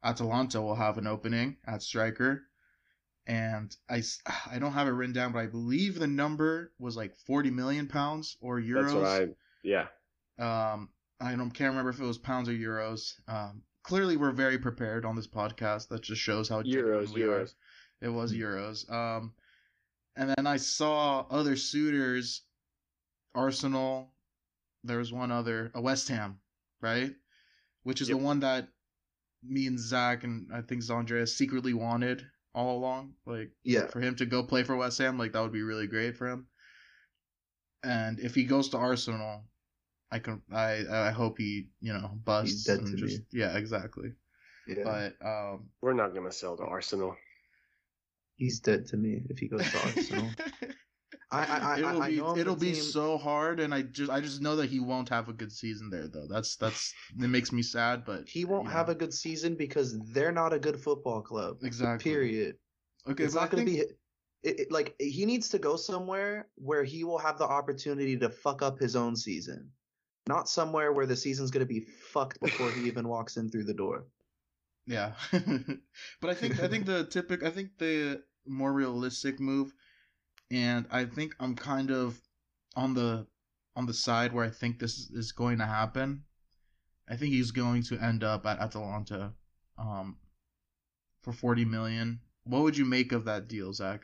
Atalanta 0.03 0.61
will 0.61 0.75
have 0.75 0.97
an 0.97 1.07
opening 1.07 1.57
at 1.65 1.81
striker. 1.81 2.43
And 3.25 3.75
I 3.89 4.03
I 4.51 4.59
don't 4.59 4.73
have 4.73 4.87
it 4.87 4.91
written 4.91 5.13
down, 5.13 5.31
but 5.31 5.39
I 5.39 5.47
believe 5.47 5.99
the 5.99 6.07
number 6.07 6.71
was 6.79 6.95
like 6.97 7.15
40 7.25 7.51
million 7.51 7.87
pounds 7.87 8.37
or 8.41 8.59
euros. 8.59 8.81
That's 8.83 8.93
what 8.93 9.05
I. 9.05 9.27
Yeah. 9.63 9.87
Um, 10.39 10.89
I 11.21 11.35
don't 11.35 11.51
can't 11.51 11.69
remember 11.69 11.91
if 11.91 11.99
it 11.99 12.05
was 12.05 12.17
pounds 12.17 12.49
or 12.49 12.53
euros. 12.53 13.13
Um, 13.27 13.61
clearly 13.83 14.17
we're 14.17 14.31
very 14.31 14.57
prepared 14.57 15.05
on 15.05 15.15
this 15.15 15.27
podcast. 15.27 15.87
That 15.89 16.01
just 16.01 16.21
shows 16.21 16.49
how 16.49 16.61
Euros. 16.63 17.13
we 17.13 17.23
are. 17.23 17.27
Euros. 17.27 17.53
It 18.01 18.09
was 18.09 18.33
euros. 18.33 18.91
Um, 18.91 19.33
and 20.17 20.33
then 20.35 20.45
I 20.45 20.57
saw 20.57 21.25
other 21.29 21.55
suitors, 21.55 22.41
Arsenal. 23.33 24.11
There 24.83 24.97
was 24.97 25.13
one 25.13 25.31
other, 25.31 25.71
a 25.73 25.79
West 25.81 26.09
Ham, 26.09 26.39
right? 26.81 27.15
Which 27.83 28.01
is 28.01 28.09
Yep. 28.09 28.17
the 28.17 28.23
one 28.23 28.39
that 28.41 28.67
me 29.41 29.67
and 29.67 29.79
Zach 29.79 30.25
and 30.25 30.47
I 30.53 30.61
think 30.61 30.81
Zandrea 30.81 31.27
secretly 31.27 31.73
wanted 31.73 32.25
all 32.53 32.77
along. 32.77 33.13
Like 33.25 33.51
yeah, 33.63 33.87
for 33.87 33.99
him 33.99 34.15
to 34.15 34.25
go 34.25 34.43
play 34.43 34.63
for 34.63 34.75
West 34.75 34.97
Ham, 34.99 35.17
like 35.17 35.33
that 35.33 35.41
would 35.41 35.51
be 35.53 35.63
really 35.63 35.87
great 35.87 36.15
for 36.17 36.27
him. 36.27 36.47
And 37.83 38.19
if 38.19 38.33
he 38.35 38.45
goes 38.45 38.69
to 38.69 38.77
Arsenal, 38.77 39.43
I 40.11 40.19
can 40.19 40.41
I 40.51 40.83
I 40.89 41.11
hope 41.11 41.37
he 41.37 41.67
you 41.81 41.93
know 41.93 42.11
busts 42.23 42.63
dead 42.65 42.79
and 42.79 42.87
to 42.87 42.95
just 42.95 43.19
me. 43.19 43.25
yeah 43.31 43.57
exactly. 43.57 44.13
yeah. 44.67 44.83
But 44.83 45.15
um, 45.25 45.69
We're 45.81 45.93
not 45.93 46.13
gonna 46.13 46.31
sell 46.31 46.55
to 46.57 46.63
Arsenal. 46.63 47.15
he's 48.37 48.59
dead 48.59 48.85
to 48.87 48.97
me 48.97 49.23
if 49.29 49.39
he 49.39 49.47
goes 49.47 49.69
to 49.71 49.77
Arsenal. 49.85 50.29
I, 51.33 51.45
I, 51.75 51.77
it'll 51.79 52.01
I 52.03 52.09
be 52.09 52.15
know 52.17 52.37
it'll 52.37 52.55
be 52.55 52.73
team- 52.73 52.81
so 52.81 53.17
hard, 53.17 53.59
and 53.59 53.73
I 53.73 53.81
just 53.81 54.11
I 54.11 54.21
just 54.21 54.41
know 54.41 54.55
that 54.57 54.69
he 54.69 54.79
won't 54.79 55.09
have 55.09 55.29
a 55.29 55.33
good 55.33 55.51
season 55.51 55.89
there 55.89 56.07
though. 56.07 56.27
That's 56.29 56.55
that's 56.55 56.93
it 57.19 57.27
makes 57.27 57.51
me 57.51 57.61
sad, 57.63 58.05
but 58.05 58.27
He 58.29 58.45
won't 58.45 58.65
you 58.65 58.69
have 58.71 58.87
know. 58.87 58.93
a 58.93 58.95
good 58.95 59.13
season 59.13 59.55
because 59.55 59.97
they're 60.11 60.31
not 60.31 60.53
a 60.53 60.59
good 60.59 60.79
football 60.79 61.21
club. 61.21 61.57
exactly 61.63 62.11
Period. 62.11 62.55
Okay, 63.09 63.23
it's 63.23 63.35
not 63.35 63.49
going 63.49 63.65
to 63.65 63.71
think- 63.71 63.89
be. 63.89 63.95
It, 64.49 64.59
it, 64.59 64.71
like 64.73 64.93
he 64.99 65.25
needs 65.25 65.47
to 65.49 65.57
go 65.57 65.77
somewhere 65.77 66.49
where 66.55 66.83
he 66.83 67.05
will 67.05 67.17
have 67.17 67.37
the 67.37 67.45
opportunity 67.45 68.17
to 68.17 68.29
fuck 68.29 68.61
up 68.61 68.77
his 68.77 68.93
own 68.93 69.15
season, 69.15 69.69
not 70.27 70.49
somewhere 70.49 70.91
where 70.91 71.05
the 71.05 71.15
season's 71.15 71.49
going 71.49 71.65
to 71.65 71.73
be 71.73 71.79
fucked 71.79 72.41
before 72.41 72.69
he 72.71 72.85
even 72.87 73.07
walks 73.07 73.37
in 73.37 73.49
through 73.49 73.63
the 73.63 73.73
door. 73.73 74.05
Yeah, 74.85 75.13
but 76.19 76.29
I 76.29 76.33
think 76.33 76.61
I 76.61 76.67
think 76.67 76.85
the 76.85 77.05
typical 77.05 77.47
I 77.47 77.51
think 77.51 77.77
the 77.77 78.21
more 78.45 78.73
realistic 78.73 79.39
move, 79.39 79.71
and 80.53 80.85
I 80.91 81.05
think 81.05 81.35
I'm 81.39 81.55
kind 81.55 81.89
of 81.91 82.21
on 82.75 82.93
the 82.93 83.25
on 83.75 83.87
the 83.87 83.93
side 83.93 84.31
where 84.31 84.45
I 84.45 84.49
think 84.51 84.77
this 84.77 85.09
is- 85.09 85.31
going 85.31 85.57
to 85.57 85.65
happen. 85.65 86.23
I 87.09 87.15
think 87.17 87.33
he's 87.33 87.51
going 87.51 87.81
to 87.83 87.97
end 87.97 88.23
up 88.23 88.45
at 88.45 88.59
Atalanta, 88.59 89.33
um, 89.77 90.17
for 91.23 91.33
forty 91.33 91.65
million. 91.65 92.21
What 92.43 92.61
would 92.61 92.77
you 92.77 92.85
make 92.85 93.11
of 93.11 93.25
that 93.25 93.47
deal, 93.47 93.73
Zach? 93.73 94.01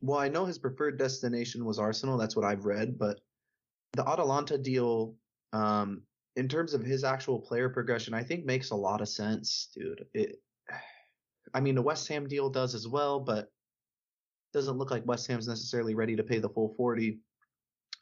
Well, 0.00 0.18
I 0.18 0.28
know 0.28 0.44
his 0.44 0.58
preferred 0.58 0.98
destination 0.98 1.64
was 1.64 1.78
Arsenal. 1.78 2.18
That's 2.18 2.36
what 2.36 2.44
I've 2.44 2.64
read, 2.64 2.98
but 2.98 3.20
the 3.92 4.06
Atalanta 4.06 4.58
deal, 4.58 5.16
um, 5.52 6.02
in 6.34 6.48
terms 6.48 6.74
of 6.74 6.82
his 6.82 7.04
actual 7.04 7.40
player 7.40 7.68
progression, 7.68 8.14
I 8.14 8.22
think 8.22 8.44
makes 8.44 8.70
a 8.70 8.76
lot 8.76 9.00
of 9.00 9.08
sense, 9.08 9.68
dude. 9.74 10.04
It, 10.12 10.42
I 11.54 11.60
mean, 11.60 11.74
the 11.76 11.82
West 11.82 12.08
Ham 12.08 12.28
deal 12.28 12.50
does 12.50 12.74
as 12.74 12.86
well, 12.86 13.20
but 13.20 13.50
doesn't 14.56 14.78
look 14.78 14.90
like 14.90 15.06
West 15.06 15.26
Ham's 15.28 15.46
necessarily 15.46 15.94
ready 15.94 16.16
to 16.16 16.24
pay 16.24 16.38
the 16.38 16.48
full 16.48 16.74
forty. 16.76 17.20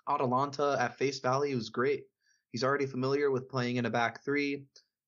Atalanta 0.09 0.77
at 0.79 0.97
face 0.97 1.21
value 1.21 1.57
is 1.57 1.69
great. 1.69 2.05
He's 2.53 2.65
already 2.65 2.87
familiar 2.87 3.31
with 3.31 3.49
playing 3.49 3.77
in 3.77 3.87
a 3.87 3.91
back 3.91 4.25
three. 4.25 4.65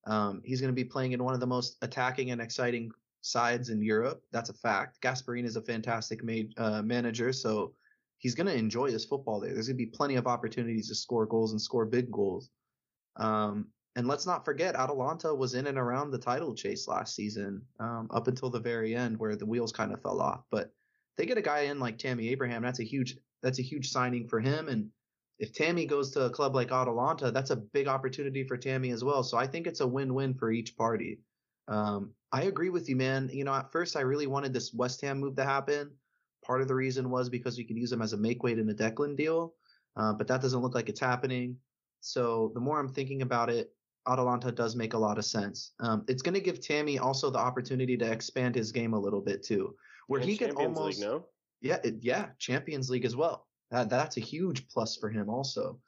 Um, 0.07 0.43
he's 0.45 0.61
going 0.61 0.73
to 0.73 0.83
be 0.83 0.85
playing 0.85 1.13
in 1.13 1.23
one 1.23 1.35
of 1.35 1.41
the 1.41 1.47
most 1.47 1.77
attacking 1.83 2.31
and 2.31 2.41
exciting 2.41 2.91
sides 3.21 3.71
in 3.71 3.83
Europe. 3.83 4.23
That's 4.33 4.51
a 4.51 4.55
fact. 4.55 5.01
Gasperini 5.03 5.45
is 5.45 5.57
a 5.57 5.63
fantastic 5.63 6.25
ma- 6.25 6.53
uh, 6.57 6.83
manager, 6.83 7.33
so 7.33 7.75
he's 8.19 8.35
going 8.35 8.47
to 8.47 8.55
enjoy 8.55 8.91
his 8.91 9.05
football 9.05 9.41
there. 9.41 9.53
There's 9.53 9.69
going 9.69 9.79
to 9.79 9.85
be 9.85 9.91
plenty 9.91 10.17
of 10.17 10.27
opportunities 10.27 10.89
to 10.89 10.95
score 10.95 11.27
goals 11.27 11.53
and 11.53 11.61
score 11.61 11.85
big 11.85 12.11
goals. 12.11 12.51
Um, 13.17 13.67
and 13.97 14.07
let's 14.07 14.27
not 14.27 14.45
forget, 14.45 14.77
Atalanta 14.77 15.35
was 15.35 15.55
in 15.55 15.67
and 15.67 15.79
around 15.79 16.11
the 16.11 16.19
title 16.19 16.55
chase 16.55 16.87
last 16.89 17.15
season, 17.15 17.63
um, 17.81 18.09
up 18.11 18.29
until 18.29 18.51
the 18.51 18.61
very 18.61 18.95
end 18.95 19.19
where 19.19 19.37
the 19.37 19.47
wheels 19.47 19.73
kind 19.73 19.93
of 19.93 20.03
fell 20.03 20.21
off. 20.21 20.45
But 20.51 20.73
they 21.17 21.27
get 21.27 21.39
a 21.39 21.43
guy 21.43 21.61
in 21.63 21.79
like 21.79 21.99
Tammy 21.99 22.29
Abraham. 22.29 22.63
That's 22.63 22.81
a 22.81 22.85
huge 22.85 23.17
that's 23.43 23.59
a 23.59 23.63
huge 23.63 23.91
signing 23.91 24.29
for 24.29 24.41
him. 24.41 24.69
And 24.69 24.91
if 25.39 25.53
Tammy 25.53 25.87
goes 25.87 26.11
to 26.13 26.25
a 26.25 26.31
club 26.31 26.55
like 26.55 26.73
Atalanta, 26.73 27.31
that's 27.31 27.51
a 27.51 27.57
big 27.57 27.89
opportunity 27.89 28.45
for 28.45 28.57
Tammy 28.57 28.91
as 28.91 29.05
well. 29.05 29.23
So 29.23 29.37
I 29.37 29.47
think 29.47 29.67
it's 29.67 29.81
a 29.81 29.87
win-win 29.87 30.35
for 30.35 30.51
each 30.51 30.77
party. 30.77 31.21
Um, 31.69 32.13
I 32.33 32.45
agree 32.45 32.71
with 32.71 32.89
you, 32.89 32.97
man. 32.97 33.29
You 33.33 33.45
know, 33.45 33.55
at 33.55 33.71
first 33.71 33.97
I 33.97 34.01
really 34.01 34.27
wanted 34.27 34.53
this 34.53 34.73
West 34.73 35.01
Ham 35.03 35.21
move 35.21 35.37
to 35.37 35.45
happen. 35.45 35.91
Part 36.45 36.63
of 36.63 36.69
the 36.69 36.75
reason 36.75 37.11
was 37.11 37.29
because 37.29 37.59
we 37.59 37.65
could 37.65 37.77
use 37.77 37.93
him 37.93 38.03
as 38.03 38.13
a 38.13 38.17
make 38.17 38.43
weight 38.43 38.59
in 38.59 38.71
a 38.71 38.75
Declan 38.75 39.17
deal, 39.17 39.55
uh, 39.97 40.13
but 40.13 40.29
that 40.29 40.41
doesn't 40.41 40.61
look 40.61 40.75
like 40.75 40.89
it's 40.89 41.01
happening. 41.01 41.57
So 42.01 42.53
the 42.55 42.61
more 42.61 42.79
I'm 42.79 42.93
thinking 42.93 43.23
about 43.23 43.51
it, 43.51 43.73
Atalanta 44.07 44.53
does 44.53 44.77
make 44.77 44.95
a 44.95 44.99
lot 44.99 45.19
of 45.19 45.25
sense. 45.25 45.73
Um, 45.81 46.05
it's 46.07 46.23
going 46.23 46.35
to 46.35 46.41
give 46.41 46.61
Tammy 46.61 46.99
also 46.99 47.31
the 47.31 47.39
opportunity 47.39 47.97
to 47.97 48.11
expand 48.11 48.55
his 48.55 48.71
game 48.71 48.95
a 48.95 49.01
little 49.01 49.21
bit 49.21 49.43
too, 49.43 49.75
where 50.07 50.21
And 50.21 50.29
he 50.29 50.37
can 50.37 50.53
almost 50.53 50.99
League, 50.99 51.09
no? 51.09 51.27
yeah, 51.61 51.79
it, 51.83 51.97
yeah, 52.01 52.27
Champions 52.39 52.91
League 52.91 53.05
as 53.05 53.17
well. 53.17 53.47
That 53.71 53.91
that's 53.91 54.17
a 54.17 54.21
huge 54.21 54.69
plus 54.69 54.97
for 54.97 55.11
him 55.11 55.29
also. 55.29 55.81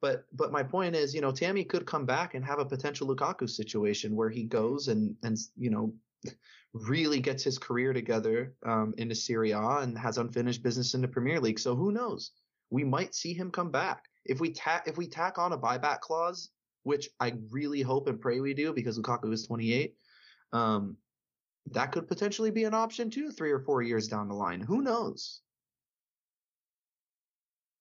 But 0.00 0.24
but 0.32 0.52
my 0.52 0.62
point 0.62 0.96
is, 0.96 1.14
you 1.14 1.20
know, 1.20 1.30
Tammy 1.30 1.64
could 1.64 1.86
come 1.86 2.06
back 2.06 2.34
and 2.34 2.44
have 2.44 2.58
a 2.58 2.64
potential 2.64 3.14
Lukaku 3.14 3.48
situation 3.48 4.16
where 4.16 4.30
he 4.30 4.44
goes 4.44 4.88
and 4.88 5.14
and 5.22 5.38
you 5.56 5.70
know 5.70 5.92
really 6.72 7.20
gets 7.20 7.42
his 7.42 7.58
career 7.58 7.92
together 7.92 8.54
um, 8.64 8.94
into 8.96 9.14
Serie 9.14 9.50
A 9.50 9.78
and 9.78 9.98
has 9.98 10.18
unfinished 10.18 10.62
business 10.62 10.94
in 10.94 11.00
the 11.00 11.08
Premier 11.08 11.40
League. 11.40 11.58
So 11.58 11.74
who 11.74 11.92
knows? 11.92 12.32
We 12.70 12.84
might 12.84 13.14
see 13.14 13.32
him 13.32 13.50
come 13.50 13.70
back 13.70 14.04
if 14.24 14.40
we 14.40 14.52
tack 14.52 14.86
if 14.86 14.96
we 14.96 15.06
tack 15.06 15.38
on 15.38 15.52
a 15.52 15.58
buyback 15.58 16.00
clause, 16.00 16.50
which 16.82 17.08
I 17.18 17.34
really 17.50 17.82
hope 17.82 18.08
and 18.08 18.20
pray 18.20 18.40
we 18.40 18.54
do 18.54 18.72
because 18.72 18.98
Lukaku 18.98 19.32
is 19.32 19.46
28. 19.46 19.94
Um, 20.52 20.96
that 21.72 21.92
could 21.92 22.08
potentially 22.08 22.50
be 22.50 22.64
an 22.64 22.74
option 22.74 23.10
too, 23.10 23.30
three 23.30 23.52
or 23.52 23.60
four 23.60 23.82
years 23.82 24.08
down 24.08 24.28
the 24.28 24.34
line. 24.34 24.60
Who 24.60 24.82
knows? 24.82 25.40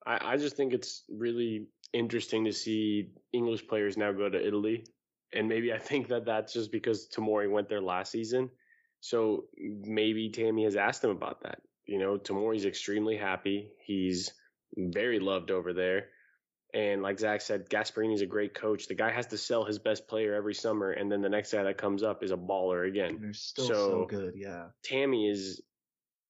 I, 0.06 0.34
I 0.34 0.38
just 0.38 0.56
think 0.56 0.74
it's 0.74 1.04
really 1.10 1.68
interesting 1.94 2.46
to 2.46 2.54
see 2.54 3.10
English 3.34 3.68
players 3.68 3.98
now 3.98 4.12
go 4.12 4.30
to 4.30 4.48
Italy. 4.48 4.86
And 5.34 5.48
maybe 5.48 5.74
I 5.74 5.78
think 5.78 6.08
that 6.08 6.26
that's 6.26 6.54
just 6.54 6.72
because 6.72 7.08
Tomori 7.16 7.50
went 7.50 7.70
there 7.70 7.82
last 7.82 8.12
season. 8.12 8.50
So 9.02 9.46
maybe 9.58 10.30
Tammy 10.30 10.64
has 10.64 10.76
asked 10.76 11.04
him 11.04 11.12
about 11.12 11.44
that. 11.44 11.60
You 11.86 12.00
know, 12.00 12.18
Tomori's 12.18 12.66
extremely 12.66 13.18
happy. 13.18 13.72
He's 13.86 14.32
very 14.76 15.20
loved 15.20 15.52
over 15.52 15.74
there. 15.74 16.08
And 16.74 17.02
like 17.02 17.20
Zach 17.20 17.42
said, 17.42 17.68
Gasperini's 17.70 18.22
a 18.22 18.28
great 18.28 18.54
coach. 18.54 18.88
The 18.88 18.94
guy 18.96 19.10
has 19.12 19.26
to 19.28 19.38
sell 19.38 19.66
his 19.66 19.80
best 19.80 20.08
player 20.08 20.36
every 20.36 20.54
summer, 20.54 20.92
and 20.92 21.12
then 21.12 21.22
the 21.22 21.30
next 21.30 21.52
guy 21.52 21.64
that 21.64 21.78
comes 21.80 22.04
up 22.04 22.22
is 22.24 22.32
a 22.32 22.38
baller 22.38 22.82
And 22.86 22.90
again. 22.96 23.18
they're 23.22 23.34
still 23.34 23.66
So- 23.66 23.74
so 23.74 24.06
good. 24.06 24.34
Yeah. 24.36 24.68
Tammy 24.84 25.28
is, 25.30 25.62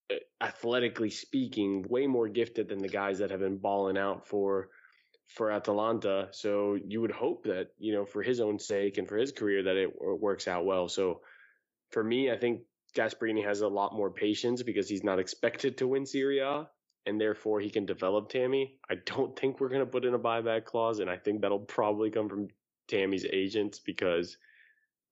uh, 0.09 0.15
athletically 0.39 1.09
speaking, 1.09 1.83
way 1.89 2.07
more 2.07 2.29
gifted 2.29 2.69
than 2.69 2.79
the 2.79 2.87
guys 2.87 3.19
that 3.19 3.31
have 3.31 3.41
been 3.41 3.57
balling 3.57 3.97
out 3.97 4.27
for 4.27 4.69
for 5.27 5.51
Atalanta. 5.51 6.27
So 6.31 6.73
you 6.73 7.01
would 7.01 7.11
hope 7.11 7.43
that 7.43 7.67
you 7.77 7.93
know, 7.93 8.03
for 8.05 8.23
his 8.23 8.39
own 8.39 8.57
sake 8.57 8.97
and 8.97 9.07
for 9.07 9.15
his 9.17 9.31
career, 9.31 9.61
that 9.63 9.75
it 9.77 9.89
works 10.01 10.47
out 10.47 10.65
well. 10.65 10.87
So 10.87 11.21
for 11.91 12.03
me, 12.03 12.31
I 12.31 12.37
think 12.37 12.61
Gasperini 12.95 13.43
has 13.43 13.61
a 13.61 13.67
lot 13.67 13.93
more 13.93 14.09
patience 14.09 14.63
because 14.63 14.89
he's 14.89 15.03
not 15.03 15.19
expected 15.19 15.77
to 15.77 15.87
win 15.87 16.07
Serie 16.07 16.39
A, 16.39 16.67
and 17.05 17.19
therefore 17.19 17.59
he 17.59 17.69
can 17.69 17.85
develop 17.85 18.29
Tammy. 18.29 18.75
I 18.89 18.95
don't 19.05 19.37
think 19.37 19.59
we're 19.59 19.69
going 19.69 19.81
to 19.81 19.85
put 19.85 20.05
in 20.05 20.13
a 20.13 20.19
buyback 20.19 20.65
clause, 20.65 20.99
and 20.99 21.09
I 21.09 21.17
think 21.17 21.41
that'll 21.41 21.59
probably 21.59 22.09
come 22.09 22.29
from 22.29 22.47
Tammy's 22.87 23.25
agents 23.31 23.79
because 23.79 24.37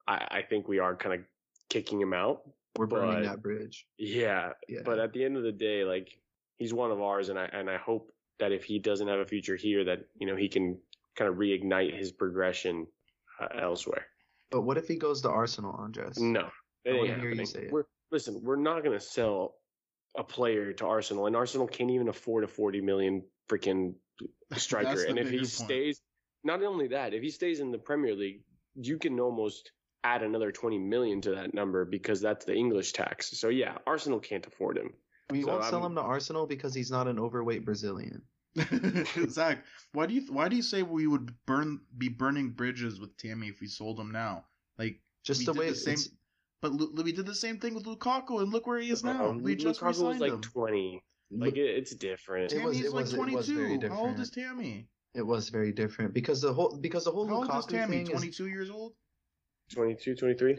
I, 0.08 0.28
I 0.32 0.42
think 0.42 0.68
we 0.68 0.80
are 0.80 0.96
kind 0.96 1.16
of 1.16 1.22
kicking 1.70 2.00
him 2.02 2.14
out. 2.14 2.42
We're 2.78 2.86
burning 2.88 3.16
But- 3.16 3.24
that 3.24 3.42
bridge. 3.42 3.88
Yeah, 3.98 4.52
Yeah. 4.68 4.82
but 4.86 5.00
at 5.00 5.14
the 5.14 5.24
end 5.24 5.38
of 5.38 5.44
the 5.44 5.52
day, 5.52 5.84
like 5.84 6.10
he's 6.58 6.74
one 6.74 6.92
of 6.92 7.02
ours, 7.02 7.30
and 7.30 7.40
I 7.40 7.46
and 7.54 7.70
I 7.70 7.78
hope 7.78 8.12
that 8.40 8.52
if 8.52 8.64
he 8.64 8.78
doesn't 8.78 9.08
have 9.08 9.20
a 9.20 9.26
future 9.26 9.56
here, 9.56 9.84
that 9.86 10.00
you 10.20 10.28
know 10.28 10.36
he 10.36 10.48
can 10.48 10.78
kind 11.16 11.30
of 11.32 11.38
reignite 11.38 11.98
his 11.98 12.12
progression 12.12 12.86
uh, 13.42 13.48
elsewhere. 13.60 14.06
But 14.52 14.62
what 14.62 14.78
if 14.78 14.88
he 14.88 14.96
goes 14.96 15.22
to 15.24 15.30
Arsenal, 15.30 15.72
Andres? 15.80 16.20
No, 16.20 16.50
it 16.86 16.92
I 16.94 16.98
ain't 17.12 17.20
hear 17.20 17.32
you 17.32 17.46
say 17.46 17.62
it. 17.64 17.72
We're 17.72 17.86
listen. 18.12 18.40
We're 18.44 18.56
not 18.58 18.84
gonna 18.84 19.00
sell 19.00 19.56
a 20.18 20.24
player 20.24 20.74
to 20.74 20.86
Arsenal, 20.86 21.28
and 21.28 21.36
Arsenal 21.36 21.68
can't 21.68 21.92
even 21.92 22.08
afford 22.10 22.44
a 22.44 22.48
forty 22.48 22.82
million 22.82 23.24
freaking 23.50 23.94
striker. 24.58 25.04
And 25.06 25.18
if 25.20 25.30
he 25.30 25.38
point. 25.38 25.48
stays, 25.48 26.02
not 26.44 26.64
only 26.64 26.88
that, 26.90 27.14
if 27.14 27.22
he 27.22 27.30
stays 27.30 27.60
in 27.60 27.72
the 27.72 27.78
Premier 27.78 28.16
League, 28.16 28.42
you 28.76 28.98
can 28.98 29.20
almost 29.20 29.72
add 30.04 30.24
another 30.24 30.52
twenty 30.52 30.78
million 30.80 31.22
to 31.22 31.32
that 31.36 31.54
number 31.54 31.86
because 31.86 32.20
that's 32.22 32.46
the 32.46 32.56
English 32.56 32.94
tax. 32.94 33.38
So 33.40 33.50
yeah, 33.50 33.78
Arsenal 33.86 34.20
can't 34.20 34.46
afford 34.46 34.78
him. 34.78 34.94
We 35.30 35.42
So 35.44 35.50
won't 35.50 35.64
sell 35.66 35.82
I'm- 35.84 35.92
him 35.92 35.96
to 35.96 36.02
Arsenal 36.02 36.48
because 36.48 36.74
he's 36.74 36.92
not 36.92 37.08
an 37.08 37.20
overweight 37.20 37.64
Brazilian. 37.66 38.22
Zach, 39.30 39.64
why 39.94 40.08
do 40.08 40.14
you 40.16 40.22
why 40.34 40.48
do 40.50 40.56
you 40.56 40.64
say 40.64 40.82
we 40.82 41.06
would 41.06 41.32
burn 41.46 41.80
be 41.98 42.10
burning 42.10 42.50
bridges 42.50 43.00
with 43.00 43.16
Tammy 43.18 43.48
if 43.50 43.62
we 43.62 43.68
sold 43.68 44.00
him 44.00 44.12
now? 44.12 44.46
Like, 44.80 45.00
Just 45.24 45.46
the 45.46 45.54
way 45.54 45.70
the 45.70 45.76
same- 45.76 45.94
it's- 45.94 46.10
but 46.62 46.72
Lu- 46.74 46.94
we 47.04 47.12
did 47.12 47.26
the 47.26 47.36
same 47.36 47.60
thing 47.60 47.74
with 47.76 47.86
Lukaku, 47.86 48.42
and 48.42 48.52
look 48.52 48.66
where 48.68 48.80
he 48.80 48.90
is 48.90 49.04
now. 49.04 49.28
Um, 49.30 49.44
we 49.44 49.56
just 49.56 49.80
Lukaku 49.82 50.08
was 50.08 50.20
like 50.20 50.32
him. 50.34 50.42
twenty. 50.42 51.04
Like 51.30 51.58
it, 51.58 51.76
it's 51.78 51.94
different. 51.96 52.52
It 52.54 52.64
was- 52.64 52.78
Tammy's 52.78 52.86
it 52.86 52.94
like 52.94 53.02
was- 53.04 53.14
it 53.14 53.20
was 53.20 53.48
22. 53.48 53.78
very 53.80 53.90
How 53.90 54.00
old 54.06 54.20
is 54.20 54.30
Tammy? 54.30 54.88
it 55.14 55.22
was 55.22 55.50
very 55.50 55.72
different 55.72 56.14
because 56.14 56.42
the 56.42 56.54
whole 56.54 56.78
because 56.80 57.06
the 57.06 57.12
whole 57.12 57.28
How 57.28 57.36
old 57.38 57.48
Lukaku 57.50 57.60
is 57.60 57.66
Tammy? 57.66 57.98
thing 57.98 58.02
is 58.08 58.12
22 58.12 58.48
years 58.48 58.70
old? 58.70 58.94
22, 59.74 60.16
23? 60.16 60.58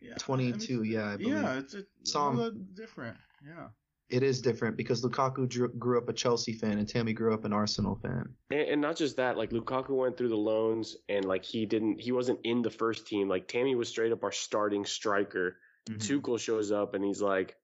Yeah. 0.00 0.14
22. 0.18 0.82
yeah, 0.82 1.10
I 1.12 1.16
believe. 1.16 1.34
Yeah, 1.34 1.58
it's, 1.58 1.74
it's 1.74 1.88
Some- 2.12 2.38
all 2.38 2.50
different. 2.74 3.16
Yeah. 3.46 3.68
It 4.10 4.22
is 4.22 4.40
different 4.40 4.76
because 4.76 5.04
Lukaku 5.04 5.46
drew, 5.48 5.68
grew 5.68 5.98
up 5.98 6.08
a 6.08 6.12
Chelsea 6.14 6.54
fan 6.54 6.78
and 6.78 6.88
Tammy 6.88 7.12
grew 7.12 7.34
up 7.34 7.44
an 7.44 7.52
Arsenal 7.52 7.96
fan. 7.96 8.34
And, 8.50 8.60
and 8.60 8.80
not 8.80 8.96
just 8.96 9.16
that, 9.18 9.36
like 9.36 9.50
Lukaku 9.50 9.90
went 9.90 10.16
through 10.16 10.30
the 10.30 10.36
loans 10.36 10.96
and 11.10 11.24
like 11.26 11.44
he 11.44 11.66
didn't, 11.66 12.00
he 12.00 12.12
wasn't 12.12 12.40
in 12.44 12.62
the 12.62 12.70
first 12.70 13.06
team. 13.06 13.28
Like 13.28 13.48
Tammy 13.48 13.74
was 13.74 13.88
straight 13.88 14.12
up 14.12 14.24
our 14.24 14.32
starting 14.32 14.86
striker. 14.86 15.56
Mm-hmm. 15.90 15.98
Tuchel 15.98 16.38
shows 16.40 16.72
up 16.72 16.94
and 16.94 17.04
he's 17.04 17.20
like, 17.20 17.56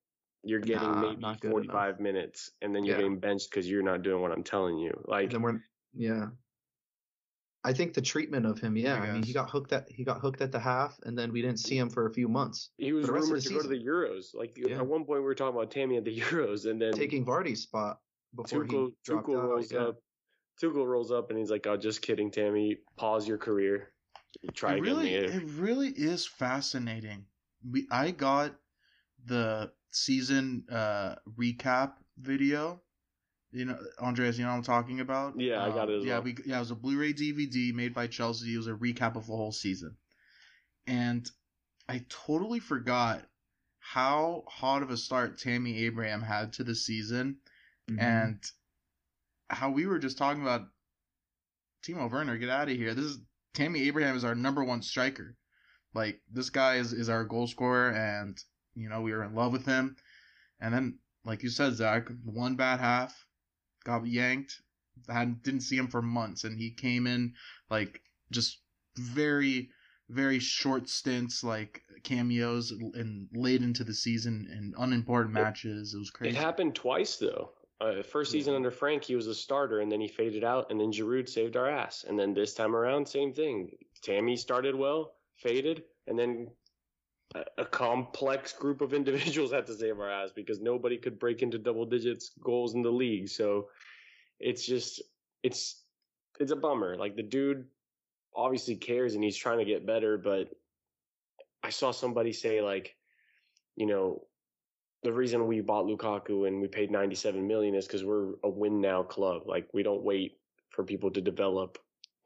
"You're 0.42 0.60
getting 0.60 0.90
Nah, 0.92 1.00
maybe 1.00 1.20
not 1.20 1.40
good 1.40 1.50
45 1.50 2.00
minutes, 2.00 2.50
and 2.62 2.74
then 2.74 2.84
you're 2.84 2.96
Yeah. 2.96 3.02
getting 3.02 3.18
benched 3.20 3.50
because 3.50 3.68
you're 3.68 3.82
not 3.82 4.02
doing 4.02 4.20
what 4.22 4.32
I'm 4.32 4.44
telling 4.44 4.78
you." 4.78 4.92
Like, 5.06 5.24
And 5.24 5.32
then 5.32 5.42
we're 5.42 5.60
yeah. 5.94 6.26
I 7.64 7.72
think 7.72 7.94
the 7.94 8.02
treatment 8.02 8.44
of 8.44 8.60
him, 8.60 8.76
yeah. 8.76 8.94
I 8.94 9.06
I, 9.06 9.12
mean, 9.12 9.22
he 9.22 9.32
got 9.32 9.48
hooked 9.48 9.72
at 9.72 9.88
he 9.88 10.04
got 10.04 10.20
hooked 10.20 10.42
at 10.42 10.52
the 10.52 10.58
half, 10.58 10.98
and 11.04 11.18
then 11.18 11.32
we 11.32 11.40
didn't 11.40 11.60
see 11.60 11.78
him 11.78 11.88
for 11.88 12.06
a 12.06 12.12
few 12.12 12.28
months, 12.28 12.70
he 12.76 12.92
was 12.92 13.06
the 13.06 13.12
rest 13.12 13.24
of 13.24 13.30
rumored 13.30 13.42
the 13.42 13.48
to 13.48 13.54
go 13.54 13.62
to 13.62 13.68
the 13.68 13.84
Euros. 13.84 14.34
Like 14.34 14.52
Yeah. 14.56 14.76
at 14.76 14.86
one 14.86 15.04
point, 15.04 15.20
we 15.20 15.24
were 15.24 15.34
talking 15.34 15.56
about 15.56 15.70
Tammy 15.70 15.96
at 15.96 16.04
the 16.04 16.16
Euros, 16.20 16.70
and 16.70 16.80
then 16.80 16.92
taking 16.92 17.24
Vardy's 17.24 17.62
spot 17.62 18.00
before 18.34 18.64
Tuchel, 18.64 18.88
he 18.88 18.94
dropped 19.04 19.28
Tuchel 19.28 19.38
out. 19.38 19.48
rolls 19.48 19.72
yeah. 19.72 19.78
up. 19.80 19.96
Tuchel 20.62 20.86
rolls 20.86 21.10
up 21.10 21.30
and 21.30 21.38
he's 21.38 21.50
like, 21.50 21.66
"Oh, 21.66 21.76
just 21.76 22.02
kidding, 22.02 22.30
Tammy. 22.30 22.78
Pause 22.96 23.28
your 23.28 23.38
career. 23.38 23.92
Try 24.52 24.72
it 24.74 24.80
again 24.80 24.84
really, 24.84 25.14
later." 25.14 25.32
it 25.32 25.44
really 25.56 25.88
is 25.88 26.26
fascinating. 26.26 27.24
We 27.68 27.86
I 27.90 28.10
got 28.10 28.54
the 29.24 29.72
season 29.90 30.64
uh 30.70 31.14
recap 31.38 31.94
video. 32.18 32.82
You 33.54 33.66
know, 33.66 33.78
Andres, 34.00 34.36
you 34.36 34.44
know 34.44 34.50
what 34.50 34.56
I'm 34.56 34.62
talking 34.64 34.98
about? 34.98 35.38
Yeah, 35.38 35.62
I 35.64 35.68
got 35.70 35.88
it 35.88 35.98
as 35.98 36.04
yeah, 36.04 36.14
well. 36.14 36.22
we 36.22 36.36
yeah, 36.44 36.56
it 36.56 36.60
was 36.60 36.72
a 36.72 36.74
Blu-ray 36.74 37.12
DVD 37.12 37.72
made 37.72 37.94
by 37.94 38.08
Chelsea. 38.08 38.52
It 38.52 38.56
was 38.56 38.66
a 38.66 38.72
recap 38.72 39.14
of 39.14 39.26
the 39.26 39.36
whole 39.36 39.52
season, 39.52 39.96
and 40.88 41.30
I 41.88 42.04
totally 42.08 42.58
forgot 42.58 43.22
how 43.78 44.42
hot 44.48 44.82
of 44.82 44.90
a 44.90 44.96
start 44.96 45.38
Tammy 45.38 45.84
Abraham 45.84 46.20
had 46.20 46.52
to 46.54 46.64
the 46.64 46.74
season, 46.74 47.36
Mhm. 47.88 48.00
and 48.00 48.50
how 49.48 49.70
we 49.70 49.86
were 49.86 50.00
just 50.00 50.18
talking 50.18 50.42
about 50.42 50.68
Timo 51.86 52.10
Werner, 52.10 52.38
get 52.38 52.48
out 52.50 52.68
of 52.68 52.76
here. 52.76 52.92
This 52.94 53.04
is 53.04 53.18
Tammy 53.52 53.82
Abraham 53.82 54.16
is 54.16 54.24
our 54.24 54.34
number 54.34 54.64
one 54.64 54.82
striker. 54.82 55.36
Like 55.94 56.20
this 56.28 56.50
guy 56.50 56.76
is, 56.76 56.92
is 56.92 57.08
our 57.08 57.24
goal 57.24 57.46
scorer, 57.46 57.90
and 57.92 58.36
you 58.74 58.88
know 58.88 59.00
we 59.02 59.12
were 59.12 59.22
in 59.22 59.34
love 59.34 59.52
with 59.52 59.64
him. 59.64 59.94
And 60.58 60.74
then, 60.74 60.98
like 61.24 61.44
you 61.44 61.50
said, 61.50 61.74
Zach, 61.74 62.08
one 62.24 62.56
bad 62.56 62.80
half, 62.80 63.26
got 63.84 64.06
yanked. 64.06 64.60
Had 65.08 65.42
didn't 65.42 65.60
see 65.60 65.76
him 65.76 65.88
for 65.88 66.02
months, 66.02 66.44
and 66.44 66.58
he 66.58 66.70
came 66.70 67.06
in 67.06 67.34
like 67.70 68.00
just 68.30 68.58
very, 68.96 69.70
very 70.08 70.38
short 70.38 70.88
stints, 70.88 71.44
like 71.44 71.82
cameos, 72.02 72.70
and 72.70 73.28
late 73.34 73.62
into 73.62 73.84
the 73.84 73.94
season 73.94 74.48
and 74.50 74.74
unimportant 74.78 75.34
matches. 75.34 75.94
It 75.94 75.98
was 75.98 76.10
crazy. 76.10 76.36
It 76.36 76.40
happened 76.40 76.74
twice 76.74 77.16
though. 77.16 77.52
Uh, 77.80 78.02
first 78.02 78.30
season 78.30 78.54
under 78.54 78.70
Frank, 78.70 79.04
he 79.04 79.16
was 79.16 79.26
a 79.26 79.34
starter, 79.34 79.80
and 79.80 79.90
then 79.90 80.00
he 80.00 80.08
faded 80.08 80.44
out, 80.44 80.70
and 80.70 80.80
then 80.80 80.92
Giroud 80.92 81.28
saved 81.28 81.56
our 81.56 81.68
ass. 81.68 82.04
And 82.08 82.18
then 82.18 82.32
this 82.32 82.54
time 82.54 82.74
around, 82.74 83.06
same 83.06 83.32
thing. 83.32 83.76
Tammy 84.02 84.36
started 84.36 84.74
well, 84.74 85.16
faded, 85.36 85.82
and 86.06 86.18
then 86.18 86.48
a, 87.34 87.64
complex 87.64 88.52
group 88.52 88.80
of 88.80 88.94
individuals 89.00 89.52
had 89.52 89.66
to 89.66 89.74
save 89.74 89.98
our 89.98 90.10
ass 90.10 90.30
because 90.34 90.60
nobody 90.60 90.96
could 90.96 91.18
break 91.18 91.42
into 91.42 91.58
double 91.58 91.84
digits 91.84 92.32
goals 92.42 92.74
in 92.74 92.82
the 92.82 92.90
league. 92.90 93.28
So 93.28 93.68
it's 94.40 94.66
just 94.66 95.02
it's 95.42 95.82
it's 96.40 96.52
a 96.52 96.56
bummer. 96.56 96.96
Like 96.96 97.16
the 97.16 97.22
dude 97.22 97.64
obviously 98.34 98.76
cares 98.76 99.14
and 99.14 99.22
he's 99.22 99.36
trying 99.36 99.58
to 99.58 99.64
get 99.64 99.86
better, 99.86 100.18
but 100.18 100.48
I 101.62 101.70
saw 101.70 101.92
somebody 101.92 102.32
say 102.32 102.60
like, 102.60 102.96
you 103.76 103.86
know, 103.86 104.22
the 105.02 105.12
reason 105.12 105.46
we 105.46 105.60
bought 105.60 105.86
Lukaku 105.86 106.48
and 106.48 106.60
we 106.60 106.66
paid 106.66 106.90
97 106.90 107.46
million 107.46 107.74
is 107.74 107.86
because 107.86 108.04
we're 108.04 108.34
a 108.42 108.48
win 108.48 108.80
now 108.80 109.02
club. 109.02 109.42
Like 109.46 109.68
we 109.72 109.82
don't 109.82 110.02
wait 110.02 110.38
for 110.70 110.82
people 110.82 111.10
to 111.10 111.20
develop 111.20 111.78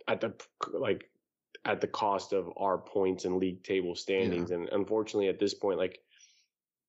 at 0.06 0.20
the 0.20 0.32
like 0.72 1.10
at 1.68 1.80
the 1.80 1.86
cost 1.86 2.32
of 2.32 2.50
our 2.56 2.78
points 2.78 3.24
and 3.26 3.36
league 3.36 3.62
table 3.62 3.94
standings. 3.94 4.50
And 4.50 4.68
unfortunately, 4.70 5.28
at 5.28 5.38
this 5.38 5.54
point, 5.54 5.78
like 5.78 6.00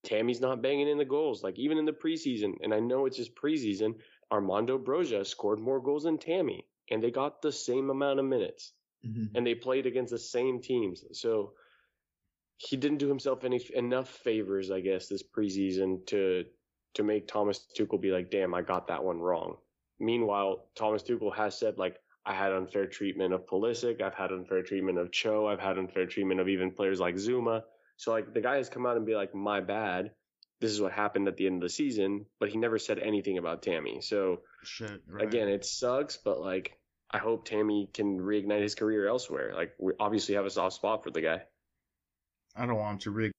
Tammy's 0.04 0.40
not 0.42 0.62
banging 0.62 0.88
in 0.88 0.98
the 0.98 1.06
goals. 1.06 1.44
Like 1.44 1.60
even 1.60 1.78
in 1.78 1.86
the 1.86 1.92
preseason, 1.92 2.54
and 2.64 2.74
I 2.74 2.80
know 2.80 3.06
it's 3.06 3.18
just 3.18 3.36
preseason. 3.36 3.96
Armando 4.32 4.78
Broja 4.80 5.26
scored 5.26 5.60
more 5.60 5.82
goals 5.82 6.04
than 6.04 6.18
Tammy, 6.18 6.66
and 6.90 7.04
they 7.04 7.12
got 7.12 7.42
the 7.42 7.52
same 7.52 7.90
amount 7.90 8.20
of 8.20 8.26
minutes 8.26 8.74
Mhm. 9.06 9.30
and 9.36 9.46
they 9.46 9.56
played 9.56 9.86
against 9.86 10.12
the 10.12 10.18
same 10.20 10.62
teams. 10.62 11.06
So 11.20 11.54
he 12.58 12.78
didn't 12.78 12.98
do 13.00 13.08
himself 13.08 13.44
any 13.44 13.62
enough 13.74 14.10
favors, 14.10 14.72
I 14.72 14.82
guess, 14.82 15.08
this 15.08 15.24
preseason 15.24 16.06
to 16.08 16.46
to 16.96 17.04
make 17.04 17.28
Thomas 17.28 17.68
Tuchel 17.78 18.02
be 18.02 18.12
like, 18.12 18.32
"Damn, 18.32 18.54
I 18.54 18.62
got 18.62 18.88
that 18.88 19.04
one 19.04 19.20
wrong." 19.20 19.58
Meanwhile, 20.00 20.70
Thomas 20.76 21.04
Tuchel 21.04 21.36
has 21.36 21.58
said 21.58 21.78
like, 21.78 22.02
"I 22.26 22.34
had 22.34 22.52
unfair 22.54 22.86
treatment 22.88 23.34
of 23.34 23.46
Pulisic, 23.46 24.02
I've 24.02 24.14
had 24.14 24.32
unfair 24.32 24.62
treatment 24.64 24.98
of 24.98 25.12
Cho, 25.12 25.48
I've 25.48 25.60
had 25.60 25.78
unfair 25.78 26.06
treatment 26.06 26.40
of 26.40 26.48
even 26.50 26.72
players 26.72 27.00
like 27.00 27.16
Zouma." 27.16 27.64
So 27.98 28.12
like 28.12 28.34
the 28.34 28.42
guy 28.42 28.58
has 28.58 28.70
come 28.70 28.86
out 28.86 28.98
and 28.98 29.06
be 29.06 29.16
like, 29.16 29.34
"My 29.36 29.62
bad." 29.62 30.12
This 30.60 30.72
is 30.72 30.82
what 30.82 30.92
happened 30.92 31.28
at 31.30 31.38
the 31.38 31.46
end 31.46 31.56
of 31.56 31.62
the 31.62 31.70
season, 31.70 32.26
but 32.40 32.50
he 32.50 32.58
never 32.58 32.78
said 32.78 33.00
anything 33.00 33.38
about 33.38 33.62
Tammy. 33.64 34.02
So 34.02 34.42
Shit. 34.64 35.02
Right. 35.08 35.28
again, 35.28 35.48
it 35.48 35.66
sucks, 35.66 36.18
but 36.18 36.42
like 36.42 36.78
I 37.12 37.18
hope 37.18 37.46
Tammy 37.46 37.90
can 37.94 38.20
reignite 38.20 38.62
his 38.62 38.76
career 38.76 39.08
elsewhere. 39.08 39.54
Like 39.56 39.74
we 39.80 39.94
obviously 40.00 40.36
have 40.36 40.46
a 40.46 40.50
soft 40.50 40.76
spot 40.76 41.04
for 41.04 41.12
the 41.12 41.22
guy. 41.22 41.42
I 42.56 42.66
don't 42.66 42.78
want 42.78 42.94
him 42.94 43.00
to 43.00 43.12
re. 43.12 43.32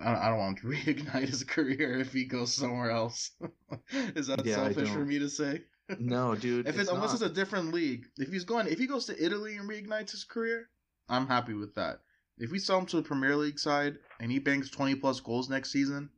I 0.00 0.14
I 0.14 0.28
don't 0.30 0.38
want 0.38 0.58
him 0.58 0.70
to 0.72 0.76
reignite 0.94 1.28
his 1.28 1.44
career 1.44 1.98
if 2.00 2.12
he 2.12 2.24
goes 2.24 2.52
somewhere 2.54 2.90
else. 2.90 3.32
Is 4.16 4.26
that 4.28 4.44
Yeah, 4.46 4.56
selfish 4.56 4.88
for 4.88 5.04
me 5.04 5.18
to 5.18 5.28
say? 5.28 5.62
No, 5.98 6.34
dude. 6.40 6.68
If 6.68 6.78
it's, 6.78 6.90
unless 6.90 7.08
not. 7.08 7.14
it's 7.14 7.22
a 7.22 7.28
different 7.34 7.72
league, 7.74 8.06
if 8.18 8.28
he's 8.30 8.44
going, 8.44 8.66
if 8.68 8.78
he 8.78 8.86
goes 8.86 9.06
to 9.06 9.24
Italy 9.24 9.56
and 9.56 9.68
reignites 9.68 10.10
his 10.12 10.24
career, 10.24 10.68
I'm 11.08 11.26
happy 11.26 11.54
with 11.54 11.74
that. 11.74 12.00
If 12.38 12.50
we 12.50 12.58
sell 12.58 12.78
him 12.78 12.86
to 12.86 12.98
a 12.98 13.02
Premier 13.02 13.36
League 13.36 13.58
side 13.58 13.98
and 14.20 14.30
he 14.30 14.38
bangs 14.38 14.70
20 14.70 14.96
plus 14.96 15.20
goals 15.20 15.48
next 15.48 15.70
season, 15.70 16.10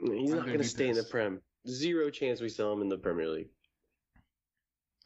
He's 0.00 0.10
I'm 0.10 0.24
not 0.24 0.30
gonna 0.30 0.46
going 0.46 0.58
be 0.58 0.64
stay 0.64 0.88
in 0.88 0.94
the. 0.96 1.04
Prem. 1.04 1.40
Zero 1.68 2.08
chance 2.10 2.40
we 2.40 2.48
sell 2.48 2.72
him 2.72 2.80
in 2.80 2.88
the 2.88 2.96
Premier 2.96 3.28
League. 3.28 3.48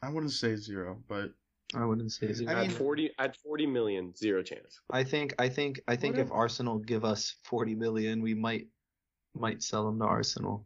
I 0.01 0.09
wouldn't 0.09 0.31
say 0.31 0.55
zero, 0.55 1.01
but 1.07 1.31
I 1.73 1.83
wouldn't 1.85 2.11
say 2.11 2.31
zero. 2.31 2.51
I 2.51 2.55
at 2.55 2.67
mean- 2.67 2.69
forty, 2.77 3.11
at 3.19 3.35
forty 3.37 3.65
million, 3.65 4.15
zero 4.15 4.41
chance. 4.41 4.79
I 4.89 5.03
think 5.03 5.35
I 5.39 5.49
think 5.49 5.81
I 5.87 5.95
think 5.95 6.15
if 6.15 6.27
Whatever. 6.27 6.35
Arsenal 6.35 6.79
give 6.79 7.03
us 7.03 7.35
40 7.43 7.75
million, 7.75 8.21
we 8.21 8.33
might 8.33 8.67
might 9.33 9.61
sell 9.63 9.87
him 9.89 9.99
to 9.99 10.05
Arsenal. 10.05 10.65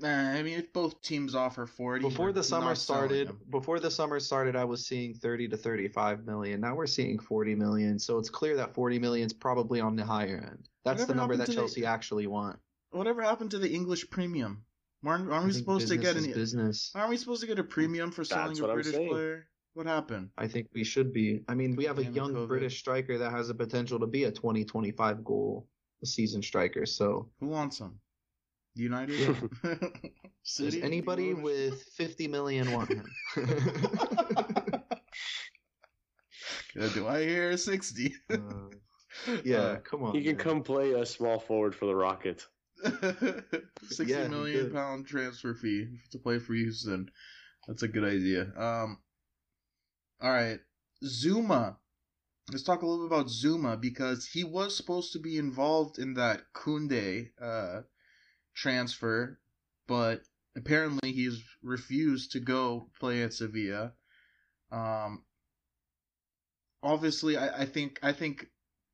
Nah, 0.00 0.30
I 0.32 0.42
mean, 0.42 0.58
if 0.58 0.72
both 0.72 1.00
teams 1.02 1.34
offer 1.34 1.66
forty 1.66 2.02
Before 2.02 2.32
the 2.32 2.42
summer 2.42 2.74
started, 2.74 3.30
before 3.50 3.80
the 3.80 3.90
summer 3.90 4.20
started, 4.20 4.56
I 4.56 4.64
was 4.64 4.86
seeing 4.86 5.14
30 5.14 5.48
to 5.48 5.56
35 5.56 6.24
million. 6.24 6.60
Now 6.60 6.74
we're 6.74 6.86
seeing 6.86 7.18
40 7.18 7.54
million. 7.54 7.98
So 7.98 8.18
it's 8.18 8.30
clear 8.30 8.56
that 8.56 8.74
40 8.74 8.98
million 8.98 9.26
is 9.26 9.32
probably 9.32 9.80
on 9.80 9.96
the 9.96 10.04
higher 10.04 10.36
end. 10.50 10.68
That's 10.84 11.00
Whatever 11.00 11.06
the 11.12 11.14
number 11.14 11.36
that 11.36 11.46
to 11.46 11.52
the- 11.52 11.56
Chelsea 11.56 11.84
actually 11.86 12.26
want. 12.26 12.58
whatever 12.90 13.22
happened 13.22 13.50
to 13.52 13.58
the 13.58 13.70
English 13.72 14.08
premium? 14.10 14.64
Aren't, 15.06 15.30
aren't 15.30 15.46
we 15.46 15.52
supposed 15.52 15.86
to 15.88 15.96
get 15.96 16.14
business 16.14 16.26
an? 16.26 16.32
business. 16.40 16.92
Aren't 16.94 17.10
we 17.10 17.16
supposed 17.16 17.40
to 17.42 17.46
get 17.46 17.58
a 17.58 17.64
premium 17.64 18.10
for 18.10 18.24
selling 18.24 18.48
That's 18.48 18.60
a 18.60 18.66
British 18.66 18.94
player? 18.94 19.46
What 19.74 19.86
happened? 19.86 20.30
I 20.36 20.48
think 20.48 20.66
we 20.74 20.82
should 20.82 21.12
be. 21.12 21.44
I 21.48 21.54
mean, 21.54 21.76
we 21.76 21.84
have 21.84 21.98
a 21.98 22.02
Damn 22.02 22.12
it, 22.12 22.16
young 22.16 22.34
COVID. 22.34 22.48
British 22.48 22.80
striker 22.80 23.16
that 23.18 23.30
has 23.30 23.46
the 23.46 23.54
potential 23.54 24.00
to 24.00 24.06
be 24.08 24.24
a 24.24 24.32
20 24.32 24.64
25 24.64 25.22
goal 25.22 25.68
a 26.02 26.06
season 26.06 26.42
striker. 26.42 26.84
So 26.84 27.28
Who 27.38 27.46
wants 27.46 27.78
him? 27.78 28.00
United? 28.82 29.36
City. 30.42 30.80
does 30.80 30.82
anybody 30.82 31.34
Do 31.34 31.42
with 31.42 31.82
50 31.96 32.28
million 32.28 32.72
want 32.72 32.90
him? 32.90 33.04
Uh, 36.78 36.88
Do 36.88 37.06
I 37.08 37.22
hear 37.24 37.56
sixty? 37.56 38.14
Uh, 38.30 38.68
yeah, 39.44 39.76
come 39.84 40.04
on. 40.04 40.14
He 40.14 40.22
can 40.22 40.36
man. 40.36 40.44
come 40.44 40.62
play 40.62 40.92
a 40.92 41.04
small 41.04 41.38
forward 41.40 41.74
for 41.74 41.86
the 41.86 41.94
Rockets. 41.94 42.46
Sixty 43.88 44.06
Yeah, 44.12 44.28
he 44.28 44.28
million 44.28 44.66
could. 44.66 44.72
pound 44.72 45.06
transfer 45.06 45.54
fee 45.54 45.88
to 46.12 46.18
play 46.18 46.38
for 46.38 46.54
Houston. 46.54 47.10
That's 47.66 47.82
a 47.82 47.88
good 47.88 48.04
idea. 48.04 48.42
Um, 48.56 48.98
all 50.20 50.30
right, 50.30 50.60
Zouma. 51.04 51.76
Let's 52.50 52.62
talk 52.62 52.82
a 52.82 52.86
little 52.86 53.08
bit 53.08 53.14
about 53.14 53.28
Zouma 53.30 53.78
because 53.80 54.26
he 54.26 54.44
was 54.44 54.76
supposed 54.76 55.12
to 55.12 55.18
be 55.18 55.36
involved 55.36 55.98
in 55.98 56.14
that 56.14 56.42
Koundé 56.54 57.30
uh, 57.42 57.82
transfer, 58.58 59.38
but 59.86 60.22
apparently 60.56 61.12
he's 61.12 61.42
refused 61.62 62.32
to 62.32 62.40
go 62.40 62.90
play 62.98 63.22
at 63.22 63.32
Sevilla. 63.32 63.92
Um, 64.72 65.22
obviously, 66.82 67.36
I, 67.36 67.62
I 67.62 67.64
think 67.66 68.00
I 68.02 68.12
think 68.12 68.46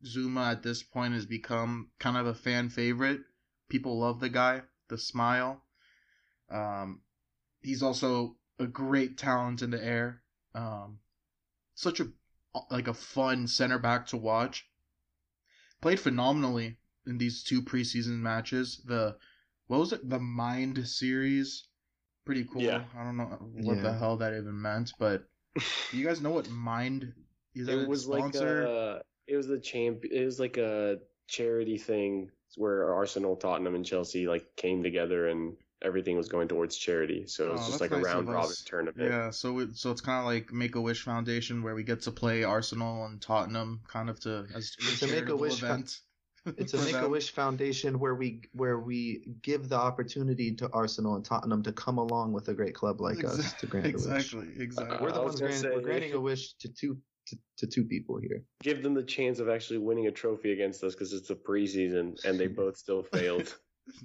Zouma 0.05 0.53
at 0.53 0.63
this 0.63 0.83
point 0.83 1.15
has 1.15 1.27
become 1.27 1.91
kind 1.99 2.17
of 2.17 2.27
a 2.27 2.35
fan 2.35 2.69
favorite. 2.69 3.21
People 3.69 3.99
love 3.99 4.21
the 4.21 4.29
guy, 4.29 4.63
the 4.89 4.99
smile. 4.99 5.63
Um, 6.51 7.01
he's 7.63 7.83
also 7.83 8.37
a 8.59 8.67
great 8.67 9.17
talent 9.17 9.63
in 9.63 9.71
the 9.71 9.83
air. 9.83 10.23
Um, 10.55 10.99
such 11.75 12.01
a 12.01 12.09
like 12.71 12.87
a 12.87 12.95
fun 12.95 13.49
center 13.49 13.79
back 13.79 14.07
to 14.09 14.17
watch. 14.17 14.69
Played 15.81 16.01
phenomenally 16.01 16.77
in 17.07 17.19
these 17.19 17.43
two 17.43 17.63
preseason 17.63 18.21
matches. 18.21 18.81
The 18.85 19.17
what 19.69 19.81
was 19.81 19.93
it? 19.93 20.09
The 20.09 20.19
Mind 20.19 20.87
series. 20.87 21.65
Pretty 22.25 22.45
cool. 22.45 22.63
Yeah. 22.63 22.85
I 22.99 23.05
don't 23.05 23.17
know 23.17 23.25
what 23.63 23.83
the 23.83 23.93
hell 23.93 24.17
that 24.19 24.33
even 24.33 24.61
meant, 24.61 24.93
but 24.99 25.25
do 25.91 25.99
you 25.99 26.07
guys 26.07 26.21
know 26.21 26.31
what 26.31 26.49
Mind 26.51 27.13
is? 27.55 27.67
That 27.67 27.81
it 27.81 27.85
a 27.85 27.89
was 27.89 28.09
like 28.09 28.35
a, 28.35 29.03
it 29.27 29.37
was 29.37 29.47
the 29.47 29.59
champ. 29.59 30.05
It 30.05 30.25
was 30.25 30.41
like 30.41 30.57
a 30.57 30.99
charity 31.29 31.79
thing 31.79 32.31
where 32.57 32.93
Arsenal, 32.95 33.37
Tottenham, 33.37 33.75
and 33.75 33.85
Chelsea 33.85 34.27
like 34.27 34.45
came 34.57 34.83
together 34.83 35.29
and 35.29 35.57
everything 35.83 36.17
was 36.17 36.29
going 36.29 36.49
towards 36.49 36.77
charity. 36.77 37.27
So 37.27 37.49
it 37.49 37.53
was 37.53 37.61
Oh, 37.61 37.67
just 37.67 37.79
that's 37.79 37.81
like 37.83 37.91
a 37.91 37.97
nice 38.03 38.07
of 38.07 38.15
round 38.15 38.29
robin 38.29 38.51
us. 38.51 38.63
tournament. 38.65 39.11
Yeah, 39.11 39.31
so 39.31 39.59
it, 39.59 39.77
so 39.77 39.91
it's 39.91 40.01
kind 40.01 40.19
of 40.21 40.25
like 40.25 40.51
Make 40.53 40.77
a 40.77 40.81
Wish 40.81 41.03
Foundation 41.03 41.63
where 41.63 41.75
we 41.75 41.83
get 41.83 42.01
to 42.03 42.11
play 42.11 42.43
Arsenal 42.43 43.05
and 43.05 43.21
Tottenham, 43.21 43.81
kind 43.87 44.09
of 44.09 44.19
to 44.21 44.47
as 44.55 44.75
It's 44.79 45.03
a 45.03 45.07
charitable 45.07 45.35
Make-A-Wish 45.41 45.63
event. 45.63 46.01
It's 46.47 46.75
a 46.75 46.79
Make 46.85 46.97
a 46.97 47.09
Wish 47.09 47.31
Foundation 47.33 47.99
where 47.99 48.15
we 48.15 48.43
where 48.53 48.79
we 48.79 49.25
give 49.43 49.69
the 49.71 49.77
opportunity 49.77 50.55
to 50.57 50.69
Arsenal 50.73 51.15
and 51.15 51.25
Tottenham 51.25 51.63
to 51.63 51.73
come 51.73 51.97
along 51.99 52.33
with 52.33 52.49
a 52.49 52.55
great 52.55 52.75
club 52.75 53.01
like 53.01 53.25
us 53.25 53.55
to 53.55 53.67
grant 53.67 53.87
a 53.87 53.93
wish. 53.93 53.95
Exactly, 54.07 54.49
exactly. 54.59 54.99
We're 55.01 55.13
the 55.13 55.23
ones 55.23 55.41
gonna 55.41 55.51
granting, 55.53 55.71
say- 55.71 55.75
we're 55.77 55.83
granting 55.83 56.13
a 56.13 56.21
wish 56.21 56.53
to 56.55 56.69
two 56.69 56.99
to, 57.29 57.39
to 57.59 57.67
two 57.67 57.85
people 57.85 58.19
here. 58.19 58.45
Give 58.63 58.83
them 58.83 58.93
the 58.93 59.03
chance 59.03 59.39
of 59.39 59.49
actually 59.49 59.79
winning 59.79 60.07
a 60.09 60.11
trophy 60.13 60.53
against 60.53 60.85
us 60.85 60.93
because 60.95 61.15
it's 61.15 61.31
a 61.31 61.35
preseason 61.35 62.23
and 62.27 62.39
they 62.39 62.47
both 62.49 62.77
still 62.77 63.03
failed. 63.13 63.57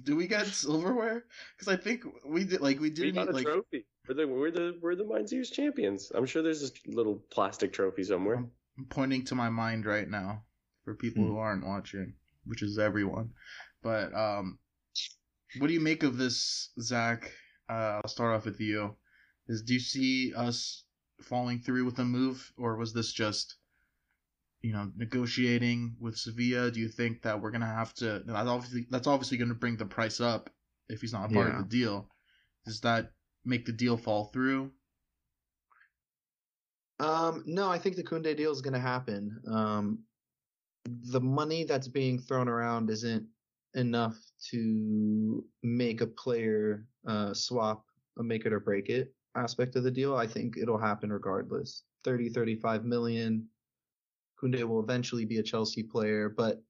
Do 0.04 0.16
we 0.16 0.26
get 0.26 0.46
silverware? 0.46 1.24
Because 1.58 1.72
I 1.72 1.76
think 1.76 2.04
we 2.26 2.44
did. 2.44 2.62
Like 2.62 2.76
we 2.80 2.88
we 2.88 2.90
didn't 2.94 3.14
got 3.16 3.28
a 3.28 3.32
like. 3.32 3.44
trophy. 3.46 3.84
We're 4.08 4.14
the 4.14 4.26
we're 4.26 4.50
the 4.50 4.78
we're 4.80 4.94
the 4.94 5.04
Mind 5.04 5.28
Zeus 5.28 5.50
champions. 5.50 6.10
I'm 6.14 6.24
sure 6.24 6.42
there's 6.42 6.62
this 6.62 6.72
little 6.86 7.16
plastic 7.30 7.72
trophy 7.74 8.02
somewhere. 8.04 8.36
I'm 8.36 8.50
I'm 8.78 8.86
pointing 8.86 9.24
to 9.26 9.34
my 9.34 9.50
mind 9.50 9.84
right 9.84 10.08
now 10.08 10.42
for 10.84 10.94
people 10.94 11.22
Hmm. 11.22 11.30
who 11.32 11.36
aren't 11.38 11.66
watching, 11.66 12.14
which 12.44 12.62
is 12.62 12.78
everyone. 12.78 13.30
But 13.82 14.14
um, 14.14 14.58
what 15.58 15.68
do 15.68 15.72
you 15.72 15.80
make 15.80 16.02
of 16.02 16.16
this, 16.16 16.70
Zach? 16.80 17.30
Uh, 17.68 18.00
I'll 18.02 18.08
start 18.08 18.34
off 18.34 18.44
with 18.44 18.60
you. 18.60 18.96
Is 19.48 19.62
do 19.62 19.74
you 19.74 19.80
see 19.80 20.32
us 20.34 20.84
falling 21.22 21.60
through 21.60 21.84
with 21.84 21.98
a 21.98 22.04
move, 22.04 22.52
or 22.56 22.76
was 22.76 22.92
this 22.92 23.12
just, 23.12 23.56
you 24.62 24.72
know, 24.72 24.90
negotiating 24.96 25.96
with 26.00 26.16
Sevilla? 26.16 26.70
Do 26.70 26.80
you 26.80 26.88
think 26.88 27.22
that 27.22 27.40
we're 27.40 27.50
gonna 27.50 27.66
have 27.66 27.94
to? 27.94 28.22
That's 28.26 28.48
obviously 28.48 28.86
that's 28.90 29.06
obviously 29.06 29.38
gonna 29.38 29.54
bring 29.54 29.76
the 29.76 29.86
price 29.86 30.20
up 30.20 30.50
if 30.88 31.00
he's 31.00 31.12
not 31.12 31.30
a 31.30 31.34
part 31.34 31.48
Yeah. 31.48 31.58
of 31.60 31.68
the 31.68 31.76
deal. 31.76 32.10
Does 32.66 32.80
that 32.80 33.12
make 33.44 33.64
the 33.66 33.72
deal 33.72 33.96
fall 33.96 34.26
through? 34.26 34.72
Um, 36.98 37.44
no, 37.46 37.70
I 37.70 37.78
think 37.78 37.96
the 37.96 38.04
Koundé 38.04 38.36
deal 38.36 38.52
is 38.52 38.60
going 38.60 38.74
to 38.74 38.78
happen. 38.80 39.40
Um, 39.50 40.00
the 40.84 41.20
money 41.20 41.64
that's 41.64 41.88
being 41.88 42.18
thrown 42.18 42.48
around 42.48 42.90
isn't 42.90 43.26
enough 43.74 44.16
to 44.50 45.44
make 45.62 46.00
a 46.00 46.06
player 46.06 46.86
uh, 47.06 47.32
swap 47.34 47.84
a 48.18 48.22
make 48.22 48.44
it 48.44 48.52
or 48.52 48.60
break 48.60 48.88
it 48.88 49.12
aspect 49.36 49.76
of 49.76 49.84
the 49.84 49.90
deal. 49.90 50.16
I 50.16 50.26
think 50.26 50.56
it'll 50.56 50.78
happen 50.78 51.12
regardless. 51.12 51.84
30, 52.04 52.30
35 52.30 52.84
million. 52.84 53.46
Koundé 54.42 54.64
will 54.64 54.80
eventually 54.80 55.24
be 55.24 55.38
a 55.38 55.42
Chelsea 55.42 55.82
player, 55.82 56.28
but 56.28 56.62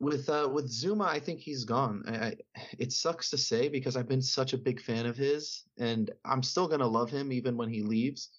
with 0.00 0.28
uh, 0.28 0.48
with 0.52 0.70
Zouma, 0.70 1.06
I 1.06 1.18
think 1.18 1.40
he's 1.40 1.64
gone. 1.64 2.04
I, 2.06 2.26
I, 2.26 2.36
it 2.78 2.92
sucks 2.92 3.30
to 3.30 3.38
say 3.38 3.68
because 3.68 3.96
I've 3.96 4.08
been 4.08 4.22
such 4.22 4.52
a 4.52 4.58
big 4.58 4.80
fan 4.80 5.06
of 5.06 5.16
his, 5.16 5.64
and 5.78 6.10
I'm 6.24 6.42
still 6.42 6.68
gonna 6.68 6.86
love 6.86 7.10
him 7.10 7.32
even 7.32 7.56
when 7.56 7.68
he 7.68 7.82
leaves. 7.82 8.30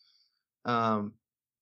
Um, 0.63 1.13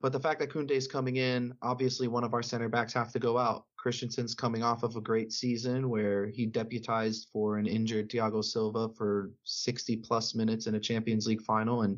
but 0.03 0.11
the 0.11 0.19
fact 0.19 0.41
that 0.41 0.49
Koundé's 0.49 0.85
coming 0.85 1.15
in, 1.15 1.55
obviously 1.61 2.09
one 2.09 2.25
of 2.25 2.33
our 2.33 2.43
center 2.43 2.67
backs 2.67 2.91
have 2.91 3.13
to 3.13 3.19
go 3.19 3.37
out. 3.37 3.67
Christensen's 3.77 4.35
coming 4.35 4.61
off 4.61 4.83
of 4.83 4.97
a 4.97 5.01
great 5.01 5.31
season 5.31 5.89
where 5.89 6.27
he 6.27 6.45
deputized 6.45 7.29
for 7.31 7.57
an 7.57 7.65
injured 7.65 8.09
Thiago 8.09 8.43
Silva 8.43 8.89
for 8.89 9.31
60 9.45 9.95
plus 9.95 10.35
minutes 10.35 10.67
in 10.67 10.75
a 10.75 10.79
Champions 10.79 11.25
League 11.25 11.41
final 11.41 11.83
and 11.83 11.97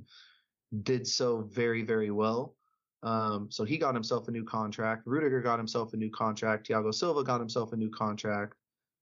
did 0.83 1.07
so 1.07 1.49
very, 1.51 1.81
very 1.81 2.11
well. 2.11 2.53
Um, 3.01 3.47
so 3.49 3.63
he 3.63 3.75
got 3.75 3.95
himself 3.95 4.27
a 4.27 4.31
new 4.31 4.43
contract. 4.43 5.07
Rudiger 5.07 5.41
got 5.41 5.57
himself 5.57 5.93
a 5.93 5.97
new 5.97 6.11
contract. 6.11 6.69
Thiago 6.69 6.93
Silva 6.93 7.23
got 7.23 7.39
himself 7.39 7.73
a 7.73 7.77
new 7.77 7.89
contract. 7.89 8.53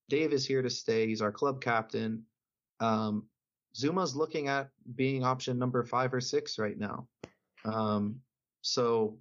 Dave 0.08 0.32
is 0.32 0.48
here 0.48 0.62
to 0.62 0.70
stay. 0.70 1.08
He's 1.08 1.22
our 1.22 1.32
club 1.32 1.60
captain. 1.60 2.24
Um, 2.80 3.26
Zouma's 3.76 4.16
looking 4.16 4.48
at 4.48 4.70
being 4.96 5.26
option 5.26 5.60
number 5.60 5.84
five 5.84 6.14
or 6.14 6.22
six 6.22 6.58
right 6.58 6.78
now. 6.78 7.10
Um, 7.66 8.22
so 8.64 9.20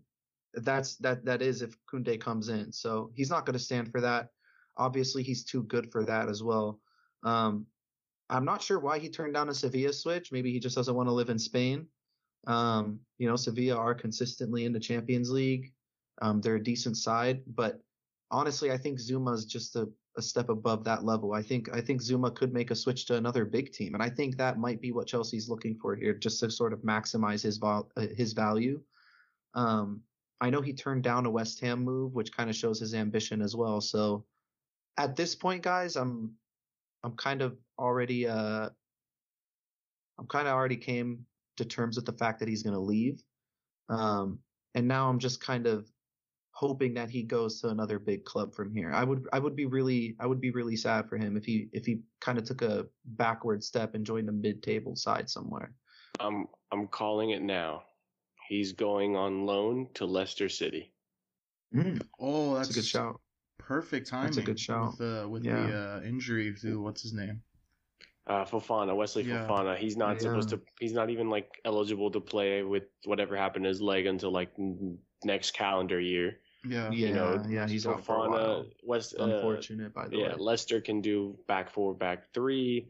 that's 0.55 0.97
that 0.97 1.25
that 1.25 1.43
is 1.43 1.61
if 1.61 1.77
Koundé 1.93 2.19
comes 2.19 2.49
in. 2.49 2.73
So 2.73 3.11
he's 3.15 3.31
not 3.31 3.45
going 3.45 3.59
to 3.59 3.65
stand 3.65 3.91
for 3.91 4.01
that. 4.01 4.29
Obviously, 4.77 5.23
he's 5.23 5.45
too 5.45 5.65
good 5.65 5.93
for 5.93 6.05
that 6.05 6.29
as 6.29 6.43
well. 6.43 6.81
Um, 7.25 7.67
I'm 8.31 8.45
not 8.47 8.63
sure 8.63 8.79
why 8.79 8.99
he 8.99 9.11
turned 9.11 9.35
down 9.35 9.51
a 9.51 9.55
Sevilla 9.55 9.93
switch. 9.93 10.33
Maybe 10.33 10.51
he 10.51 10.59
just 10.59 10.77
doesn't 10.77 10.95
want 10.95 11.09
to 11.09 11.13
live 11.13 11.29
in 11.29 11.39
Spain. 11.39 11.87
Um, 12.47 13.01
you 13.19 13.29
know, 13.29 13.37
Sevilla 13.37 13.77
are 13.77 13.95
consistently 13.95 14.65
in 14.65 14.73
the 14.73 14.81
Champions 14.81 15.31
League. 15.31 15.73
Um, 16.23 16.41
they're 16.41 16.57
a 16.57 16.63
decent 16.63 16.97
side, 16.97 17.43
but 17.47 17.81
honestly, 18.31 18.71
I 18.71 18.79
think 18.79 18.99
Zouma's 18.99 19.45
just 19.45 19.77
a, 19.77 19.89
a 20.17 20.23
step 20.23 20.49
above 20.49 20.85
that 20.85 21.05
level. 21.05 21.33
I 21.35 21.43
think 21.43 21.75
I 21.75 21.81
think 21.81 22.01
Zouma 22.01 22.35
could 22.35 22.53
make 22.53 22.71
a 22.71 22.77
switch 22.77 23.07
to 23.07 23.17
another 23.17 23.45
big 23.45 23.73
team, 23.73 23.95
and 23.95 24.03
I 24.03 24.09
think 24.09 24.37
that 24.37 24.59
might 24.59 24.81
be 24.81 24.93
what 24.93 25.07
Chelsea's 25.07 25.49
looking 25.49 25.77
for 25.81 25.95
here, 25.95 26.15
just 26.15 26.41
to 26.41 26.51
sort 26.51 26.73
of 26.73 26.81
maximize 26.81 27.43
his 27.43 27.59
vol- 27.59 27.91
uh, 27.97 28.07
his 28.17 28.33
value. 28.33 28.81
Um, 29.55 30.03
I 30.41 30.51
know 30.51 30.61
he 30.61 30.73
turned 30.73 31.05
down 31.05 31.27
a 31.27 31.31
West 31.31 31.61
Ham 31.61 31.85
move, 31.85 32.15
which 32.15 32.37
kind 32.37 32.51
of 32.51 32.57
shows 32.57 32.81
his 32.81 32.95
ambition 32.95 33.41
as 33.41 33.55
well. 33.55 33.81
So 33.81 34.25
at 34.97 35.17
this 35.17 35.35
point, 35.35 35.63
guys, 35.63 35.97
I'm 35.97 36.35
I'm 37.05 37.17
kind 37.17 37.43
of 37.43 37.57
already 37.79 38.27
uh 38.27 38.69
I'm 40.19 40.27
kind 40.27 40.49
of 40.49 40.55
already 40.55 40.77
came 40.77 41.27
to 41.57 41.65
terms 41.65 41.97
with 41.97 42.07
the 42.07 42.13
fact 42.13 42.41
that 42.41 42.49
he's 42.49 42.63
going 42.63 42.75
to 42.75 42.81
leave. 42.81 43.23
Um, 43.89 44.39
and 44.75 44.89
now 44.89 45.09
I'm 45.09 45.19
just 45.19 45.41
kind 45.41 45.67
of 45.67 45.91
hoping 46.53 46.95
that 46.95 47.11
he 47.11 47.23
goes 47.23 47.61
to 47.61 47.69
another 47.69 47.99
big 47.99 48.25
club 48.25 48.55
from 48.55 48.75
here. 48.75 48.93
I 48.93 49.05
would 49.05 49.27
I 49.33 49.39
would 49.39 49.57
be 49.57 49.67
really 49.67 50.17
I 50.21 50.27
would 50.27 50.41
be 50.41 50.51
really 50.51 50.77
sad 50.77 51.09
for 51.09 51.17
him 51.17 51.37
if 51.37 51.45
he 51.45 51.69
if 51.73 51.85
he 51.87 52.01
kind 52.21 52.39
of 52.39 52.45
took 52.45 52.63
a 52.63 52.87
backward 53.05 53.65
step 53.65 53.95
and 53.95 54.07
joined 54.07 54.29
a 54.29 54.33
mid-table 54.33 54.97
side 54.97 55.29
somewhere. 55.29 55.73
I'm 56.21 56.47
I'm 56.71 56.89
calling 56.89 57.31
it 57.31 57.43
now. 57.43 57.83
He's 58.49 58.73
going 58.73 59.17
on 59.17 59.47
loan 59.47 59.89
to 59.95 60.05
Leicester 60.07 60.49
City. 60.49 60.93
Mm, 61.75 62.03
Oh, 62.21 62.55
that's 62.55 62.69
that's 62.69 62.77
a 62.77 62.81
good 62.81 62.87
shout. 62.87 63.21
Perfect 63.59 64.09
timing. 64.09 64.27
That's 64.27 64.37
a 64.39 64.43
good 64.43 64.61
shout. 64.61 64.99
With, 64.99 65.25
uh, 65.25 65.29
with 65.29 65.45
Yeah. 65.45 65.67
the 65.67 65.79
uh, 65.79 66.01
injury 66.05 66.55
to 66.63 66.81
what's 66.83 67.03
his 67.03 67.13
name? 67.15 67.43
Uh, 68.27 68.45
Fofana, 68.45 68.95
Wesley 68.95 69.23
Yeah. 69.25 69.47
Fofana. 69.49 69.77
He's 69.77 69.97
not 69.97 70.21
supposed 70.21 70.51
to. 70.51 70.61
He's 70.81 70.93
not 70.93 71.11
even 71.11 71.31
like 71.31 71.61
eligible 71.65 72.11
to 72.11 72.21
play 72.21 72.63
with 72.63 72.85
whatever 73.05 73.37
happened 73.37 73.65
to 73.65 73.69
his 73.69 73.81
leg 73.81 74.07
until 74.07 74.31
like 74.31 74.53
next 75.25 75.53
calendar 75.53 75.99
year. 76.01 76.39
Yeah. 76.65 76.91
Yeah, 76.93 77.09
you 77.09 77.15
know, 77.15 77.45
yeah, 77.49 77.67
he's 77.67 77.87
out 77.87 78.05
for 78.05 78.15
a 78.15 78.29
Fofana, 78.29 78.31
while. 78.31 78.67
West, 78.85 79.15
uh, 79.19 79.25
Unfortunate, 79.25 79.93
by 79.93 80.07
the 80.09 80.17
way. 80.17 80.23
yeah, 80.23 80.29
way. 80.35 80.37
Leicester 80.39 80.81
can 80.81 81.01
do 81.01 81.37
back 81.49 81.71
four, 81.71 81.93
back 81.95 82.33
three. 82.33 82.87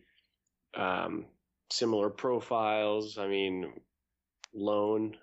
Um, 0.74 1.24
similar 1.70 2.10
profiles. 2.10 3.16
I 3.16 3.26
mean, 3.28 3.72
loan 4.52 5.16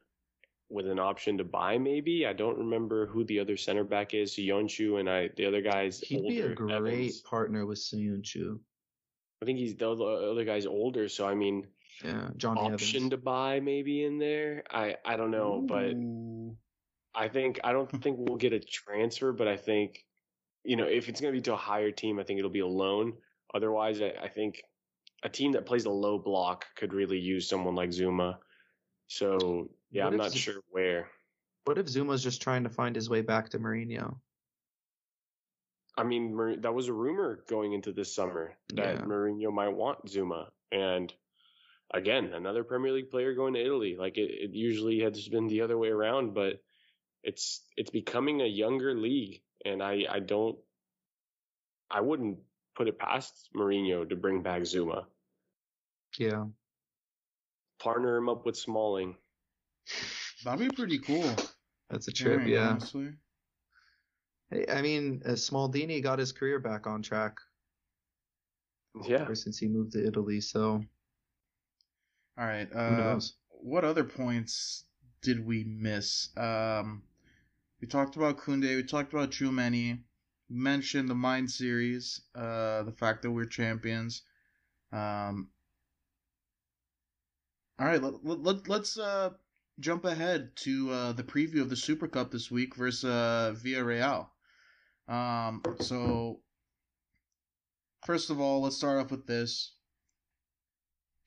with 0.69 0.87
an 0.87 0.99
option 0.99 1.37
to 1.37 1.43
buy. 1.43 1.77
Maybe 1.77 2.25
I 2.25 2.33
don't 2.33 2.57
remember 2.57 3.07
who 3.07 3.23
the 3.23 3.39
other 3.39 3.57
center 3.57 3.83
back 3.83 4.13
is. 4.13 4.35
So 4.35 4.41
Yonshu 4.41 4.99
and 4.99 5.09
I. 5.09 5.29
The 5.35 5.45
other 5.45 5.61
guy's 5.61 5.99
He'd 6.01 6.17
older. 6.17 6.29
be 6.29 6.41
a 6.41 6.53
great 6.55 6.73
Evans. 6.75 7.21
partner 7.21 7.65
with 7.65 7.79
Söyüncü. 7.79 8.59
I 9.41 9.45
think 9.45 9.57
he's 9.59 9.75
the 9.75 9.89
other 9.89 10.43
guy's 10.45 10.65
older. 10.65 11.07
So 11.09 11.27
I 11.27 11.33
mean, 11.33 11.65
Yeah, 12.03 12.29
Johnny 12.37 12.61
option 12.61 12.97
Evans. 12.97 13.09
to 13.11 13.17
buy 13.17 13.59
maybe 13.59 14.03
in 14.03 14.19
there. 14.19 14.63
I 14.69 14.95
I 15.05 15.17
don't 15.17 15.31
know, 15.31 15.61
but 15.67 15.95
I 17.15 17.27
think 17.29 17.59
I 17.63 17.71
don't 17.71 17.89
think 18.03 18.17
we'll 18.19 18.37
get 18.37 18.53
a 18.53 18.59
transfer, 18.59 19.31
but 19.33 19.47
I 19.47 19.57
think 19.57 20.05
you 20.63 20.75
know 20.75 20.85
if 20.85 21.09
it's 21.09 21.19
going 21.21 21.33
to 21.33 21.37
be 21.37 21.41
to 21.43 21.53
a 21.53 21.57
higher 21.57 21.91
team, 21.91 22.19
I 22.19 22.23
think 22.23 22.37
it'll 22.39 22.51
be 22.51 22.59
a 22.59 22.67
loan. 22.67 23.13
Otherwise, 23.53 24.01
I, 24.01 24.13
I 24.21 24.27
think 24.27 24.61
a 25.23 25.29
team 25.29 25.51
that 25.53 25.65
plays 25.65 25.85
a 25.85 25.89
low 25.89 26.19
block 26.19 26.65
could 26.75 26.93
really 26.93 27.17
use 27.19 27.47
someone 27.49 27.75
like 27.75 27.89
Zouma. 27.89 28.37
So 29.07 29.69
yeah, 29.91 30.05
What 30.05 30.13
I'm 30.13 30.17
not 30.17 30.31
Z- 30.31 30.39
sure 30.39 30.61
where. 30.69 31.09
What 31.65 31.77
if 31.77 31.85
Zouma's 31.87 32.23
just 32.23 32.41
trying 32.41 32.63
to 32.63 32.69
find 32.69 32.95
his 32.95 33.09
way 33.09 33.21
back 33.21 33.49
to 33.49 33.59
Mourinho? 33.59 34.17
I 35.97 36.03
mean, 36.03 36.61
that 36.61 36.73
was 36.73 36.87
a 36.87 36.93
rumor 36.93 37.43
going 37.47 37.73
into 37.73 37.91
this 37.91 38.13
summer 38.15 38.53
that 38.73 38.95
Yeah. 38.95 39.01
Mourinho 39.01 39.51
might 39.53 39.69
want 39.69 40.05
Zouma, 40.05 40.49
and 40.71 41.13
again, 41.93 42.33
another 42.33 42.63
Premier 42.63 42.93
League 42.93 43.09
player 43.09 43.33
going 43.33 43.53
to 43.55 43.61
Italy. 43.63 43.97
Like 43.97 44.17
it, 44.17 44.29
it 44.31 44.51
usually 44.51 44.99
has 45.01 45.27
been 45.27 45.47
the 45.47 45.61
other 45.61 45.77
way 45.77 45.89
around, 45.89 46.33
but 46.33 46.61
it's 47.23 47.65
it's 47.75 47.89
becoming 47.89 48.41
a 48.41 48.45
younger 48.45 48.93
league, 48.95 49.41
and 49.65 49.83
I 49.83 50.05
I 50.09 50.19
don't 50.19 50.57
I 51.91 51.99
wouldn't 52.01 52.39
put 52.75 52.87
it 52.87 52.97
past 52.97 53.49
Mourinho 53.53 54.07
to 54.07 54.15
bring 54.15 54.41
back 54.41 54.61
Zouma, 54.61 55.05
Yeah. 56.17 56.45
partner 57.79 58.15
him 58.15 58.29
up 58.29 58.45
with 58.45 58.55
Smalling. 58.55 59.17
That'd 60.43 60.69
be 60.69 60.75
pretty 60.75 60.99
cool. 60.99 61.35
That's 61.89 62.07
a 62.07 62.11
trip, 62.11 62.41
hearing, 62.41 62.53
yeah. 62.53 62.69
Honestly. 62.71 63.09
Hey, 64.51 64.65
I 64.69 64.81
mean, 64.81 65.21
uh, 65.25 65.31
Smaldini 65.31 66.01
got 66.01 66.19
his 66.19 66.31
career 66.31 66.59
back 66.59 66.87
on 66.87 67.01
track. 67.01 67.37
Yeah. 69.05 69.21
Ever 69.21 69.35
since 69.35 69.57
he 69.59 69.67
moved 69.67 69.93
to 69.93 70.05
Italy, 70.05 70.41
so 70.41 70.83
All 72.37 72.45
right. 72.45 72.67
who 72.69 72.77
Uh, 72.77 72.95
knows? 72.95 73.33
what 73.49 73.83
other 73.83 74.03
points 74.03 74.85
did 75.21 75.45
we 75.45 75.63
miss? 75.63 76.29
Um, 76.37 77.03
we 77.81 77.87
talked 77.87 78.15
about 78.15 78.37
Koundé. 78.37 78.75
We 78.75 78.83
talked 78.83 79.13
about 79.13 79.31
Tchouaméni. 79.31 80.03
We 80.49 80.55
mentioned 80.55 81.09
the 81.09 81.15
Mind 81.15 81.51
series. 81.51 82.21
Uh, 82.33 82.83
the 82.83 82.91
fact 82.91 83.21
that 83.21 83.31
we're 83.31 83.45
champions. 83.45 84.23
Um, 84.91 85.49
all 87.79 87.85
right. 87.87 88.01
Let, 88.01 88.25
let, 88.25 88.39
let, 88.43 88.67
let's 88.67 88.97
uh, 88.97 89.31
jump 89.79 90.05
ahead 90.05 90.55
to 90.57 90.91
uh, 90.91 91.11
the 91.13 91.23
preview 91.23 91.61
of 91.61 91.69
the 91.69 91.75
Super 91.75 92.07
Cup 92.07 92.31
this 92.31 92.51
week 92.51 92.75
versus 92.75 93.05
uh, 93.05 93.55
Villarreal. 93.57 94.27
Um, 95.07 95.61
so, 95.79 96.41
first 98.05 98.29
of 98.29 98.39
all, 98.39 98.61
let's 98.61 98.75
start 98.77 98.99
off 98.99 99.11
with 99.11 99.25
this. 99.25 99.73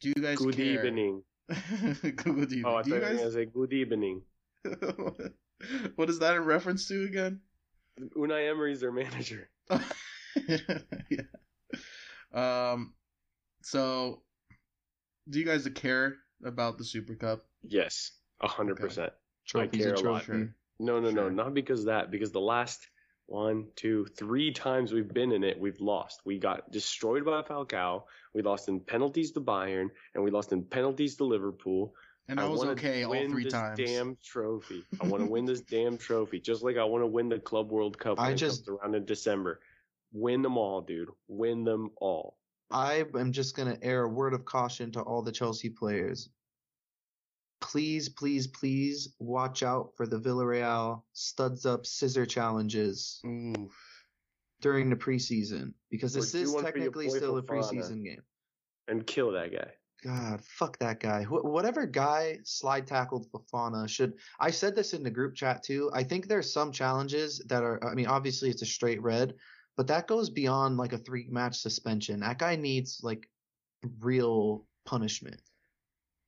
Do 0.00 0.08
you 0.14 0.22
guys 0.22 0.38
Good 0.38 0.56
care? 0.56 0.84
evening. 0.86 1.22
good 1.48 2.52
evening. 2.52 2.62
Oh, 2.64 2.76
I 2.76 2.82
Do 2.82 2.90
thought 2.90 2.96
you 2.96 3.00
guys? 3.00 3.18
gonna 3.18 3.32
say 3.32 3.44
good 3.46 3.72
evening. 3.72 4.22
what 5.96 6.08
is 6.10 6.18
that 6.20 6.36
in 6.36 6.44
reference 6.44 6.86
to 6.88 7.04
again? 7.04 7.40
Unai 8.16 8.48
Emery's 8.50 8.80
their 8.80 8.92
manager. 8.92 9.48
yeah. 11.10 11.22
Um. 12.32 12.94
So, 13.62 14.22
do 15.28 15.38
you 15.38 15.44
guys 15.44 15.68
care 15.74 16.16
about 16.44 16.78
the 16.78 16.84
Super 16.84 17.14
Cup? 17.14 17.44
Yes, 17.62 18.12
hundred 18.48 18.74
Okay. 18.74 18.84
percent. 18.84 19.12
Trophy's 19.46 19.84
care 19.84 19.94
a 19.94 19.98
a 19.98 20.00
lot. 20.00 20.22
trophy. 20.22 20.48
No, 20.78 20.98
no, 21.00 21.10
no, 21.10 21.28
not 21.28 21.54
because 21.54 21.80
of 21.80 21.86
that. 21.86 22.10
Because 22.10 22.32
the 22.32 22.40
last 22.40 22.86
one, 23.26 23.68
two, 23.76 24.06
three 24.16 24.52
times 24.52 24.92
we've 24.92 25.12
been 25.12 25.32
in 25.32 25.44
it, 25.44 25.58
we've 25.58 25.80
lost. 25.80 26.20
We 26.24 26.38
got 26.38 26.70
destroyed 26.70 27.24
by 27.24 27.42
Falcao. 27.42 28.04
We 28.34 28.42
lost 28.42 28.68
in 28.68 28.80
penalties 28.80 29.32
to 29.32 29.40
Bayern, 29.40 29.88
and 30.14 30.24
we 30.24 30.30
lost 30.30 30.52
in 30.52 30.64
penalties 30.64 31.16
to 31.16 31.24
Liverpool. 31.24 31.94
And 32.28 32.38
I 32.40 32.48
was 32.48 32.58
wanna 32.60 32.72
okay 32.72 33.02
all 33.02 33.10
win 33.10 33.30
three 33.30 33.44
this 33.44 33.52
times. 33.52 33.78
Damn 33.78 34.16
trophy! 34.24 34.84
I 35.00 35.06
want 35.06 35.24
to 35.24 35.30
win 35.30 35.44
this 35.44 35.60
damn 35.76 35.98
trophy, 35.98 36.40
just 36.40 36.62
like 36.62 36.76
I 36.76 36.84
want 36.84 37.02
to 37.02 37.06
win 37.08 37.28
the 37.28 37.38
Club 37.38 37.70
World 37.70 37.98
Cup 37.98 38.18
when 38.18 38.26
I 38.26 38.34
just- 38.34 38.66
comes 38.66 38.78
around 38.80 38.94
in 38.94 39.04
December. 39.04 39.60
Win 40.12 40.42
them 40.42 40.56
all, 40.58 40.80
dude. 40.82 41.08
Win 41.28 41.64
them 41.64 41.90
all. 41.96 42.36
I 42.70 43.04
am 43.14 43.32
just 43.32 43.56
gonna 43.56 43.78
air 43.82 44.02
a 44.04 44.08
word 44.08 44.34
of 44.34 44.44
caution 44.44 44.92
to 44.92 45.00
all 45.00 45.22
the 45.22 45.32
Chelsea 45.32 45.68
players. 45.70 46.28
Please, 47.62 48.08
please, 48.08 48.48
please 48.48 49.14
watch 49.18 49.62
out 49.62 49.92
for 49.96 50.06
the 50.06 50.18
Villarreal 50.18 51.02
studs 51.14 51.64
up 51.64 51.86
scissor 51.86 52.26
challenges 52.26 53.20
Ooh. 53.24 53.70
during 54.60 54.90
the 54.90 54.96
preseason 54.96 55.72
because 55.90 56.12
this 56.12 56.34
is 56.34 56.50
one 56.50 56.64
for 56.64 56.76
your 56.76 56.90
technically 56.90 57.08
still 57.08 57.38
a 57.38 57.42
preseason 57.42 58.04
game. 58.04 58.22
And 58.88 59.06
kill 59.06 59.32
that 59.32 59.52
guy. 59.52 59.70
God, 60.04 60.40
fuck 60.44 60.78
that 60.80 60.98
guy. 60.98 61.22
Wh- 61.22 61.44
whatever 61.44 61.86
guy 61.86 62.38
slide 62.42 62.86
tackled 62.86 63.30
Fofana 63.30 63.88
should. 63.88 64.14
I 64.40 64.50
said 64.50 64.74
this 64.74 64.92
in 64.92 65.04
the 65.04 65.10
group 65.10 65.36
chat 65.36 65.62
too. 65.62 65.90
I 65.94 66.02
think 66.02 66.26
there's 66.26 66.52
some 66.52 66.72
challenges 66.72 67.38
that 67.46 67.62
are. 67.62 67.82
I 67.86 67.94
mean, 67.94 68.08
obviously 68.08 68.50
it's 68.50 68.62
a 68.62 68.66
straight 68.66 69.00
red, 69.00 69.34
but 69.76 69.86
that 69.86 70.08
goes 70.08 70.28
beyond 70.28 70.76
like 70.76 70.92
a 70.92 70.98
three 70.98 71.28
match 71.30 71.58
suspension. 71.58 72.20
That 72.20 72.38
guy 72.38 72.56
needs 72.56 73.00
like 73.04 73.28
real 74.00 74.66
punishment, 74.84 75.40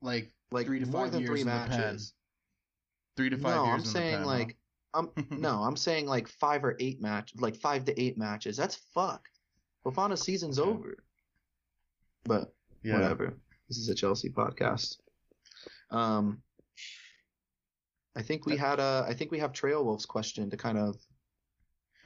Like 0.00 0.32
like 0.54 0.66
Three 0.66 0.80
to 0.80 0.86
more 0.86 1.08
than 1.08 1.20
years 1.20 1.30
three 1.30 1.44
matches. 1.44 2.14
three 3.16 3.28
to 3.28 3.36
five 3.36 3.56
No, 3.56 3.64
years. 3.66 3.74
I'm 3.74 3.84
saying 3.84 4.16
pen, 4.18 4.24
like 4.24 4.56
I'm 4.94 5.10
no, 5.30 5.62
I'm 5.62 5.76
saying 5.76 6.06
like 6.06 6.28
five 6.28 6.64
or 6.64 6.76
eight 6.80 7.02
match, 7.02 7.32
like 7.36 7.56
five 7.56 7.84
to 7.86 8.00
eight 8.00 8.16
matches. 8.16 8.56
That's 8.56 8.76
fucked. 8.94 9.28
Fofana's 9.84 10.22
season's 10.22 10.58
over. 10.58 10.96
But 12.24 12.54
yeah. 12.82 12.94
whatever. 12.94 13.34
This 13.68 13.78
is 13.78 13.88
a 13.88 13.94
Chelsea 13.94 14.30
podcast. 14.30 14.96
Um, 15.90 16.42
I 18.16 18.22
think 18.22 18.46
we 18.46 18.56
had 18.56 18.78
a. 18.78 19.04
I 19.08 19.14
think 19.14 19.30
we 19.32 19.40
have 19.40 19.52
Trail 19.52 19.84
Wolf's 19.84 20.06
question 20.06 20.48
to 20.50 20.56
kind 20.56 20.78
of 20.78 20.96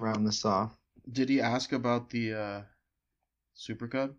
round 0.00 0.26
this 0.26 0.44
off. 0.44 0.76
Did 1.12 1.28
he 1.28 1.40
ask 1.40 1.72
about 1.72 2.10
the 2.10 2.34
uh, 2.34 2.62
Super 3.54 3.86
Cup? 3.88 4.14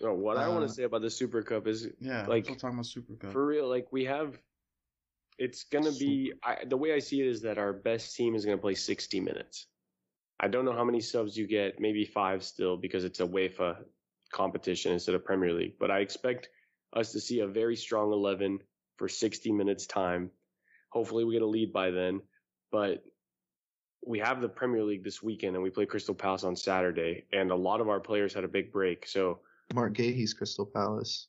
So 0.00 0.12
what 0.12 0.36
I 0.36 0.48
want 0.48 0.64
Uh, 0.64 0.66
to 0.68 0.72
say 0.72 0.82
about 0.84 1.02
the 1.02 1.10
Super 1.10 1.42
Cup 1.42 1.66
is 1.66 1.88
Yeah, 2.00 2.26
Like, 2.26 2.44
talking 2.44 2.70
about 2.70 2.86
Super 2.86 3.14
Cup. 3.14 3.32
For 3.32 3.46
real, 3.46 3.68
like 3.68 3.92
we 3.92 4.04
have, 4.04 4.40
it's 5.38 5.64
gonna 5.64 5.92
be. 5.92 6.32
I, 6.42 6.64
the 6.64 6.76
way 6.76 6.92
I 6.94 6.98
see 6.98 7.20
it 7.20 7.26
is 7.26 7.42
that 7.42 7.58
our 7.58 7.72
best 7.72 8.16
team 8.16 8.34
is 8.34 8.44
gonna 8.44 8.58
play 8.58 8.74
60 8.74 9.20
minutes. 9.20 9.66
I 10.40 10.48
don't 10.48 10.64
know 10.64 10.72
how 10.72 10.84
many 10.84 11.00
subs 11.00 11.36
you 11.36 11.46
get, 11.46 11.78
maybe 11.78 12.04
five 12.04 12.42
still 12.42 12.76
because 12.76 13.04
it's 13.04 13.20
a 13.20 13.26
UEFA 13.26 13.84
competition 14.32 14.92
instead 14.92 15.14
of 15.14 15.24
Premier 15.24 15.52
League. 15.52 15.78
But 15.78 15.90
I 15.90 16.00
expect 16.00 16.48
us 16.92 17.12
to 17.12 17.20
see 17.20 17.40
a 17.40 17.46
very 17.46 17.76
strong 17.76 18.12
11 18.12 18.60
for 18.96 19.08
60 19.08 19.52
minutes 19.52 19.86
time. 19.86 20.30
Hopefully, 20.90 21.24
we 21.24 21.34
get 21.34 21.42
a 21.42 21.46
lead 21.46 21.72
by 21.72 21.90
then. 21.90 22.20
But 22.70 23.04
we 24.04 24.18
have 24.18 24.40
the 24.40 24.48
Premier 24.48 24.82
League 24.82 25.04
this 25.04 25.22
weekend, 25.22 25.54
and 25.54 25.62
we 25.62 25.70
play 25.70 25.86
Crystal 25.86 26.14
Palace 26.14 26.44
on 26.44 26.56
Saturday, 26.56 27.24
and 27.32 27.50
a 27.50 27.56
lot 27.56 27.80
of 27.80 27.88
our 27.88 28.00
players 28.00 28.34
had 28.34 28.44
a 28.44 28.48
big 28.48 28.72
break. 28.72 29.06
So 29.06 29.40
Marc 29.72 29.94
Guéhi's 29.94 30.34
Crystal 30.34 30.66
Palace. 30.66 31.28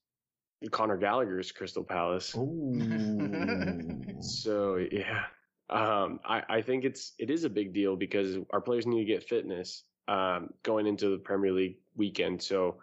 Conor 0.71 0.97
Gallagher's 0.97 1.51
Crystal 1.51 1.83
Palace. 1.83 2.35
Oh, 2.37 4.21
So 4.21 4.77
yeah, 4.91 5.23
um, 5.69 6.19
I, 6.25 6.43
I 6.49 6.61
think 6.61 6.85
it's 6.85 7.13
it 7.19 7.29
is 7.29 7.43
a 7.43 7.49
big 7.49 7.73
deal 7.73 7.95
because 7.95 8.37
our 8.51 8.61
players 8.61 8.85
need 8.85 8.99
to 8.99 9.05
get 9.05 9.23
fitness 9.23 9.83
um, 10.07 10.49
going 10.63 10.87
into 10.87 11.09
the 11.09 11.17
Premier 11.17 11.51
League 11.51 11.77
weekend. 11.95 12.41
So 12.41 12.77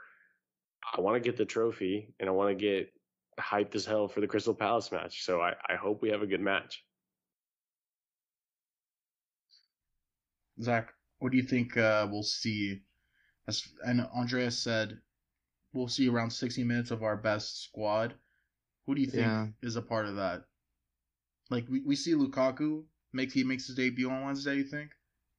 I 0.97 1.01
want 1.01 1.15
to 1.17 1.21
get 1.21 1.37
the 1.37 1.45
trophy 1.45 2.15
and 2.21 2.29
I 2.29 2.33
want 2.33 2.51
to 2.51 2.55
get 2.55 2.93
hyped 3.41 3.75
as 3.75 3.85
hell 3.87 4.09
for 4.09 4.21
the 4.21 4.27
Crystal 4.27 4.55
Palace 4.55 4.93
match. 4.93 5.25
So 5.25 5.41
I, 5.41 5.55
I 5.69 5.77
hope 5.77 6.03
we 6.03 6.11
have 6.11 6.23
a 6.23 6.27
good 6.27 6.41
match. 6.41 6.85
Zach, 10.61 10.93
what 11.19 11.33
do 11.33 11.39
you 11.39 11.43
think 11.45 11.77
uh, 11.77 12.07
we'll 12.11 12.23
see? 12.23 12.83
As 13.49 13.63
and 13.85 14.03
Andreas 14.15 14.59
said, 14.59 14.99
we'll 15.73 15.89
see 15.89 16.09
around 16.09 16.31
60 16.31 16.64
minutes 16.64 16.91
of 16.91 17.03
our 17.03 17.16
best 17.16 17.62
squad. 17.64 18.14
Who 18.87 18.95
do 18.95 19.01
you 19.01 19.07
think 19.07 19.23
Yeah. 19.23 19.49
is 19.62 19.77
a 19.77 19.83
part 19.83 20.07
of 20.07 20.16
that? 20.16 20.45
Like 21.51 21.66
we, 21.68 21.81
we 21.81 21.97
see 21.97 22.12
Lukaku 22.14 22.85
make 23.12 23.33
he 23.33 23.45
makes 23.45 23.66
his 23.66 23.77
debut 23.77 24.11
on 24.11 24.25
Wednesday. 24.25 24.57
You 24.57 24.64
think? 24.64 24.91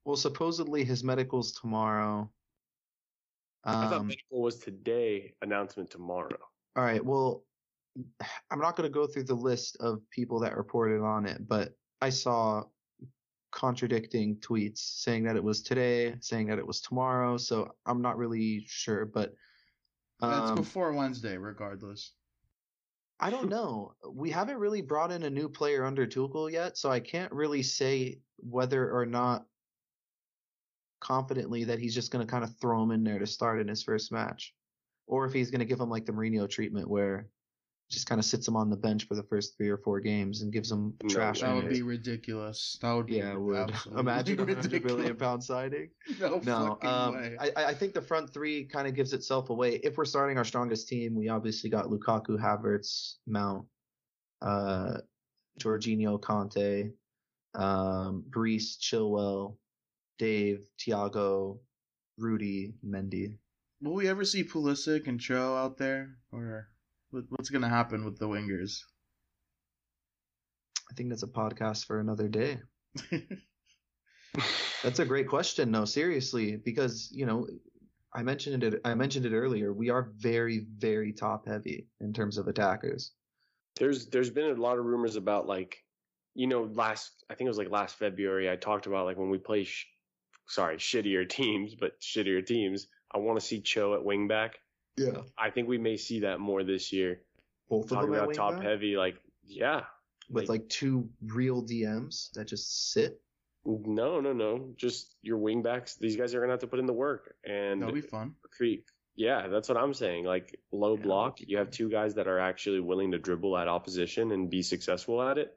Well, 0.04 0.16
supposedly 0.16 0.84
his 0.84 1.02
medical's 1.02 1.52
tomorrow. 1.52 2.30
I 3.64 3.72
thought 3.72 3.92
Um, 4.00 4.06
medical 4.08 4.42
was 4.42 4.58
today, 4.58 5.34
announcement 5.40 5.90
tomorrow. 5.90 6.36
all 6.76 6.84
right. 6.84 7.04
Well, 7.04 7.44
I'm 8.50 8.58
not 8.60 8.76
going 8.76 8.88
to 8.88 8.92
go 8.92 9.06
through 9.06 9.24
the 9.24 9.34
list 9.34 9.76
of 9.80 10.02
people 10.10 10.40
that 10.40 10.56
reported 10.56 11.00
on 11.00 11.26
it, 11.26 11.46
but 11.46 11.72
I 12.02 12.10
saw 12.10 12.64
contradicting 13.52 14.36
tweets 14.40 14.78
saying 14.78 15.24
that 15.24 15.36
it 15.36 15.44
was 15.44 15.62
today, 15.62 16.16
saying 16.20 16.48
that 16.48 16.58
it 16.58 16.66
was 16.66 16.80
tomorrow. 16.80 17.36
So 17.36 17.74
I'm 17.86 18.02
not 18.02 18.18
really 18.18 18.64
sure, 18.66 19.06
but 19.06 19.32
That's 20.30 20.50
um, 20.50 20.56
before 20.56 20.92
Wednesday, 20.92 21.36
regardless. 21.36 22.12
I 23.20 23.30
don't 23.30 23.48
know. 23.48 23.94
We 24.12 24.30
haven't 24.30 24.58
really 24.58 24.82
brought 24.82 25.12
in 25.12 25.22
a 25.22 25.30
new 25.30 25.48
player 25.48 25.84
under 25.84 26.06
Tuchel 26.06 26.50
yet, 26.50 26.76
so 26.76 26.90
I 26.90 27.00
can't 27.00 27.32
really 27.32 27.62
say 27.62 28.18
whether 28.38 28.90
or 28.90 29.06
not 29.06 29.46
confidently 31.00 31.64
that 31.64 31.78
he's 31.78 31.94
just 31.94 32.10
going 32.10 32.26
to 32.26 32.30
kind 32.30 32.44
of 32.44 32.56
throw 32.56 32.82
him 32.82 32.90
in 32.90 33.04
there 33.04 33.18
to 33.18 33.26
start 33.26 33.60
in 33.60 33.68
his 33.68 33.82
first 33.82 34.10
match, 34.10 34.54
or 35.06 35.26
if 35.26 35.32
he's 35.32 35.50
going 35.50 35.60
to 35.60 35.64
give 35.66 35.80
him 35.80 35.90
like 35.90 36.06
the 36.06 36.12
Mourinho 36.12 36.48
treatment 36.48 36.88
where 36.88 37.28
just 37.94 38.06
kind 38.06 38.18
of 38.18 38.24
sits 38.24 38.46
him 38.46 38.56
on 38.56 38.68
the 38.68 38.76
bench 38.76 39.06
for 39.08 39.14
the 39.14 39.22
first 39.22 39.56
three 39.56 39.68
or 39.70 39.78
four 39.78 40.00
games 40.00 40.42
and 40.42 40.52
gives 40.52 40.70
him 40.70 40.94
No, 41.02 41.08
trash. 41.08 41.40
That 41.40 41.54
would 41.54 41.64
minutes. 41.64 41.78
be 41.78 41.82
ridiculous. 41.82 42.78
That 42.82 42.92
would 42.92 43.06
be 43.06 43.14
yeah, 43.14 43.32
it 43.32 43.40
would 43.40 43.72
imagine 43.98 44.38
a 44.40 44.44
hundred 44.44 44.46
million 44.46 44.56
ridiculous. 44.62 45.18
pound 45.18 45.42
signing. 45.44 45.88
No, 46.20 46.40
No, 46.44 46.66
fucking 46.80 46.90
um, 46.90 47.14
way. 47.14 47.36
I, 47.40 47.64
I 47.66 47.74
think 47.74 47.94
the 47.94 48.02
front 48.02 48.32
three 48.34 48.64
kind 48.64 48.86
of 48.86 48.94
gives 48.94 49.12
itself 49.14 49.48
away. 49.50 49.76
If 49.82 49.96
we're 49.96 50.04
starting 50.04 50.36
our 50.36 50.44
strongest 50.44 50.88
team, 50.88 51.14
we 51.14 51.28
obviously 51.28 51.70
got 51.70 51.86
Lukaku, 51.86 52.38
Havertz, 52.38 53.14
Mount, 53.26 53.66
uh, 54.42 54.98
Jorginho, 55.60 56.20
Kante, 56.20 56.92
um, 57.54 58.24
Brees, 58.28 58.76
Chilwell, 58.80 59.56
Dave, 60.18 60.66
Thiago, 60.80 61.58
Rudy, 62.18 62.74
Mendy. 62.86 63.38
Will 63.80 63.94
we 63.94 64.08
ever 64.08 64.24
see 64.24 64.44
Pulisic 64.44 65.06
and 65.08 65.20
Cho 65.20 65.56
out 65.56 65.76
there, 65.76 66.16
or 66.32 66.68
what- 67.14 67.30
what's 67.30 67.50
gonna 67.50 67.68
happen 67.68 68.04
with 68.04 68.18
the 68.18 68.26
wingers? 68.28 68.82
I 70.90 70.94
think 70.94 71.08
that's 71.10 71.22
a 71.22 71.28
podcast 71.28 71.86
for 71.86 72.00
another 72.00 72.28
day. 72.28 72.60
That's 74.82 74.98
a 74.98 75.04
great 75.04 75.28
question. 75.28 75.70
No, 75.70 75.84
seriously, 75.84 76.56
because 76.56 77.08
you 77.12 77.24
know, 77.24 77.46
I 78.12 78.22
mentioned 78.22 78.62
it. 78.64 78.80
I 78.84 78.94
mentioned 78.94 79.26
it 79.26 79.32
earlier. 79.32 79.72
We 79.72 79.90
are 79.90 80.10
very, 80.16 80.66
very 80.76 81.12
top 81.12 81.46
heavy 81.46 81.86
in 82.00 82.12
terms 82.12 82.36
of 82.36 82.48
attackers. 82.48 83.12
There's 83.76 84.06
there's 84.06 84.30
been 84.30 84.50
a 84.50 84.60
lot 84.60 84.78
of 84.78 84.84
rumors 84.84 85.16
about 85.16 85.46
like, 85.46 85.78
you 86.34 86.46
know, 86.48 86.64
last 86.64 87.24
I 87.30 87.34
think 87.34 87.46
it 87.46 87.50
was 87.50 87.58
like 87.58 87.70
last 87.70 87.96
February 87.96 88.50
I 88.50 88.56
talked 88.56 88.86
about 88.86 89.06
like 89.06 89.16
when 89.16 89.30
we 89.30 89.38
play, 89.38 89.64
sh- 89.64 89.86
sorry, 90.48 90.76
shittier 90.76 91.28
teams, 91.28 91.74
but 91.74 91.92
shittier 92.00 92.44
teams. 92.44 92.88
I 93.14 93.18
want 93.18 93.38
to 93.38 93.46
see 93.46 93.60
Cho 93.62 93.94
at 93.94 94.00
wingback. 94.04 94.50
Yeah, 94.96 95.22
I 95.36 95.50
think 95.50 95.68
we 95.68 95.78
may 95.78 95.96
see 95.96 96.20
that 96.20 96.38
more 96.40 96.62
this 96.64 96.92
year. 96.92 97.20
both 97.68 97.84
of 97.86 97.90
Talking 97.90 98.10
them 98.12 98.20
at 98.20 98.24
about 98.24 98.34
top 98.34 98.54
wingback? 98.54 98.62
heavy, 98.62 98.96
like 98.96 99.16
yeah, 99.44 99.82
with 100.30 100.48
like 100.48 100.68
two 100.68 101.08
real 101.26 101.62
DMs 101.62 102.30
that 102.32 102.46
just 102.46 102.92
sit. 102.92 103.20
no, 103.64 104.20
no, 104.20 104.32
no, 104.32 104.72
just 104.76 105.16
your 105.22 105.38
wingbacks. 105.38 105.98
These 105.98 106.16
guys 106.16 106.34
are 106.34 106.40
gonna 106.40 106.52
have 106.52 106.60
to 106.60 106.66
put 106.66 106.78
in 106.78 106.86
the 106.86 106.92
work 106.92 107.34
and 107.44 107.80
That'll 107.82 107.94
be 107.94 108.00
fun. 108.02 108.34
create. 108.56 108.84
Yeah, 109.16 109.46
that's 109.48 109.68
what 109.68 109.78
I'm 109.78 109.94
saying. 109.94 110.24
Like 110.24 110.58
low 110.72 110.96
Yeah, 110.96 111.02
block, 111.02 111.38
you 111.40 111.58
have 111.58 111.70
two 111.70 111.88
guys 111.88 112.14
that 112.14 112.26
are 112.28 112.38
actually 112.40 112.80
willing 112.80 113.12
to 113.12 113.18
dribble 113.18 113.56
at 113.56 113.68
opposition 113.68 114.32
and 114.32 114.50
be 114.50 114.62
successful 114.62 115.22
at 115.22 115.38
it. 115.38 115.56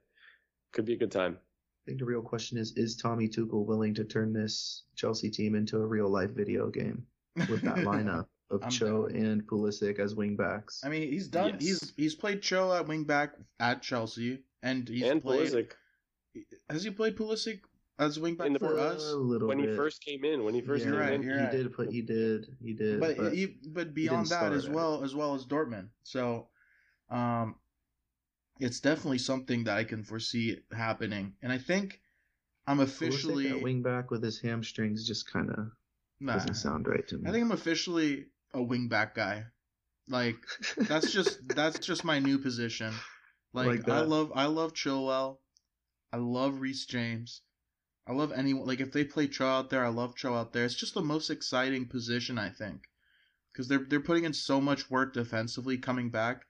Could 0.74 0.86
be 0.86 0.94
a 0.94 0.98
good 0.98 1.12
time. 1.12 1.38
I 1.40 1.82
think 1.86 2.00
the 2.00 2.06
real 2.06 2.22
question 2.22 2.58
is: 2.58 2.74
Is 2.76 2.96
Tommy 2.96 3.28
Tuchel 3.30 3.66
willing 3.66 3.94
to 3.96 4.04
turn 4.04 4.34
this 4.34 4.84
Chelsea 4.96 5.30
team 5.32 5.56
into 5.56 5.78
a 5.78 5.86
real 5.86 6.10
life 6.10 6.32
video 6.32 6.70
game 6.70 7.06
with 7.50 7.62
that 7.62 7.78
lineup 7.90 8.26
of 8.50 8.64
I'm 8.64 8.70
Cho 8.70 9.08
down. 9.08 9.18
and 9.18 9.48
Pulisic 9.48 10.00
as 10.00 10.14
wingbacks? 10.16 10.84
I 10.86 10.90
mean, 10.90 11.12
he's 11.12 11.28
done. 11.28 11.54
Yes. 11.60 11.62
He's 11.64 11.94
he's 11.98 12.16
played 12.16 12.42
Cho 12.42 12.74
at 12.74 12.86
wingback 12.88 13.32
at 13.60 13.82
Chelsea, 13.82 14.44
and 14.64 14.88
he's 14.88 15.04
and 15.04 15.22
played. 15.22 15.52
Pulisic 15.52 15.72
Has 16.70 16.84
he 16.84 16.92
played 16.92 17.16
Pulisic 17.18 17.60
as 18.00 18.18
wingback 18.20 18.46
In 18.48 18.60
for 18.60 18.70
first- 18.78 18.98
us? 18.98 19.12
a 19.12 19.16
little 19.18 19.48
when 19.48 19.60
he 19.60 19.68
first 19.76 20.04
came 20.04 20.24
in, 20.24 20.44
when 20.44 20.54
he 20.54 20.62
first 20.62 20.86
Yeah, 20.86 20.92
came 20.92 21.00
right, 21.00 21.14
in, 21.14 21.24
he 21.24 21.30
right. 21.32 21.52
did 21.52 21.74
put. 21.74 21.90
He 21.92 22.02
did. 22.02 22.46
He 22.64 22.74
did. 22.74 23.00
but 23.00 23.18
but 23.18 23.34
he, 23.34 23.58
but 23.68 23.94
beyond 23.94 24.28
that 24.28 24.54
as 24.54 24.66
at 24.68 24.72
well 24.74 25.04
as 25.04 25.14
well 25.16 25.34
as 25.36 25.46
Dortmund. 25.46 25.90
So, 26.04 26.48
um, 27.10 27.56
it's 28.60 28.80
definitely 28.80 29.18
something 29.20 29.66
that 29.66 29.78
I 29.78 29.84
can 29.84 30.04
foresee 30.04 30.60
happening, 30.72 31.34
and 31.42 31.52
I 31.52 31.58
think 31.58 32.00
I'm 32.66 32.78
Pulisic 32.78 32.84
officially. 32.84 33.50
at 33.50 33.62
wingback 33.64 34.10
with 34.10 34.24
his 34.24 34.40
hamstrings 34.40 35.06
just 35.08 35.32
kind 35.32 35.50
of 35.50 35.72
Nah, 36.20 36.34
doesn't 36.34 36.56
sound 36.56 36.88
right 36.88 37.08
to 37.10 37.18
me. 37.18 37.30
I 37.30 37.32
think 37.32 37.44
I'm 37.46 37.52
officially 37.52 38.26
a 38.54 38.60
wingback 38.60 39.14
guy. 39.16 39.46
Like 40.10 40.38
that's 40.78 41.12
just 41.12 41.48
that's 41.56 41.80
just 41.80 42.04
my 42.04 42.20
new 42.20 42.38
position. 42.38 42.94
Like, 43.54 43.68
Like 43.68 43.90
I 43.90 44.02
love 44.02 44.32
I 44.36 44.46
love 44.46 44.74
Chilwell. 44.74 45.38
I 46.14 46.18
love 46.18 46.62
Reece 46.62 46.86
James. 46.86 47.42
I 48.08 48.14
love 48.14 48.32
anyone 48.32 48.66
like 48.66 48.80
if 48.80 48.94
they 48.94 49.04
play 49.04 49.28
Cho 49.28 49.46
out 49.46 49.70
there, 49.70 49.84
I 49.84 49.90
love 49.90 50.16
Cho 50.16 50.34
out 50.34 50.54
there. 50.54 50.64
It's 50.66 50.76
just 50.76 50.94
the 50.94 51.02
most 51.02 51.30
exciting 51.30 51.88
position 51.88 52.38
I 52.38 52.50
think. 52.50 52.88
Cuz 53.54 53.68
they're 53.68 53.86
they're 53.88 54.00
putting 54.00 54.24
in 54.24 54.34
so 54.34 54.62
much 54.62 54.90
work 54.90 55.14
defensively 55.14 55.78
coming 55.78 56.10
back 56.10 56.46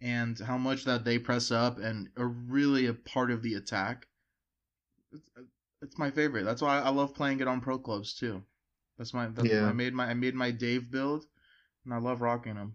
and 0.00 0.38
how 0.38 0.56
much 0.56 0.84
that 0.84 1.04
they 1.04 1.18
press 1.18 1.50
up 1.50 1.78
and 1.78 2.08
are 2.16 2.28
really 2.28 2.86
a 2.86 2.94
part 2.94 3.30
of 3.30 3.42
the 3.42 3.54
attack. 3.54 4.06
It's, 5.12 5.30
it's 5.82 5.98
my 5.98 6.10
favorite. 6.10 6.44
That's 6.44 6.62
why 6.62 6.80
I 6.80 6.88
love 6.88 7.14
playing 7.14 7.40
it 7.40 7.48
on 7.48 7.60
pro 7.60 7.78
clubs 7.78 8.14
too. 8.14 8.42
That's 8.96 9.12
my 9.12 9.26
that's 9.26 9.48
Yeah. 9.48 9.66
I 9.66 9.72
made 9.72 9.92
my 9.92 10.06
I 10.06 10.14
made 10.14 10.34
my 10.34 10.50
Dave 10.50 10.90
build 10.90 11.26
and 11.84 11.94
I 11.94 11.98
love 11.98 12.20
rocking 12.20 12.54
them. 12.54 12.74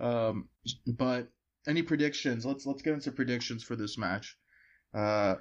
um 0.00 0.48
but 0.86 1.28
any 1.66 1.82
predictions? 1.82 2.44
Let's 2.44 2.66
let's 2.66 2.82
get 2.82 2.94
into 2.94 3.12
predictions 3.12 3.62
for 3.62 3.76
this 3.76 3.98
match. 3.98 4.36
Uh, 4.94 5.36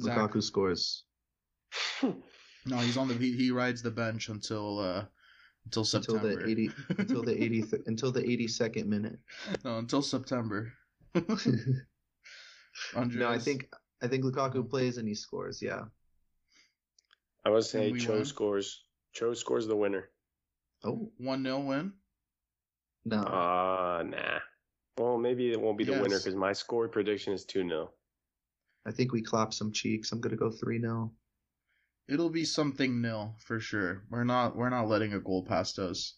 Zach, 0.00 0.16
Lukaku 0.16 0.42
scores 0.42 1.04
no, 2.02 2.76
he's 2.78 2.96
on 2.96 3.08
the 3.08 3.14
he, 3.14 3.32
he 3.32 3.50
rides 3.50 3.82
the 3.82 3.90
bench 3.90 4.28
until 4.28 4.78
uh 4.78 5.04
until 5.64 5.82
until 5.82 5.84
September. 5.84 6.36
the 6.36 6.50
eighty 6.50 6.70
until 6.98 7.22
the 7.22 7.42
eighty 7.42 7.64
until 7.86 8.12
the 8.12 8.28
eighty 8.28 8.48
second 8.48 8.88
minute. 8.88 9.18
no, 9.64 9.78
until 9.78 10.02
September. 10.02 10.72
no, 11.14 11.22
I 13.28 13.38
think 13.38 13.68
I 14.02 14.08
think 14.08 14.24
Lukaku 14.24 14.68
plays 14.68 14.98
and 14.98 15.08
he 15.08 15.14
scores. 15.14 15.62
Yeah. 15.62 15.84
I 17.44 17.50
would 17.50 17.64
say 17.64 17.92
Cho 17.98 18.16
won? 18.16 18.24
scores. 18.24 18.84
Cho 19.12 19.34
scores 19.34 19.66
the 19.66 19.76
winner. 19.76 20.08
Oh 20.84 21.10
one 21.18 21.44
0 21.44 21.60
win. 21.60 21.92
no. 23.04 23.18
Uh 23.18 24.02
nah. 24.06 24.38
Well, 24.98 25.18
maybe 25.18 25.50
it 25.50 25.60
won't 25.60 25.78
be 25.78 25.84
the 25.84 25.92
winner 25.92 26.18
because 26.18 26.34
my 26.34 26.52
score 26.52 26.88
prediction 26.88 27.32
is 27.32 27.44
two 27.44 27.66
0 27.66 27.90
I 28.84 28.90
think 28.90 29.12
we 29.12 29.22
clap 29.22 29.54
some 29.54 29.72
cheeks. 29.72 30.12
I'm 30.12 30.20
gonna 30.20 30.36
go 30.36 30.50
three 30.50 30.80
0 30.80 31.12
It'll 32.08 32.30
be 32.30 32.44
something 32.44 33.00
nil 33.00 33.36
for 33.38 33.60
sure. 33.60 34.02
We're 34.10 34.24
not 34.24 34.56
we're 34.56 34.70
not 34.70 34.88
letting 34.88 35.14
a 35.14 35.20
goal 35.20 35.44
past 35.44 35.78
us 35.78 36.16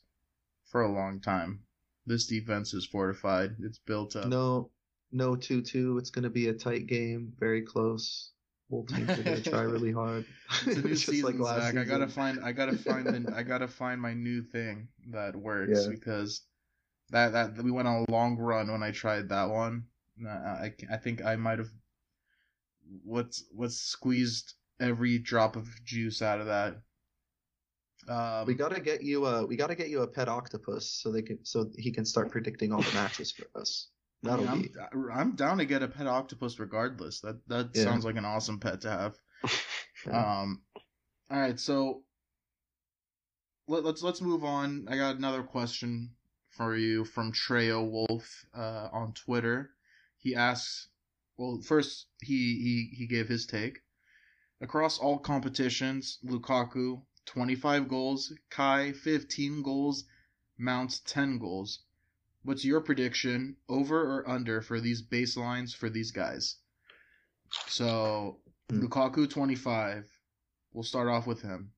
for 0.66 0.82
a 0.82 0.92
long 0.92 1.20
time. 1.20 1.60
This 2.06 2.26
defense 2.26 2.74
is 2.74 2.86
fortified. 2.86 3.56
It's 3.60 3.78
built 3.78 4.16
up. 4.16 4.26
No, 4.26 4.70
no 5.12 5.36
two 5.36 5.62
two. 5.62 5.98
It's 5.98 6.10
gonna 6.10 6.30
be 6.30 6.48
a 6.48 6.54
tight 6.54 6.86
game, 6.86 7.32
very 7.38 7.62
close. 7.62 8.32
Both 8.70 8.88
teams 8.94 9.10
are 9.10 9.22
gonna 9.22 9.40
try 9.40 9.62
really 9.62 9.92
hard. 9.92 10.24
It's 10.66 10.76
a 10.78 10.80
new 10.82 10.88
Just 10.90 11.06
season, 11.06 11.24
like 11.24 11.38
last 11.38 11.72
Zach. 11.72 11.76
I 11.76 11.84
gotta 11.84 12.08
find. 12.08 12.40
I 12.42 12.52
gotta 12.52 12.76
find. 12.76 13.06
the, 13.06 13.34
I 13.34 13.42
gotta 13.42 13.68
find 13.68 14.00
my 14.00 14.14
new 14.14 14.42
thing 14.42 14.88
that 15.10 15.36
works 15.36 15.84
Yeah. 15.84 15.90
because 15.90 16.42
that 17.10 17.32
that 17.32 17.62
we 17.62 17.70
went 17.70 17.88
on 17.88 18.04
a 18.08 18.10
long 18.10 18.36
run 18.38 18.70
when 18.70 18.82
I 18.82 18.90
tried 18.90 19.28
that 19.28 19.50
one. 19.50 19.84
I 20.28 20.72
I 20.90 20.96
think 20.96 21.24
I 21.24 21.36
might 21.36 21.58
have 21.58 21.70
what's 23.02 23.44
what's 23.52 23.76
squeezed 23.76 24.54
every 24.80 25.18
drop 25.18 25.56
of 25.56 25.68
juice 25.84 26.22
out 26.22 26.40
of 26.40 26.46
that. 26.46 26.76
Um, 28.08 28.46
We 28.46 28.54
gotta 28.54 28.80
get 28.80 29.02
you 29.02 29.26
a 29.26 29.46
we 29.46 29.56
gotta 29.56 29.74
get 29.74 29.88
you 29.88 30.02
a 30.02 30.06
pet 30.06 30.28
octopus 30.28 30.88
so 30.90 31.10
they 31.10 31.22
can 31.22 31.44
so 31.44 31.70
he 31.76 31.90
can 31.90 32.04
start 32.04 32.30
predicting 32.30 32.72
all 32.72 32.82
the 32.82 32.92
matches 32.92 33.32
for 33.32 33.46
us. 33.58 33.88
I 34.24 34.30
That'll 34.30 34.46
mean, 34.46 34.62
be 34.62 34.80
I'm, 34.92 35.10
I'm 35.12 35.36
down 35.36 35.58
to 35.58 35.64
get 35.64 35.82
a 35.82 35.88
pet 35.88 36.06
octopus 36.06 36.58
regardless. 36.58 37.20
That 37.20 37.46
that 37.48 37.70
Yeah. 37.74 37.84
sounds 37.84 38.04
like 38.04 38.16
an 38.16 38.24
awesome 38.24 38.60
pet 38.60 38.80
to 38.82 38.90
have. 38.90 39.18
Um, 40.12 40.60
all 41.30 41.40
right, 41.40 41.58
so 41.58 42.02
let, 43.66 43.84
let's 43.84 44.02
let's 44.02 44.20
move 44.20 44.44
on. 44.44 44.86
I 44.88 44.96
got 44.96 45.16
another 45.16 45.42
question 45.42 46.10
for 46.50 46.76
you 46.76 47.04
from 47.06 47.32
Treo 47.32 47.90
Wolf 47.90 48.44
uh, 48.54 48.88
on 48.92 49.14
Twitter. 49.14 49.70
He 50.18 50.34
asks, 50.34 50.88
well, 51.38 51.60
first 51.64 52.06
he 52.20 52.36
he 52.92 52.96
he 52.98 53.06
gave 53.06 53.28
his 53.28 53.46
take 53.46 53.80
across 54.60 54.98
all 54.98 55.18
competitions. 55.18 56.18
Lukaku 56.24 57.00
twenty 57.24 57.54
five 57.54 57.88
goals, 57.88 58.32
Kai 58.50 58.92
fifteen 58.92 59.62
goals, 59.62 60.04
Mount 60.58 61.00
ten 61.06 61.38
goals. 61.38 61.80
What's 62.45 62.64
your 62.64 62.80
prediction 62.80 63.57
over 63.68 63.99
or 64.01 64.28
under 64.28 64.61
for 64.62 64.80
these 64.80 65.03
baselines 65.03 65.74
for 65.74 65.90
these 65.90 66.11
guys? 66.12 66.57
So 67.66 68.40
Hmm. 68.70 68.82
Lukaku 68.84 69.28
twenty 69.28 69.55
five. 69.57 70.09
We'll 70.72 70.84
start 70.84 71.09
off 71.09 71.26
with 71.26 71.42
him. 71.42 71.72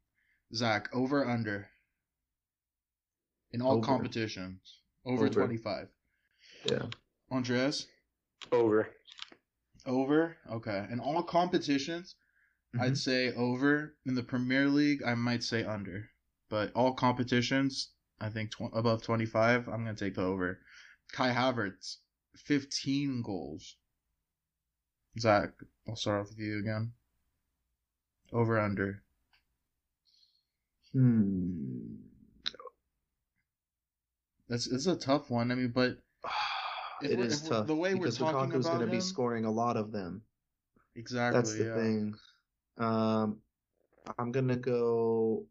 Zach, 0.55 0.89
over 0.93 1.25
under 1.29 1.69
in 3.51 3.61
all 3.61 3.79
Over. 3.79 3.87
competitions. 3.87 4.81
Over, 5.05 5.25
Over. 5.27 5.33
twenty 5.35 5.57
five. 5.57 5.89
Yeah. 6.65 6.87
Andres, 7.31 7.89
Over. 8.53 8.89
over. 9.85 10.37
Okay. 10.51 10.87
In 10.91 11.01
all 11.01 11.23
competitions, 11.25 12.15
I'd 12.79 12.93
Mhm. 12.93 12.97
say 12.97 13.33
over. 13.33 13.97
In 14.05 14.15
the 14.15 14.23
Premier 14.23 14.69
League, 14.69 15.03
I 15.03 15.15
might 15.15 15.43
say 15.43 15.65
under. 15.65 16.11
But 16.49 16.73
all 16.75 16.95
competitions, 16.95 17.91
I 18.21 18.29
think 18.29 18.51
tw- 18.51 18.73
above 18.73 19.03
25, 19.03 19.69
I'm 19.69 19.85
going 19.85 19.95
to 19.95 20.05
take 20.05 20.15
the 20.15 20.23
over. 20.23 20.59
Kai 21.13 21.33
Havertz, 21.33 21.97
15 22.37 23.23
goals. 23.23 23.77
Zach, 25.19 25.51
I'll 25.89 25.97
start 25.97 26.21
off 26.21 26.29
with 26.29 26.39
you 26.39 26.59
again. 26.59 26.93
Over 28.33 28.59
under. 28.59 29.03
Hmm. 30.93 31.97
That's 34.49 34.67
it's 34.67 34.87
a 34.87 34.97
tough 34.97 35.31
one. 35.31 35.51
I 35.51 35.55
mean, 35.55 35.73
but 35.75 35.99
it 37.03 37.19
is 37.19 37.43
tough 37.43 37.67
the 37.67 37.75
way 37.75 37.95
we're 37.95 38.11
talking 38.11 38.51
Lukaku's 38.51 38.67
about 38.67 38.79
going 38.79 38.91
to 38.91 38.97
be 38.97 39.01
scoring 39.01 39.45
a 39.45 39.51
lot 39.51 39.77
of 39.77 39.93
them. 39.93 40.23
exactly. 40.95 41.39
That's 41.39 41.55
the 41.55 41.65
yeah. 41.65 41.75
thing. 41.75 42.15
Um, 42.79 43.39
I'm 44.19 44.33
gonna 44.33 44.57
go 44.57 45.47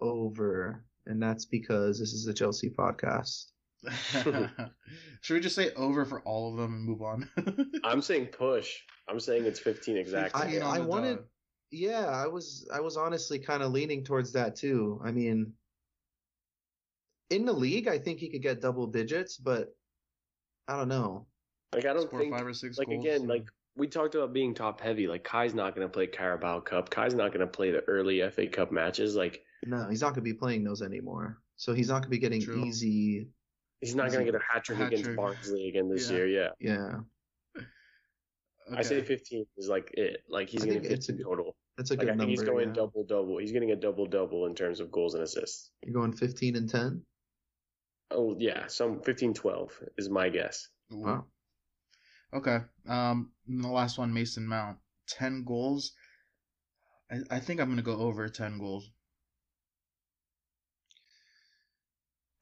over, 0.00 0.84
and 1.06 1.22
that's 1.22 1.44
because 1.44 1.98
this 1.98 2.12
is 2.12 2.26
a 2.26 2.34
Chelsea 2.34 2.70
podcast. 2.70 3.46
Should 5.20 5.34
we 5.34 5.40
just 5.40 5.54
say 5.56 5.70
over 5.74 6.04
for 6.04 6.20
all 6.22 6.50
of 6.52 6.56
them 6.58 6.74
and 6.74 6.84
move 6.84 7.02
on? 7.02 7.28
I'm 7.84 8.00
saying 8.00 8.26
push. 8.26 8.78
I'm 9.08 9.20
saying 9.20 9.44
it's 9.44 9.60
15 9.60 9.96
exactly. 9.98 10.60
I- 10.60 10.76
I 10.76 10.80
wanted- 10.80 11.16
dot. 11.16 11.24
Yeah, 11.70 12.06
I 12.06 12.28
was 12.28 12.68
I 12.72 12.78
was 12.80 12.96
honestly 12.96 13.38
kind 13.40 13.60
of 13.62 13.72
leaning 13.72 14.04
towards 14.04 14.32
that 14.34 14.54
too. 14.54 15.00
I 15.04 15.10
mean, 15.10 15.54
in 17.30 17.44
the 17.46 17.52
league, 17.52 17.88
I 17.88 17.98
think 17.98 18.20
he 18.20 18.28
could 18.30 18.42
get 18.42 18.60
double 18.60 18.86
digits, 18.86 19.36
but 19.36 19.74
I 20.68 20.76
don't 20.76 20.88
know. 20.88 21.26
like 21.74 21.84
I 21.84 21.92
don't 21.92 22.06
score 22.06 22.20
think 22.20 22.32
five 22.36 22.46
or 22.46 22.54
six 22.54 22.78
like 22.78 22.88
goals. 22.88 23.04
again 23.04 23.26
like 23.26 23.48
we 23.76 23.88
talked 23.88 24.14
about 24.14 24.32
being 24.32 24.54
top 24.54 24.80
heavy. 24.80 25.08
Like 25.08 25.24
Kai's 25.24 25.52
not 25.54 25.74
going 25.74 25.86
to 25.86 25.92
play 25.92 26.06
Carabao 26.06 26.60
Cup. 26.60 26.90
Kai's 26.90 27.14
not 27.14 27.28
going 27.32 27.40
to 27.40 27.46
play 27.48 27.72
the 27.72 27.80
early 27.88 28.22
FA 28.30 28.46
Cup 28.46 28.70
matches. 28.70 29.16
Like 29.16 29.42
No, 29.66 29.88
he's 29.88 30.00
not 30.02 30.10
gonna 30.10 30.22
be 30.22 30.34
playing 30.34 30.64
those 30.64 30.82
anymore. 30.82 31.38
So 31.56 31.72
he's 31.72 31.88
not 31.88 32.00
gonna 32.02 32.10
be 32.10 32.18
getting 32.18 32.40
True. 32.42 32.64
easy. 32.64 33.28
he's 33.80 33.94
not 33.94 34.10
going 34.10 34.24
to 34.24 34.32
get 34.32 34.40
a 34.40 34.44
hat 34.50 34.64
trick 34.64 34.80
against 34.80 35.04
trick. 35.04 35.16
Barnsley 35.16 35.68
again 35.68 35.90
this 35.90 36.10
Yeah. 36.10 36.16
year. 36.16 36.26
Yeah. 36.28 36.48
Yeah, 36.58 37.58
I 38.78 38.82
say 38.82 39.02
15 39.02 39.44
is 39.58 39.68
like 39.68 39.90
it. 39.94 40.22
Like 40.28 40.48
he's 40.48 40.64
going 40.64 40.80
to 40.80 40.80
think 40.80 40.92
it's 40.94 41.08
a 41.10 41.12
15 41.12 41.26
total. 41.26 41.56
that's 41.76 41.90
a 41.90 41.94
Like 41.94 42.00
good 42.00 42.08
I 42.08 42.10
think 42.12 42.18
number. 42.18 42.30
he's 42.30 42.42
going 42.42 42.68
yeah. 42.68 42.74
double 42.74 43.04
double. 43.04 43.36
He's 43.38 43.52
getting 43.52 43.72
a 43.72 43.76
double 43.76 44.06
double 44.06 44.46
in 44.46 44.54
terms 44.54 44.80
of 44.80 44.90
goals 44.90 45.12
and 45.14 45.22
assists. 45.22 45.70
You're 45.82 45.92
going 45.92 46.12
15 46.14 46.56
and 46.56 46.68
10. 46.70 47.02
Oh 48.10 48.36
yeah, 48.38 48.66
some 48.68 49.00
15-12 49.00 49.70
is 49.98 50.08
my 50.08 50.28
guess. 50.30 50.68
Wow. 50.90 51.26
Okay. 52.32 52.60
Um, 52.88 53.32
the 53.46 53.68
last 53.68 53.98
one, 53.98 54.12
Mason 54.14 54.46
Mount, 54.46 54.78
ten 55.08 55.44
goals. 55.44 55.92
I, 57.10 57.18
I 57.30 57.38
think 57.40 57.60
I'm 57.60 57.68
gonna 57.68 57.82
go 57.82 57.96
over 57.98 58.28
ten 58.28 58.58
goals. 58.58 58.90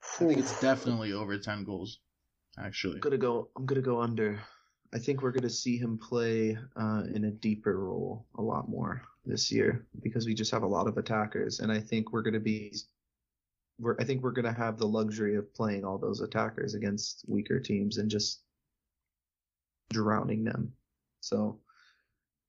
I 0.03 0.25
think 0.25 0.37
it's 0.37 0.59
definitely 0.61 1.13
over 1.13 1.37
ten 1.37 1.63
goals. 1.63 1.99
Actually, 2.59 2.95
I'm 2.95 2.99
gonna 3.01 3.17
go. 3.17 3.49
I'm 3.55 3.65
gonna 3.65 3.81
go 3.81 4.01
under. 4.01 4.39
I 4.93 4.99
think 4.99 5.21
we're 5.21 5.31
gonna 5.31 5.49
see 5.49 5.77
him 5.77 5.97
play 5.97 6.57
uh, 6.75 7.03
in 7.13 7.25
a 7.25 7.31
deeper 7.31 7.79
role 7.79 8.27
a 8.35 8.41
lot 8.41 8.69
more 8.69 9.01
this 9.25 9.51
year 9.51 9.87
because 10.03 10.25
we 10.27 10.35
just 10.35 10.51
have 10.51 10.63
a 10.63 10.67
lot 10.67 10.87
of 10.87 10.97
attackers, 10.97 11.59
and 11.59 11.71
I 11.71 11.79
think 11.79 12.11
we're 12.11 12.21
gonna 12.21 12.39
be. 12.39 12.75
We're, 13.79 13.95
I 13.99 14.03
think 14.03 14.21
we're 14.21 14.31
gonna 14.31 14.53
have 14.53 14.77
the 14.77 14.87
luxury 14.87 15.35
of 15.35 15.51
playing 15.55 15.83
all 15.83 15.97
those 15.97 16.21
attackers 16.21 16.75
against 16.75 17.25
weaker 17.27 17.59
teams 17.59 17.97
and 17.97 18.09
just 18.09 18.41
drowning 19.91 20.43
them. 20.43 20.73
So, 21.21 21.59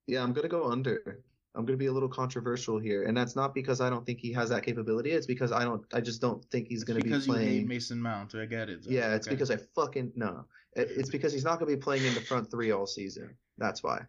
yeah, 0.07 0.23
I'm 0.23 0.35
gonna 0.35 0.49
go 0.49 0.71
under. 0.71 1.23
I'm 1.57 1.65
gonna 1.65 1.77
be 1.77 1.87
a 1.87 1.93
little 1.93 2.09
controversial 2.09 2.79
here, 2.79 3.05
and 3.05 3.17
that's 3.17 3.37
not 3.37 3.55
because 3.55 3.81
I 3.81 3.89
don't 3.89 4.05
think 4.05 4.19
he 4.19 4.33
has 4.33 4.49
that 4.49 4.65
capability. 4.65 5.13
It's 5.13 5.27
because 5.27 5.53
I 5.53 5.63
don't. 5.65 5.85
I 5.93 6.01
just 6.01 6.21
don't 6.21 6.45
think 6.51 6.67
he's 6.69 6.83
gonna 6.83 6.99
be 6.99 7.05
because 7.05 7.27
you 7.29 7.35
hate 7.35 7.41
playing. 7.45 7.69
Mason 7.69 8.01
Mount. 8.01 8.35
I 8.35 8.47
get 8.47 8.69
it. 8.69 8.83
Zach. 8.83 8.93
Yeah, 8.93 9.15
it's 9.15 9.29
Okay. 9.29 9.37
because 9.37 9.51
I 9.53 9.57
fucking 9.75 10.13
no. 10.17 10.47
It- 10.75 10.91
It's 10.97 11.11
because 11.17 11.33
he's 11.33 11.45
not 11.45 11.61
gonna 11.61 11.71
be 11.71 11.77
playing 11.77 12.05
in 12.05 12.15
the 12.15 12.21
front 12.21 12.51
three 12.51 12.73
all 12.73 12.87
season. 12.87 13.37
That's 13.59 13.83
why. 13.85 14.03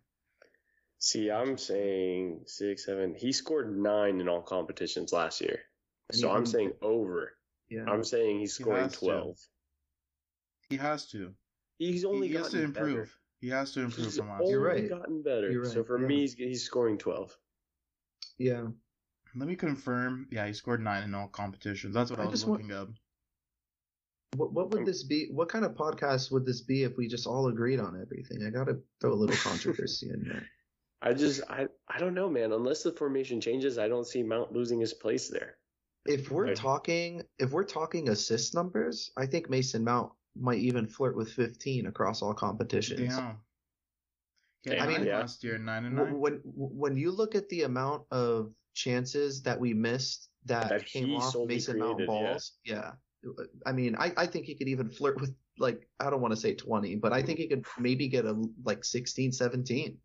See, 0.97 1.29
I'm 1.29 1.55
saying 1.57 2.41
six, 2.47 2.85
seven. 2.85 3.13
He 3.13 3.31
scored 3.31 3.77
nine 3.77 4.21
in 4.21 4.27
all 4.27 4.41
competitions 4.41 5.13
last 5.13 5.39
year. 5.41 5.59
And 6.09 6.19
So 6.19 6.31
I'm 6.31 6.45
saying 6.47 6.71
over. 6.81 7.33
Yeah. 7.69 7.83
I'm 7.87 8.03
saying 8.03 8.39
he's 8.39 8.57
He 8.57 8.63
scoring 8.63 8.83
has 8.83 8.93
to. 8.93 8.99
12. 9.05 9.37
he 10.69 10.77
has 10.77 11.05
to. 11.11 11.33
He's 11.77 12.05
only 12.05 12.29
he 12.29 12.33
has 12.35 12.49
to 12.51 12.63
improve. 12.63 12.95
better. 12.95 13.09
He 13.45 13.51
has 13.51 13.71
to 13.73 13.81
improve 13.81 14.07
He's 14.07 14.17
from 14.17 14.29
last. 14.29 14.41
only 14.41 14.53
You're 14.53 14.75
year. 14.75 14.81
right. 14.81 14.89
gotten 14.89 15.21
better. 15.21 15.51
You're 15.51 15.65
So 15.65 15.83
for 15.83 16.01
yeah. 16.01 16.07
me, 16.07 16.21
he's, 16.21 16.33
he's 16.33 16.63
scoring 16.63 16.97
12. 16.97 17.37
yeah. 18.39 18.63
Let 19.35 19.47
me 19.47 19.55
confirm. 19.55 20.27
Yeah, 20.31 20.47
he 20.47 20.53
scored 20.53 20.81
nine 20.81 21.03
in 21.03 21.13
all 21.13 21.27
competitions. 21.27 21.93
That's 21.93 22.09
what 22.09 22.19
I, 22.19 22.23
I 22.23 22.25
was 22.25 22.39
just 22.39 22.47
want- 22.49 22.61
looking 22.63 22.75
up. 22.75 22.89
What 24.35 24.51
what 24.51 24.71
would 24.71 24.83
this 24.87 25.03
be? 25.03 25.27
What 25.31 25.47
kind 25.49 25.63
of 25.63 25.75
podcast 25.75 26.31
would 26.31 26.43
this 26.43 26.61
be 26.61 26.81
if 26.83 26.97
we 26.97 27.07
just 27.07 27.27
all 27.27 27.47
agreed 27.49 27.79
on 27.79 28.01
everything? 28.01 28.43
I 28.45 28.49
gotta 28.49 28.79
throw 28.99 29.13
a 29.13 29.21
little 29.21 29.35
controversy 29.37 30.09
in 30.09 30.23
there. 30.27 30.43
I 31.03 31.13
just, 31.13 31.41
I, 31.49 31.67
I 31.87 31.99
don't 31.99 32.15
know, 32.15 32.29
man. 32.29 32.51
Unless 32.51 32.81
the 32.81 32.91
formation 32.93 33.39
changes, 33.39 33.77
I 33.77 33.87
don't 33.87 34.07
see 34.07 34.23
Mount 34.23 34.53
losing 34.53 34.79
his 34.79 34.93
place 34.93 35.29
there. 35.29 35.57
If 36.07 36.31
we're 36.31 36.45
Right. 36.47 36.55
talking, 36.55 37.21
if 37.37 37.51
we're 37.51 37.63
talking 37.65 38.09
assist 38.09 38.55
numbers, 38.55 39.11
I 39.15 39.27
think 39.27 39.49
Mason 39.49 39.83
Mount 39.83 40.11
might 40.39 40.59
even 40.59 40.87
flirt 40.87 41.15
with 41.15 41.31
15 41.31 41.87
across 41.87 42.21
all 42.21 42.33
competitions. 42.33 43.15
Damn. 43.15 43.37
He 44.63 44.71
had 44.71 44.79
I 44.79 44.87
mean, 44.87 45.05
yeah. 45.05 45.19
last 45.19 45.43
year, 45.43 45.57
nine 45.57 45.85
and 45.85 45.95
nine. 45.95 46.19
When 46.19 46.41
when 46.43 46.97
you 46.97 47.11
look 47.11 47.35
at 47.35 47.47
the 47.49 47.63
amount 47.63 48.03
of 48.11 48.51
chances 48.73 49.41
that 49.43 49.59
we 49.59 49.73
missed 49.73 50.29
that, 50.45 50.69
That 50.69 50.85
came 50.85 51.13
off 51.15 51.35
Mason 51.47 51.77
Mount 51.79 51.97
created, 51.97 52.11
yeah. 52.13 52.21
balls, 52.31 52.51
yeah. 52.65 52.91
I 53.65 53.71
mean, 53.71 53.95
I, 53.97 54.11
I 54.17 54.25
think 54.27 54.45
he 54.45 54.55
could 54.55 54.67
even 54.67 54.89
flirt 54.89 55.19
with 55.21 55.33
like 55.59 55.87
I 55.99 56.09
don't 56.09 56.21
want 56.21 56.33
to 56.33 56.39
say 56.39 56.53
20, 56.55 56.95
but 56.95 57.13
I 57.13 57.21
think 57.21 57.39
he 57.39 57.47
could 57.47 57.65
maybe 57.79 58.07
get 58.07 58.25
a 58.25 58.35
like 58.63 58.83
16, 58.83 59.31
17. 59.31 59.97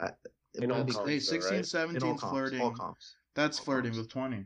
Uh, 0.00 0.08
In 0.54 0.70
all 0.72 0.78
would 0.78 0.86
be- 0.86 0.92
comps, 0.94 1.08
Hey, 1.08 1.14
though, 1.16 1.18
16, 1.20 1.50
right? 1.52 1.58
in 1.58 1.64
17 1.64 2.02
all 2.08 2.16
's 2.16 2.20
comps, 2.20 2.32
flirting. 2.32 2.60
all 2.60 2.70
comps. 2.72 3.16
That's 3.34 3.58
all 3.58 3.64
flirting 3.66 3.92
comps. 3.92 3.98
with 3.98 4.08
20. 4.08 4.44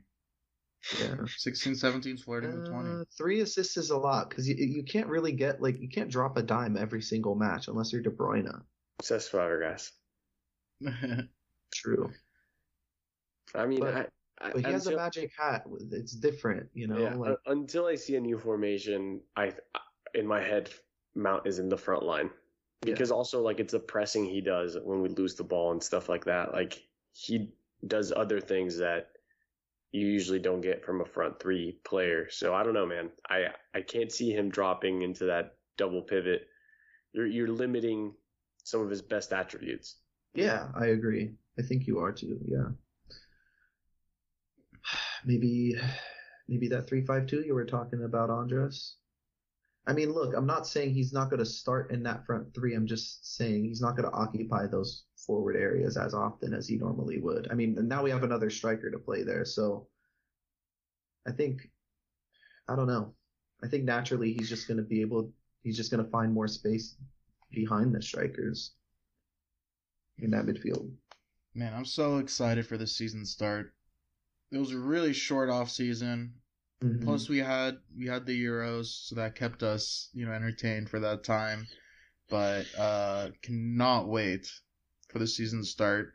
Yeah. 0.98 1.16
16, 1.36 1.74
17 1.74 2.16
's 2.16 2.22
flirting 2.22 2.56
with 2.56 2.66
20. 2.70 2.88
Uh, 2.90 3.04
three 3.16 3.40
assists 3.40 3.76
is 3.76 3.90
a 3.90 3.96
lot 3.98 4.30
because 4.30 4.48
you 4.48 4.54
you 4.56 4.82
can't 4.82 5.08
really 5.08 5.32
get 5.32 5.60
like 5.60 5.78
you 5.78 5.88
can't 5.88 6.10
drop 6.10 6.36
a 6.38 6.42
dime 6.42 6.76
every 6.76 7.02
single 7.02 7.34
match 7.34 7.68
unless 7.68 7.92
you're 7.92 8.00
De 8.02 8.10
Bruyne. 8.10 8.64
Says 9.02 9.28
Fabregas. 9.28 9.90
True, 11.74 12.10
I 13.54 13.66
mean, 13.66 13.80
But- 13.80 13.94
I, 13.94 14.06
I, 14.40 14.52
but 14.52 14.64
he 14.66 14.72
has 14.72 14.86
a 14.86 14.96
magic 14.96 15.30
hat. 15.38 15.64
It's 15.92 16.12
different, 16.14 16.68
you 16.72 16.86
know. 16.88 16.98
yeah, 16.98 17.14
like 17.14 17.30
un- 17.46 17.58
until 17.58 17.86
I 17.86 17.94
see 17.94 18.16
a 18.16 18.20
new 18.20 18.38
formation, 18.38 19.20
I 19.36 19.52
in 20.14 20.26
my 20.26 20.40
head 20.42 20.70
Mount 21.14 21.46
is 21.46 21.58
in 21.58 21.68
the 21.68 21.76
front 21.76 22.02
line 22.04 22.30
Yeah. 22.84 22.92
because 22.92 23.10
also 23.10 23.42
like 23.42 23.60
it's 23.60 23.72
the 23.72 23.80
pressing 23.80 24.24
he 24.24 24.40
does 24.40 24.78
when 24.82 25.02
we 25.02 25.10
lose 25.10 25.34
the 25.34 25.44
ball 25.44 25.72
and 25.72 25.82
stuff 25.82 26.08
like 26.08 26.24
that. 26.24 26.52
Like 26.52 26.82
he 27.12 27.52
does 27.86 28.12
other 28.12 28.40
things 28.40 28.78
that 28.78 29.10
you 29.92 30.06
usually 30.06 30.38
don't 30.38 30.60
get 30.60 30.84
from 30.84 31.00
a 31.00 31.04
front 31.04 31.40
three 31.40 31.78
player. 31.84 32.28
So 32.30 32.54
I 32.54 32.62
don't 32.62 32.74
know, 32.74 32.86
man. 32.86 33.10
I 33.28 33.46
I 33.74 33.80
can't 33.82 34.12
see 34.12 34.30
him 34.30 34.48
dropping 34.48 35.02
into 35.02 35.24
that 35.26 35.56
double 35.76 36.02
pivot. 36.02 36.46
You're 37.12 37.26
you're 37.26 37.48
limiting 37.48 38.14
some 38.64 38.82
of 38.82 38.90
his 38.90 39.02
best 39.02 39.32
attributes. 39.32 39.96
Yeah, 40.34 40.68
I 40.74 40.86
agree. 40.86 41.32
I 41.58 41.62
think 41.62 41.86
you 41.86 41.98
are 41.98 42.12
too. 42.12 42.38
Yeah. 42.46 42.68
Maybe, 45.24 45.76
maybe 46.48 46.68
that 46.68 46.88
three 46.88 47.04
five 47.04 47.26
two 47.26 47.42
you 47.42 47.54
were 47.54 47.66
talking 47.66 48.04
about, 48.04 48.30
Andres. 48.30 48.96
I 49.86 49.92
mean, 49.92 50.12
look, 50.12 50.34
I'm 50.36 50.46
not 50.46 50.66
saying 50.66 50.92
he's 50.92 51.12
not 51.12 51.30
going 51.30 51.38
to 51.40 51.46
start 51.46 51.90
in 51.90 52.02
that 52.02 52.26
front 52.26 52.54
three. 52.54 52.74
I'm 52.74 52.86
just 52.86 53.36
saying 53.36 53.64
he's 53.64 53.80
not 53.80 53.96
going 53.96 54.08
to 54.08 54.16
occupy 54.16 54.66
those 54.66 55.04
forward 55.16 55.56
areas 55.56 55.96
as 55.96 56.14
often 56.14 56.52
as 56.52 56.68
he 56.68 56.76
normally 56.76 57.18
would. 57.18 57.48
I 57.50 57.54
mean, 57.54 57.76
now 57.88 58.02
we 58.02 58.10
have 58.10 58.22
another 58.22 58.50
striker 58.50 58.90
to 58.90 58.98
play 58.98 59.22
there, 59.22 59.44
so 59.44 59.88
I 61.26 61.32
think, 61.32 61.70
I 62.68 62.76
don't 62.76 62.86
know. 62.86 63.14
I 63.62 63.68
think 63.68 63.84
naturally 63.84 64.32
he's 64.32 64.48
just 64.48 64.68
going 64.68 64.78
to 64.78 64.84
be 64.84 65.00
able. 65.00 65.32
He's 65.62 65.76
just 65.76 65.90
going 65.90 66.04
to 66.04 66.10
find 66.10 66.32
more 66.32 66.48
space 66.48 66.96
behind 67.50 67.94
the 67.94 68.00
strikers 68.00 68.72
in 70.18 70.30
that 70.30 70.46
midfield. 70.46 70.90
Man, 71.54 71.74
I'm 71.74 71.84
so 71.84 72.18
excited 72.18 72.66
for 72.66 72.78
the 72.78 72.86
season 72.86 73.26
start. 73.26 73.72
It 74.52 74.58
was 74.58 74.72
a 74.72 74.78
really 74.78 75.12
short 75.12 75.50
off 75.50 75.70
season. 75.70 76.34
Mhm. 76.82 77.00
Plus, 77.02 77.28
we 77.28 77.38
had 77.38 77.78
we 77.96 78.06
had 78.06 78.26
the 78.26 78.44
Euros, 78.44 78.86
so 79.06 79.14
that 79.16 79.34
kept 79.34 79.62
us, 79.62 80.10
you 80.12 80.26
know, 80.26 80.32
entertained 80.32 80.90
for 80.90 81.00
that 81.00 81.24
time. 81.24 81.66
But 82.28 82.66
uh 82.78 83.30
cannot 83.42 84.08
wait 84.08 84.50
for 85.08 85.18
the 85.18 85.26
season 85.26 85.60
to 85.60 85.66
start. 85.66 86.14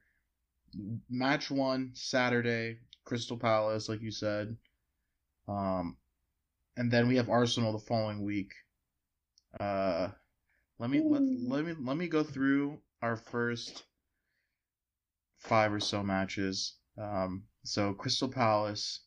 Match 1.09 1.49
one 1.51 1.91
Saturday, 1.95 2.79
Crystal 3.03 3.37
Palace, 3.37 3.89
like 3.89 4.01
you 4.01 4.11
said. 4.11 4.57
Um, 5.47 5.97
and 6.77 6.91
then 6.91 7.07
we 7.07 7.17
have 7.17 7.29
Arsenal 7.29 7.73
the 7.73 7.79
following 7.79 8.23
week. 8.23 8.53
Uh, 9.59 10.09
let 10.79 10.89
me 10.89 11.01
let 11.01 11.23
let 11.47 11.65
me 11.65 11.73
let 11.79 11.97
me 11.97 12.07
go 12.07 12.23
through 12.23 12.81
our 13.01 13.17
first 13.17 13.85
five 15.37 15.71
or 15.73 15.79
so 15.79 16.03
matches. 16.03 16.75
Um, 16.97 17.43
so 17.63 17.93
Crystal 17.93 18.27
Palace, 18.29 19.01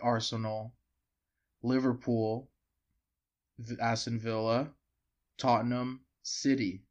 Arsenal, 0.00 0.74
Liverpool, 1.62 2.50
Aston 3.80 4.18
Villa, 4.18 4.70
Tottenham, 5.38 6.00
City. 6.22 6.84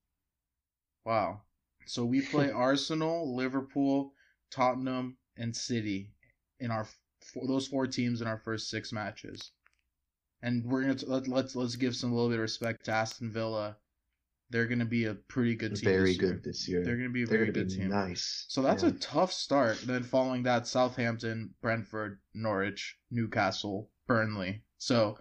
Wow. 1.05 1.41
So 1.85 2.05
we 2.05 2.21
play 2.31 2.51
Arsenal, 2.51 3.35
Liverpool, 3.35 4.13
Tottenham, 4.49 5.17
and 5.37 5.55
City 5.55 6.11
in 6.59 6.71
our 6.71 6.87
those 7.47 7.67
four 7.67 7.87
teams 7.87 8.21
in 8.21 8.27
our 8.27 8.37
first 8.37 8.69
six 8.69 8.91
matches. 8.91 9.51
And 10.41 10.63
we're 10.63 10.81
gonna 10.81 10.95
t- 10.95 11.05
let, 11.07 11.27
let's 11.27 11.55
let's 11.55 11.75
give 11.75 11.95
some 11.95 12.11
little 12.11 12.29
bit 12.29 12.35
of 12.35 12.41
respect 12.41 12.85
to 12.85 12.91
Aston 12.91 13.31
Villa. 13.31 13.77
They're 14.51 14.67
gonna 14.67 14.85
be 14.85 15.05
a 15.05 15.15
pretty 15.15 15.55
good 15.55 15.75
team. 15.75 15.89
very 15.89 16.11
this 16.13 16.21
year. 16.21 16.31
good 16.33 16.43
this 16.43 16.67
year. 16.67 16.83
They're 16.83 16.97
gonna 16.97 17.09
be 17.09 17.23
a 17.23 17.25
They're 17.25 17.39
very 17.39 17.51
good 17.51 17.67
be 17.69 17.75
team. 17.77 17.89
Nice. 17.89 18.45
So 18.47 18.61
that's 18.61 18.83
Yeah. 18.83 18.89
a 18.89 18.93
tough 18.93 19.33
start. 19.33 19.77
Then 19.85 20.03
following 20.03 20.43
that, 20.43 20.67
Southampton, 20.67 21.53
Brentford, 21.61 22.19
Norwich, 22.33 22.97
Newcastle, 23.11 23.89
Burnley. 24.07 24.63
So 24.77 25.17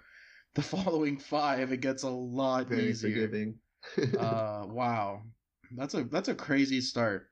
the 0.55 0.63
following 0.63 1.19
five, 1.19 1.73
it 1.73 1.81
gets 1.81 2.03
a 2.03 2.11
lot 2.11 2.69
very 2.69 2.91
easier. 2.91 3.11
forgiving. 3.11 3.59
Uh, 4.19 4.65
wow, 4.69 5.23
that's 5.77 5.95
a 5.95 6.05
that's 6.05 6.29
a 6.29 6.35
crazy 6.35 6.81
start 6.81 7.31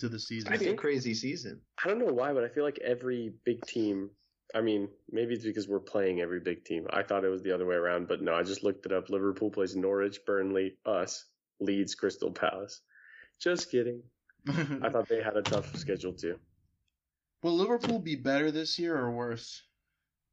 to 0.00 0.08
the 0.08 0.18
season. 0.18 0.52
It's 0.52 0.60
I 0.60 0.64
a 0.64 0.68
think- 0.68 0.80
crazy 0.80 1.14
season. 1.14 1.60
I 1.82 1.88
don't 1.88 1.98
know 1.98 2.12
why, 2.12 2.32
but 2.32 2.44
I 2.44 2.48
feel 2.48 2.64
like 2.64 2.78
every 2.84 3.32
big 3.44 3.62
team. 3.66 4.10
I 4.56 4.62
mean, 4.62 4.88
maybe 5.10 5.34
it's 5.34 5.44
because 5.44 5.68
we're 5.68 5.80
playing 5.80 6.20
every 6.20 6.40
big 6.40 6.64
team. 6.64 6.86
I 6.90 7.02
thought 7.02 7.24
it 7.24 7.28
was 7.28 7.42
the 7.42 7.52
other 7.54 7.66
way 7.66 7.76
around, 7.76 8.08
but 8.08 8.22
no, 8.22 8.34
I 8.34 8.42
just 8.42 8.64
looked 8.64 8.86
it 8.86 8.92
up. 8.92 9.10
Liverpool 9.10 9.50
plays 9.50 9.76
Norwich, 9.76 10.18
Burnley, 10.26 10.78
us, 10.86 11.26
Leeds, 11.60 11.94
Crystal 11.94 12.30
Palace. 12.30 12.80
Just 13.40 13.70
kidding. 13.70 14.02
I 14.48 14.88
thought 14.88 15.08
they 15.08 15.22
had 15.22 15.36
a 15.36 15.42
tough 15.42 15.76
schedule 15.76 16.12
too. 16.14 16.38
Will 17.42 17.56
Liverpool 17.56 17.98
be 17.98 18.16
better 18.16 18.50
this 18.50 18.78
year 18.78 18.96
or 18.96 19.10
worse 19.12 19.62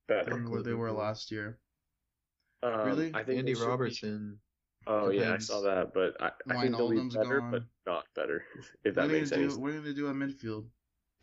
Better. 0.07 0.31
than 0.31 0.49
what 0.49 0.63
they 0.63 0.73
were 0.73 0.91
last 0.91 1.29
year? 1.31 1.59
Um, 2.63 2.85
Really? 2.85 3.11
I 3.13 3.23
think 3.23 3.39
Andy 3.39 3.53
they 3.53 3.59
should 3.59 3.65
be- 3.65 3.69
Robertson. 3.69 4.39
Oh 4.87 5.09
yeah, 5.09 5.33
I 5.33 5.37
saw 5.37 5.61
that, 5.61 5.93
but 5.93 6.15
I, 6.21 6.31
I 6.49 6.61
think 6.61 6.75
they'll 6.77 6.89
be 6.89 7.09
better, 7.09 7.39
gone. 7.39 7.51
but 7.51 7.63
not 7.85 8.03
better. 8.15 8.43
If 8.83 8.95
that 8.95 9.05
are 9.05 9.07
they 9.07 9.19
makes 9.19 9.29
gonna 9.31 9.41
any 9.41 9.47
do? 9.47 9.51
sense. 9.51 9.61
What 9.61 9.71
are 9.71 9.81
they 9.81 9.93
gonna 9.93 9.93
do 9.95 10.09
at 10.09 10.15
midfield? 10.15 10.65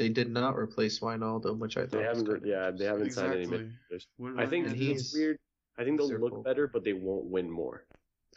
They 0.00 0.08
did 0.08 0.30
not 0.30 0.56
replace 0.56 0.98
Wijnaldum, 1.00 1.58
which 1.58 1.76
I 1.76 1.82
thought 1.82 1.98
They 1.98 2.02
haven't. 2.04 2.24
kind 2.24 2.38
of 2.38 2.46
Yeah, 2.46 2.70
they 2.70 2.86
haven't 2.86 3.12
signed 3.12 3.34
any 3.34 3.42
Exactly. 3.42 3.70
midfielders. 3.92 4.38
I 4.38 4.46
think 4.46 4.66
and 4.66 4.80
it's 4.80 5.12
weird. 5.14 5.36
I 5.76 5.84
think 5.84 5.98
they'll 5.98 6.08
Circle. 6.08 6.30
look 6.30 6.44
better, 6.44 6.66
but 6.66 6.84
they 6.84 6.94
won't 6.94 7.26
win 7.26 7.50
more. 7.50 7.84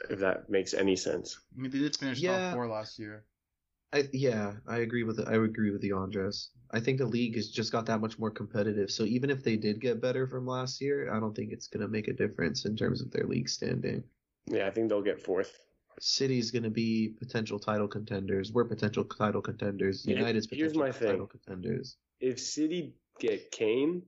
If 0.10 0.20
that 0.20 0.50
makes 0.50 0.74
any 0.74 0.98
sense. 0.98 1.40
I 1.56 1.62
mean, 1.62 1.72
they 1.72 1.80
did 1.80 1.96
finish 1.96 2.22
Yeah. 2.22 2.50
top 2.50 2.56
four 2.56 2.68
last 2.68 3.00
year. 3.00 3.24
I, 3.94 4.10
yeah, 4.12 4.56
I 4.68 4.80
agree 4.80 5.04
with 5.04 5.22
I 5.26 5.36
agree 5.36 5.72
with 5.72 5.84
you, 5.86 5.96
Andres. 5.96 6.50
I 6.72 6.82
think 6.82 6.98
the 6.98 7.06
league 7.06 7.36
has 7.36 7.50
just 7.50 7.72
got 7.72 7.86
that 7.86 8.02
much 8.02 8.20
more 8.20 8.32
competitive. 8.32 8.92
So 8.92 9.04
even 9.06 9.30
if 9.30 9.42
they 9.44 9.56
did 9.56 9.80
get 9.80 10.02
better 10.02 10.28
from 10.28 10.46
last 10.46 10.82
year, 10.82 11.14
I 11.14 11.20
don't 11.22 11.34
think 11.34 11.54
it's 11.54 11.68
gonna 11.68 11.88
make 11.88 12.10
a 12.10 12.14
difference 12.14 12.66
in 12.66 12.76
terms 12.76 13.02
of 13.02 13.12
their 13.12 13.26
league 13.26 13.48
standing. 13.48 14.04
Yeah, 14.48 14.68
I 14.68 14.72
think 14.72 14.90
they'll 14.90 15.02
get 15.02 15.22
fourth. 15.22 15.56
City's 16.00 16.52
gonna 16.52 16.70
be 16.70 17.10
potential 17.20 17.60
title 17.60 17.88
contenders. 17.88 18.52
We're 18.52 18.66
potential 18.66 19.04
title 19.06 19.42
contenders. 19.42 20.06
Yeah, 20.06 20.18
United's 20.18 20.48
here's 20.52 20.74
potential 20.74 20.80
my 20.82 20.92
thing. 20.92 21.12
title 21.12 21.28
contenders. 21.28 21.98
If 22.20 22.40
City 22.40 22.96
get 23.20 23.52
Kane, 23.52 24.04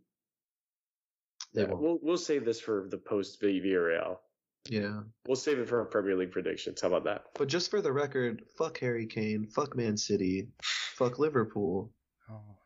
They 1.53 1.61
yeah, 1.63 1.73
we'll 1.73 1.99
we'll 2.01 2.17
save 2.17 2.45
this 2.45 2.59
for 2.59 2.87
the 2.89 2.97
post 2.97 3.41
Villarreal. 3.41 4.17
Yeah. 4.67 5.01
We'll 5.27 5.35
save 5.35 5.59
it 5.59 5.69
for 5.69 5.79
our 5.79 5.85
Premier 5.85 6.15
League 6.15 6.31
predictions. 6.31 6.81
How 6.81 6.87
about 6.87 7.03
that? 7.03 7.25
But 7.35 7.47
just 7.49 7.69
for 7.69 7.81
the 7.81 7.91
record, 7.91 8.41
fuck 8.57 8.79
Harry 8.79 9.05
Kane, 9.05 9.45
fuck 9.45 9.75
Man 9.75 9.95
City, 9.95 10.47
fuck 10.63 11.19
Liverpool, 11.19 11.91
Oh. 12.29 12.57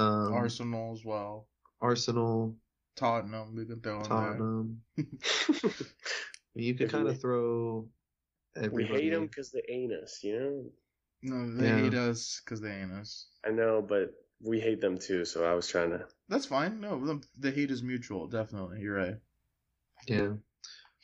um, 0.00 0.32
Arsenal 0.32 0.92
as 0.92 1.04
well. 1.04 1.48
Arsenal, 1.80 2.56
Tottenham, 2.94 3.56
we 3.56 3.64
can 3.66 3.80
throw 3.80 3.98
in 3.98 4.04
Tottenham. 4.04 4.80
You 6.58 6.74
could 6.74 6.88
kind 6.90 7.06
of 7.06 7.20
throw. 7.20 7.86
We 8.70 8.84
hate 8.84 9.10
them 9.10 9.26
because 9.26 9.50
they 9.52 9.62
ain't 9.68 9.92
us. 9.92 10.22
You 10.22 10.38
know. 10.38 10.64
No, 11.22 11.56
they 11.56 11.68
Yeah. 11.68 11.82
hate 11.82 11.94
us 11.94 12.40
because 12.44 12.60
they 12.60 12.70
ain't 12.70 12.92
us. 12.92 13.28
I 13.44 13.50
know, 13.50 13.82
but 13.82 14.12
we 14.40 14.60
hate 14.60 14.80
them 14.80 14.98
too. 14.98 15.24
So 15.24 15.44
I 15.44 15.54
was 15.54 15.66
trying 15.68 15.90
to. 15.90 16.06
That's 16.28 16.46
fine. 16.46 16.80
No, 16.80 17.04
the, 17.04 17.22
the 17.38 17.50
hate 17.50 17.70
is 17.70 17.82
mutual. 17.82 18.26
Definitely, 18.26 18.80
you're 18.80 18.96
right. 18.96 19.16
Yeah. 20.06 20.34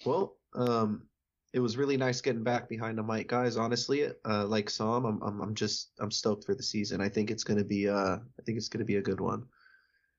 Well, 0.04 0.36
um, 0.54 1.08
it 1.52 1.60
was 1.60 1.76
really 1.76 1.96
nice 1.96 2.20
getting 2.20 2.44
back 2.44 2.68
behind 2.68 2.98
the 2.98 3.02
mic, 3.02 3.28
guys. 3.28 3.56
Honestly, 3.56 4.06
uh, 4.24 4.46
like 4.46 4.70
Sam, 4.70 5.04
I'm, 5.04 5.22
I'm, 5.22 5.40
I'm 5.40 5.54
just, 5.54 5.92
I'm 6.00 6.10
stoked 6.10 6.44
for 6.44 6.54
the 6.54 6.62
season. 6.62 7.00
I 7.00 7.08
think 7.08 7.30
it's 7.30 7.44
gonna 7.44 7.64
be, 7.64 7.88
uh, 7.88 8.16
I 8.16 8.42
think 8.44 8.58
it's 8.58 8.68
gonna 8.68 8.84
be 8.84 8.96
a 8.96 9.02
good 9.02 9.20
one. 9.20 9.44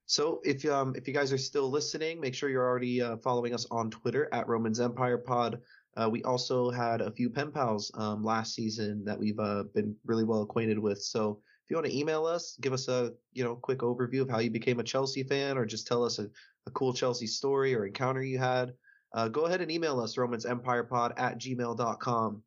So 0.05 0.41
if 0.43 0.65
um, 0.65 0.95
if 0.95 1.07
you 1.07 1.13
guys 1.13 1.31
are 1.31 1.37
still 1.37 1.69
listening, 1.69 2.19
make 2.19 2.35
sure 2.35 2.49
you're 2.49 2.67
already 2.67 3.01
uh, 3.01 3.17
following 3.17 3.53
us 3.53 3.65
on 3.71 3.89
Twitter 3.89 4.29
at 4.33 4.47
Romans 4.47 4.79
Empire 4.79 5.17
Pod. 5.17 5.61
Uh, 5.95 6.09
we 6.09 6.23
also 6.23 6.71
had 6.71 7.01
a 7.01 7.11
few 7.11 7.29
pen 7.29 7.51
pals 7.51 7.91
um, 7.95 8.23
last 8.23 8.55
season 8.55 9.03
that 9.05 9.19
we've 9.19 9.39
uh, 9.39 9.63
been 9.75 9.95
really 10.05 10.23
well 10.23 10.41
acquainted 10.41 10.79
with. 10.79 11.01
So 11.01 11.39
if 11.63 11.69
you 11.69 11.77
want 11.77 11.87
to 11.87 11.97
email 11.97 12.25
us, 12.25 12.57
give 12.61 12.73
us 12.73 12.87
a 12.87 13.13
you 13.31 13.43
know 13.43 13.55
quick 13.55 13.79
overview 13.79 14.21
of 14.21 14.29
how 14.29 14.39
you 14.39 14.49
became 14.49 14.79
a 14.79 14.83
Chelsea 14.83 15.23
fan, 15.23 15.57
or 15.57 15.65
just 15.65 15.87
tell 15.87 16.03
us 16.03 16.19
a, 16.19 16.27
a 16.67 16.71
cool 16.71 16.93
Chelsea 16.93 17.27
story 17.27 17.75
or 17.75 17.85
encounter 17.85 18.23
you 18.23 18.39
had, 18.39 18.73
uh, 19.13 19.27
go 19.27 19.45
ahead 19.45 19.61
and 19.61 19.71
email 19.71 19.99
us 19.99 20.15
romansempirepod 20.15 21.13
at 21.17 21.37
gmail.com. 21.37 22.43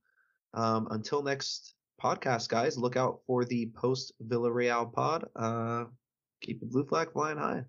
Um, 0.55 0.89
until 0.91 1.23
next 1.23 1.75
podcast, 2.03 2.49
guys, 2.49 2.77
look 2.77 2.97
out 2.97 3.21
for 3.27 3.45
the 3.45 3.71
post 3.77 4.13
Villarreal 4.27 4.93
pod. 4.93 5.29
Uh, 5.37 5.85
keep 6.43 6.61
the 6.61 6.67
blue 6.67 6.85
flag 6.85 7.13
flying 7.13 7.39
high. 7.39 7.65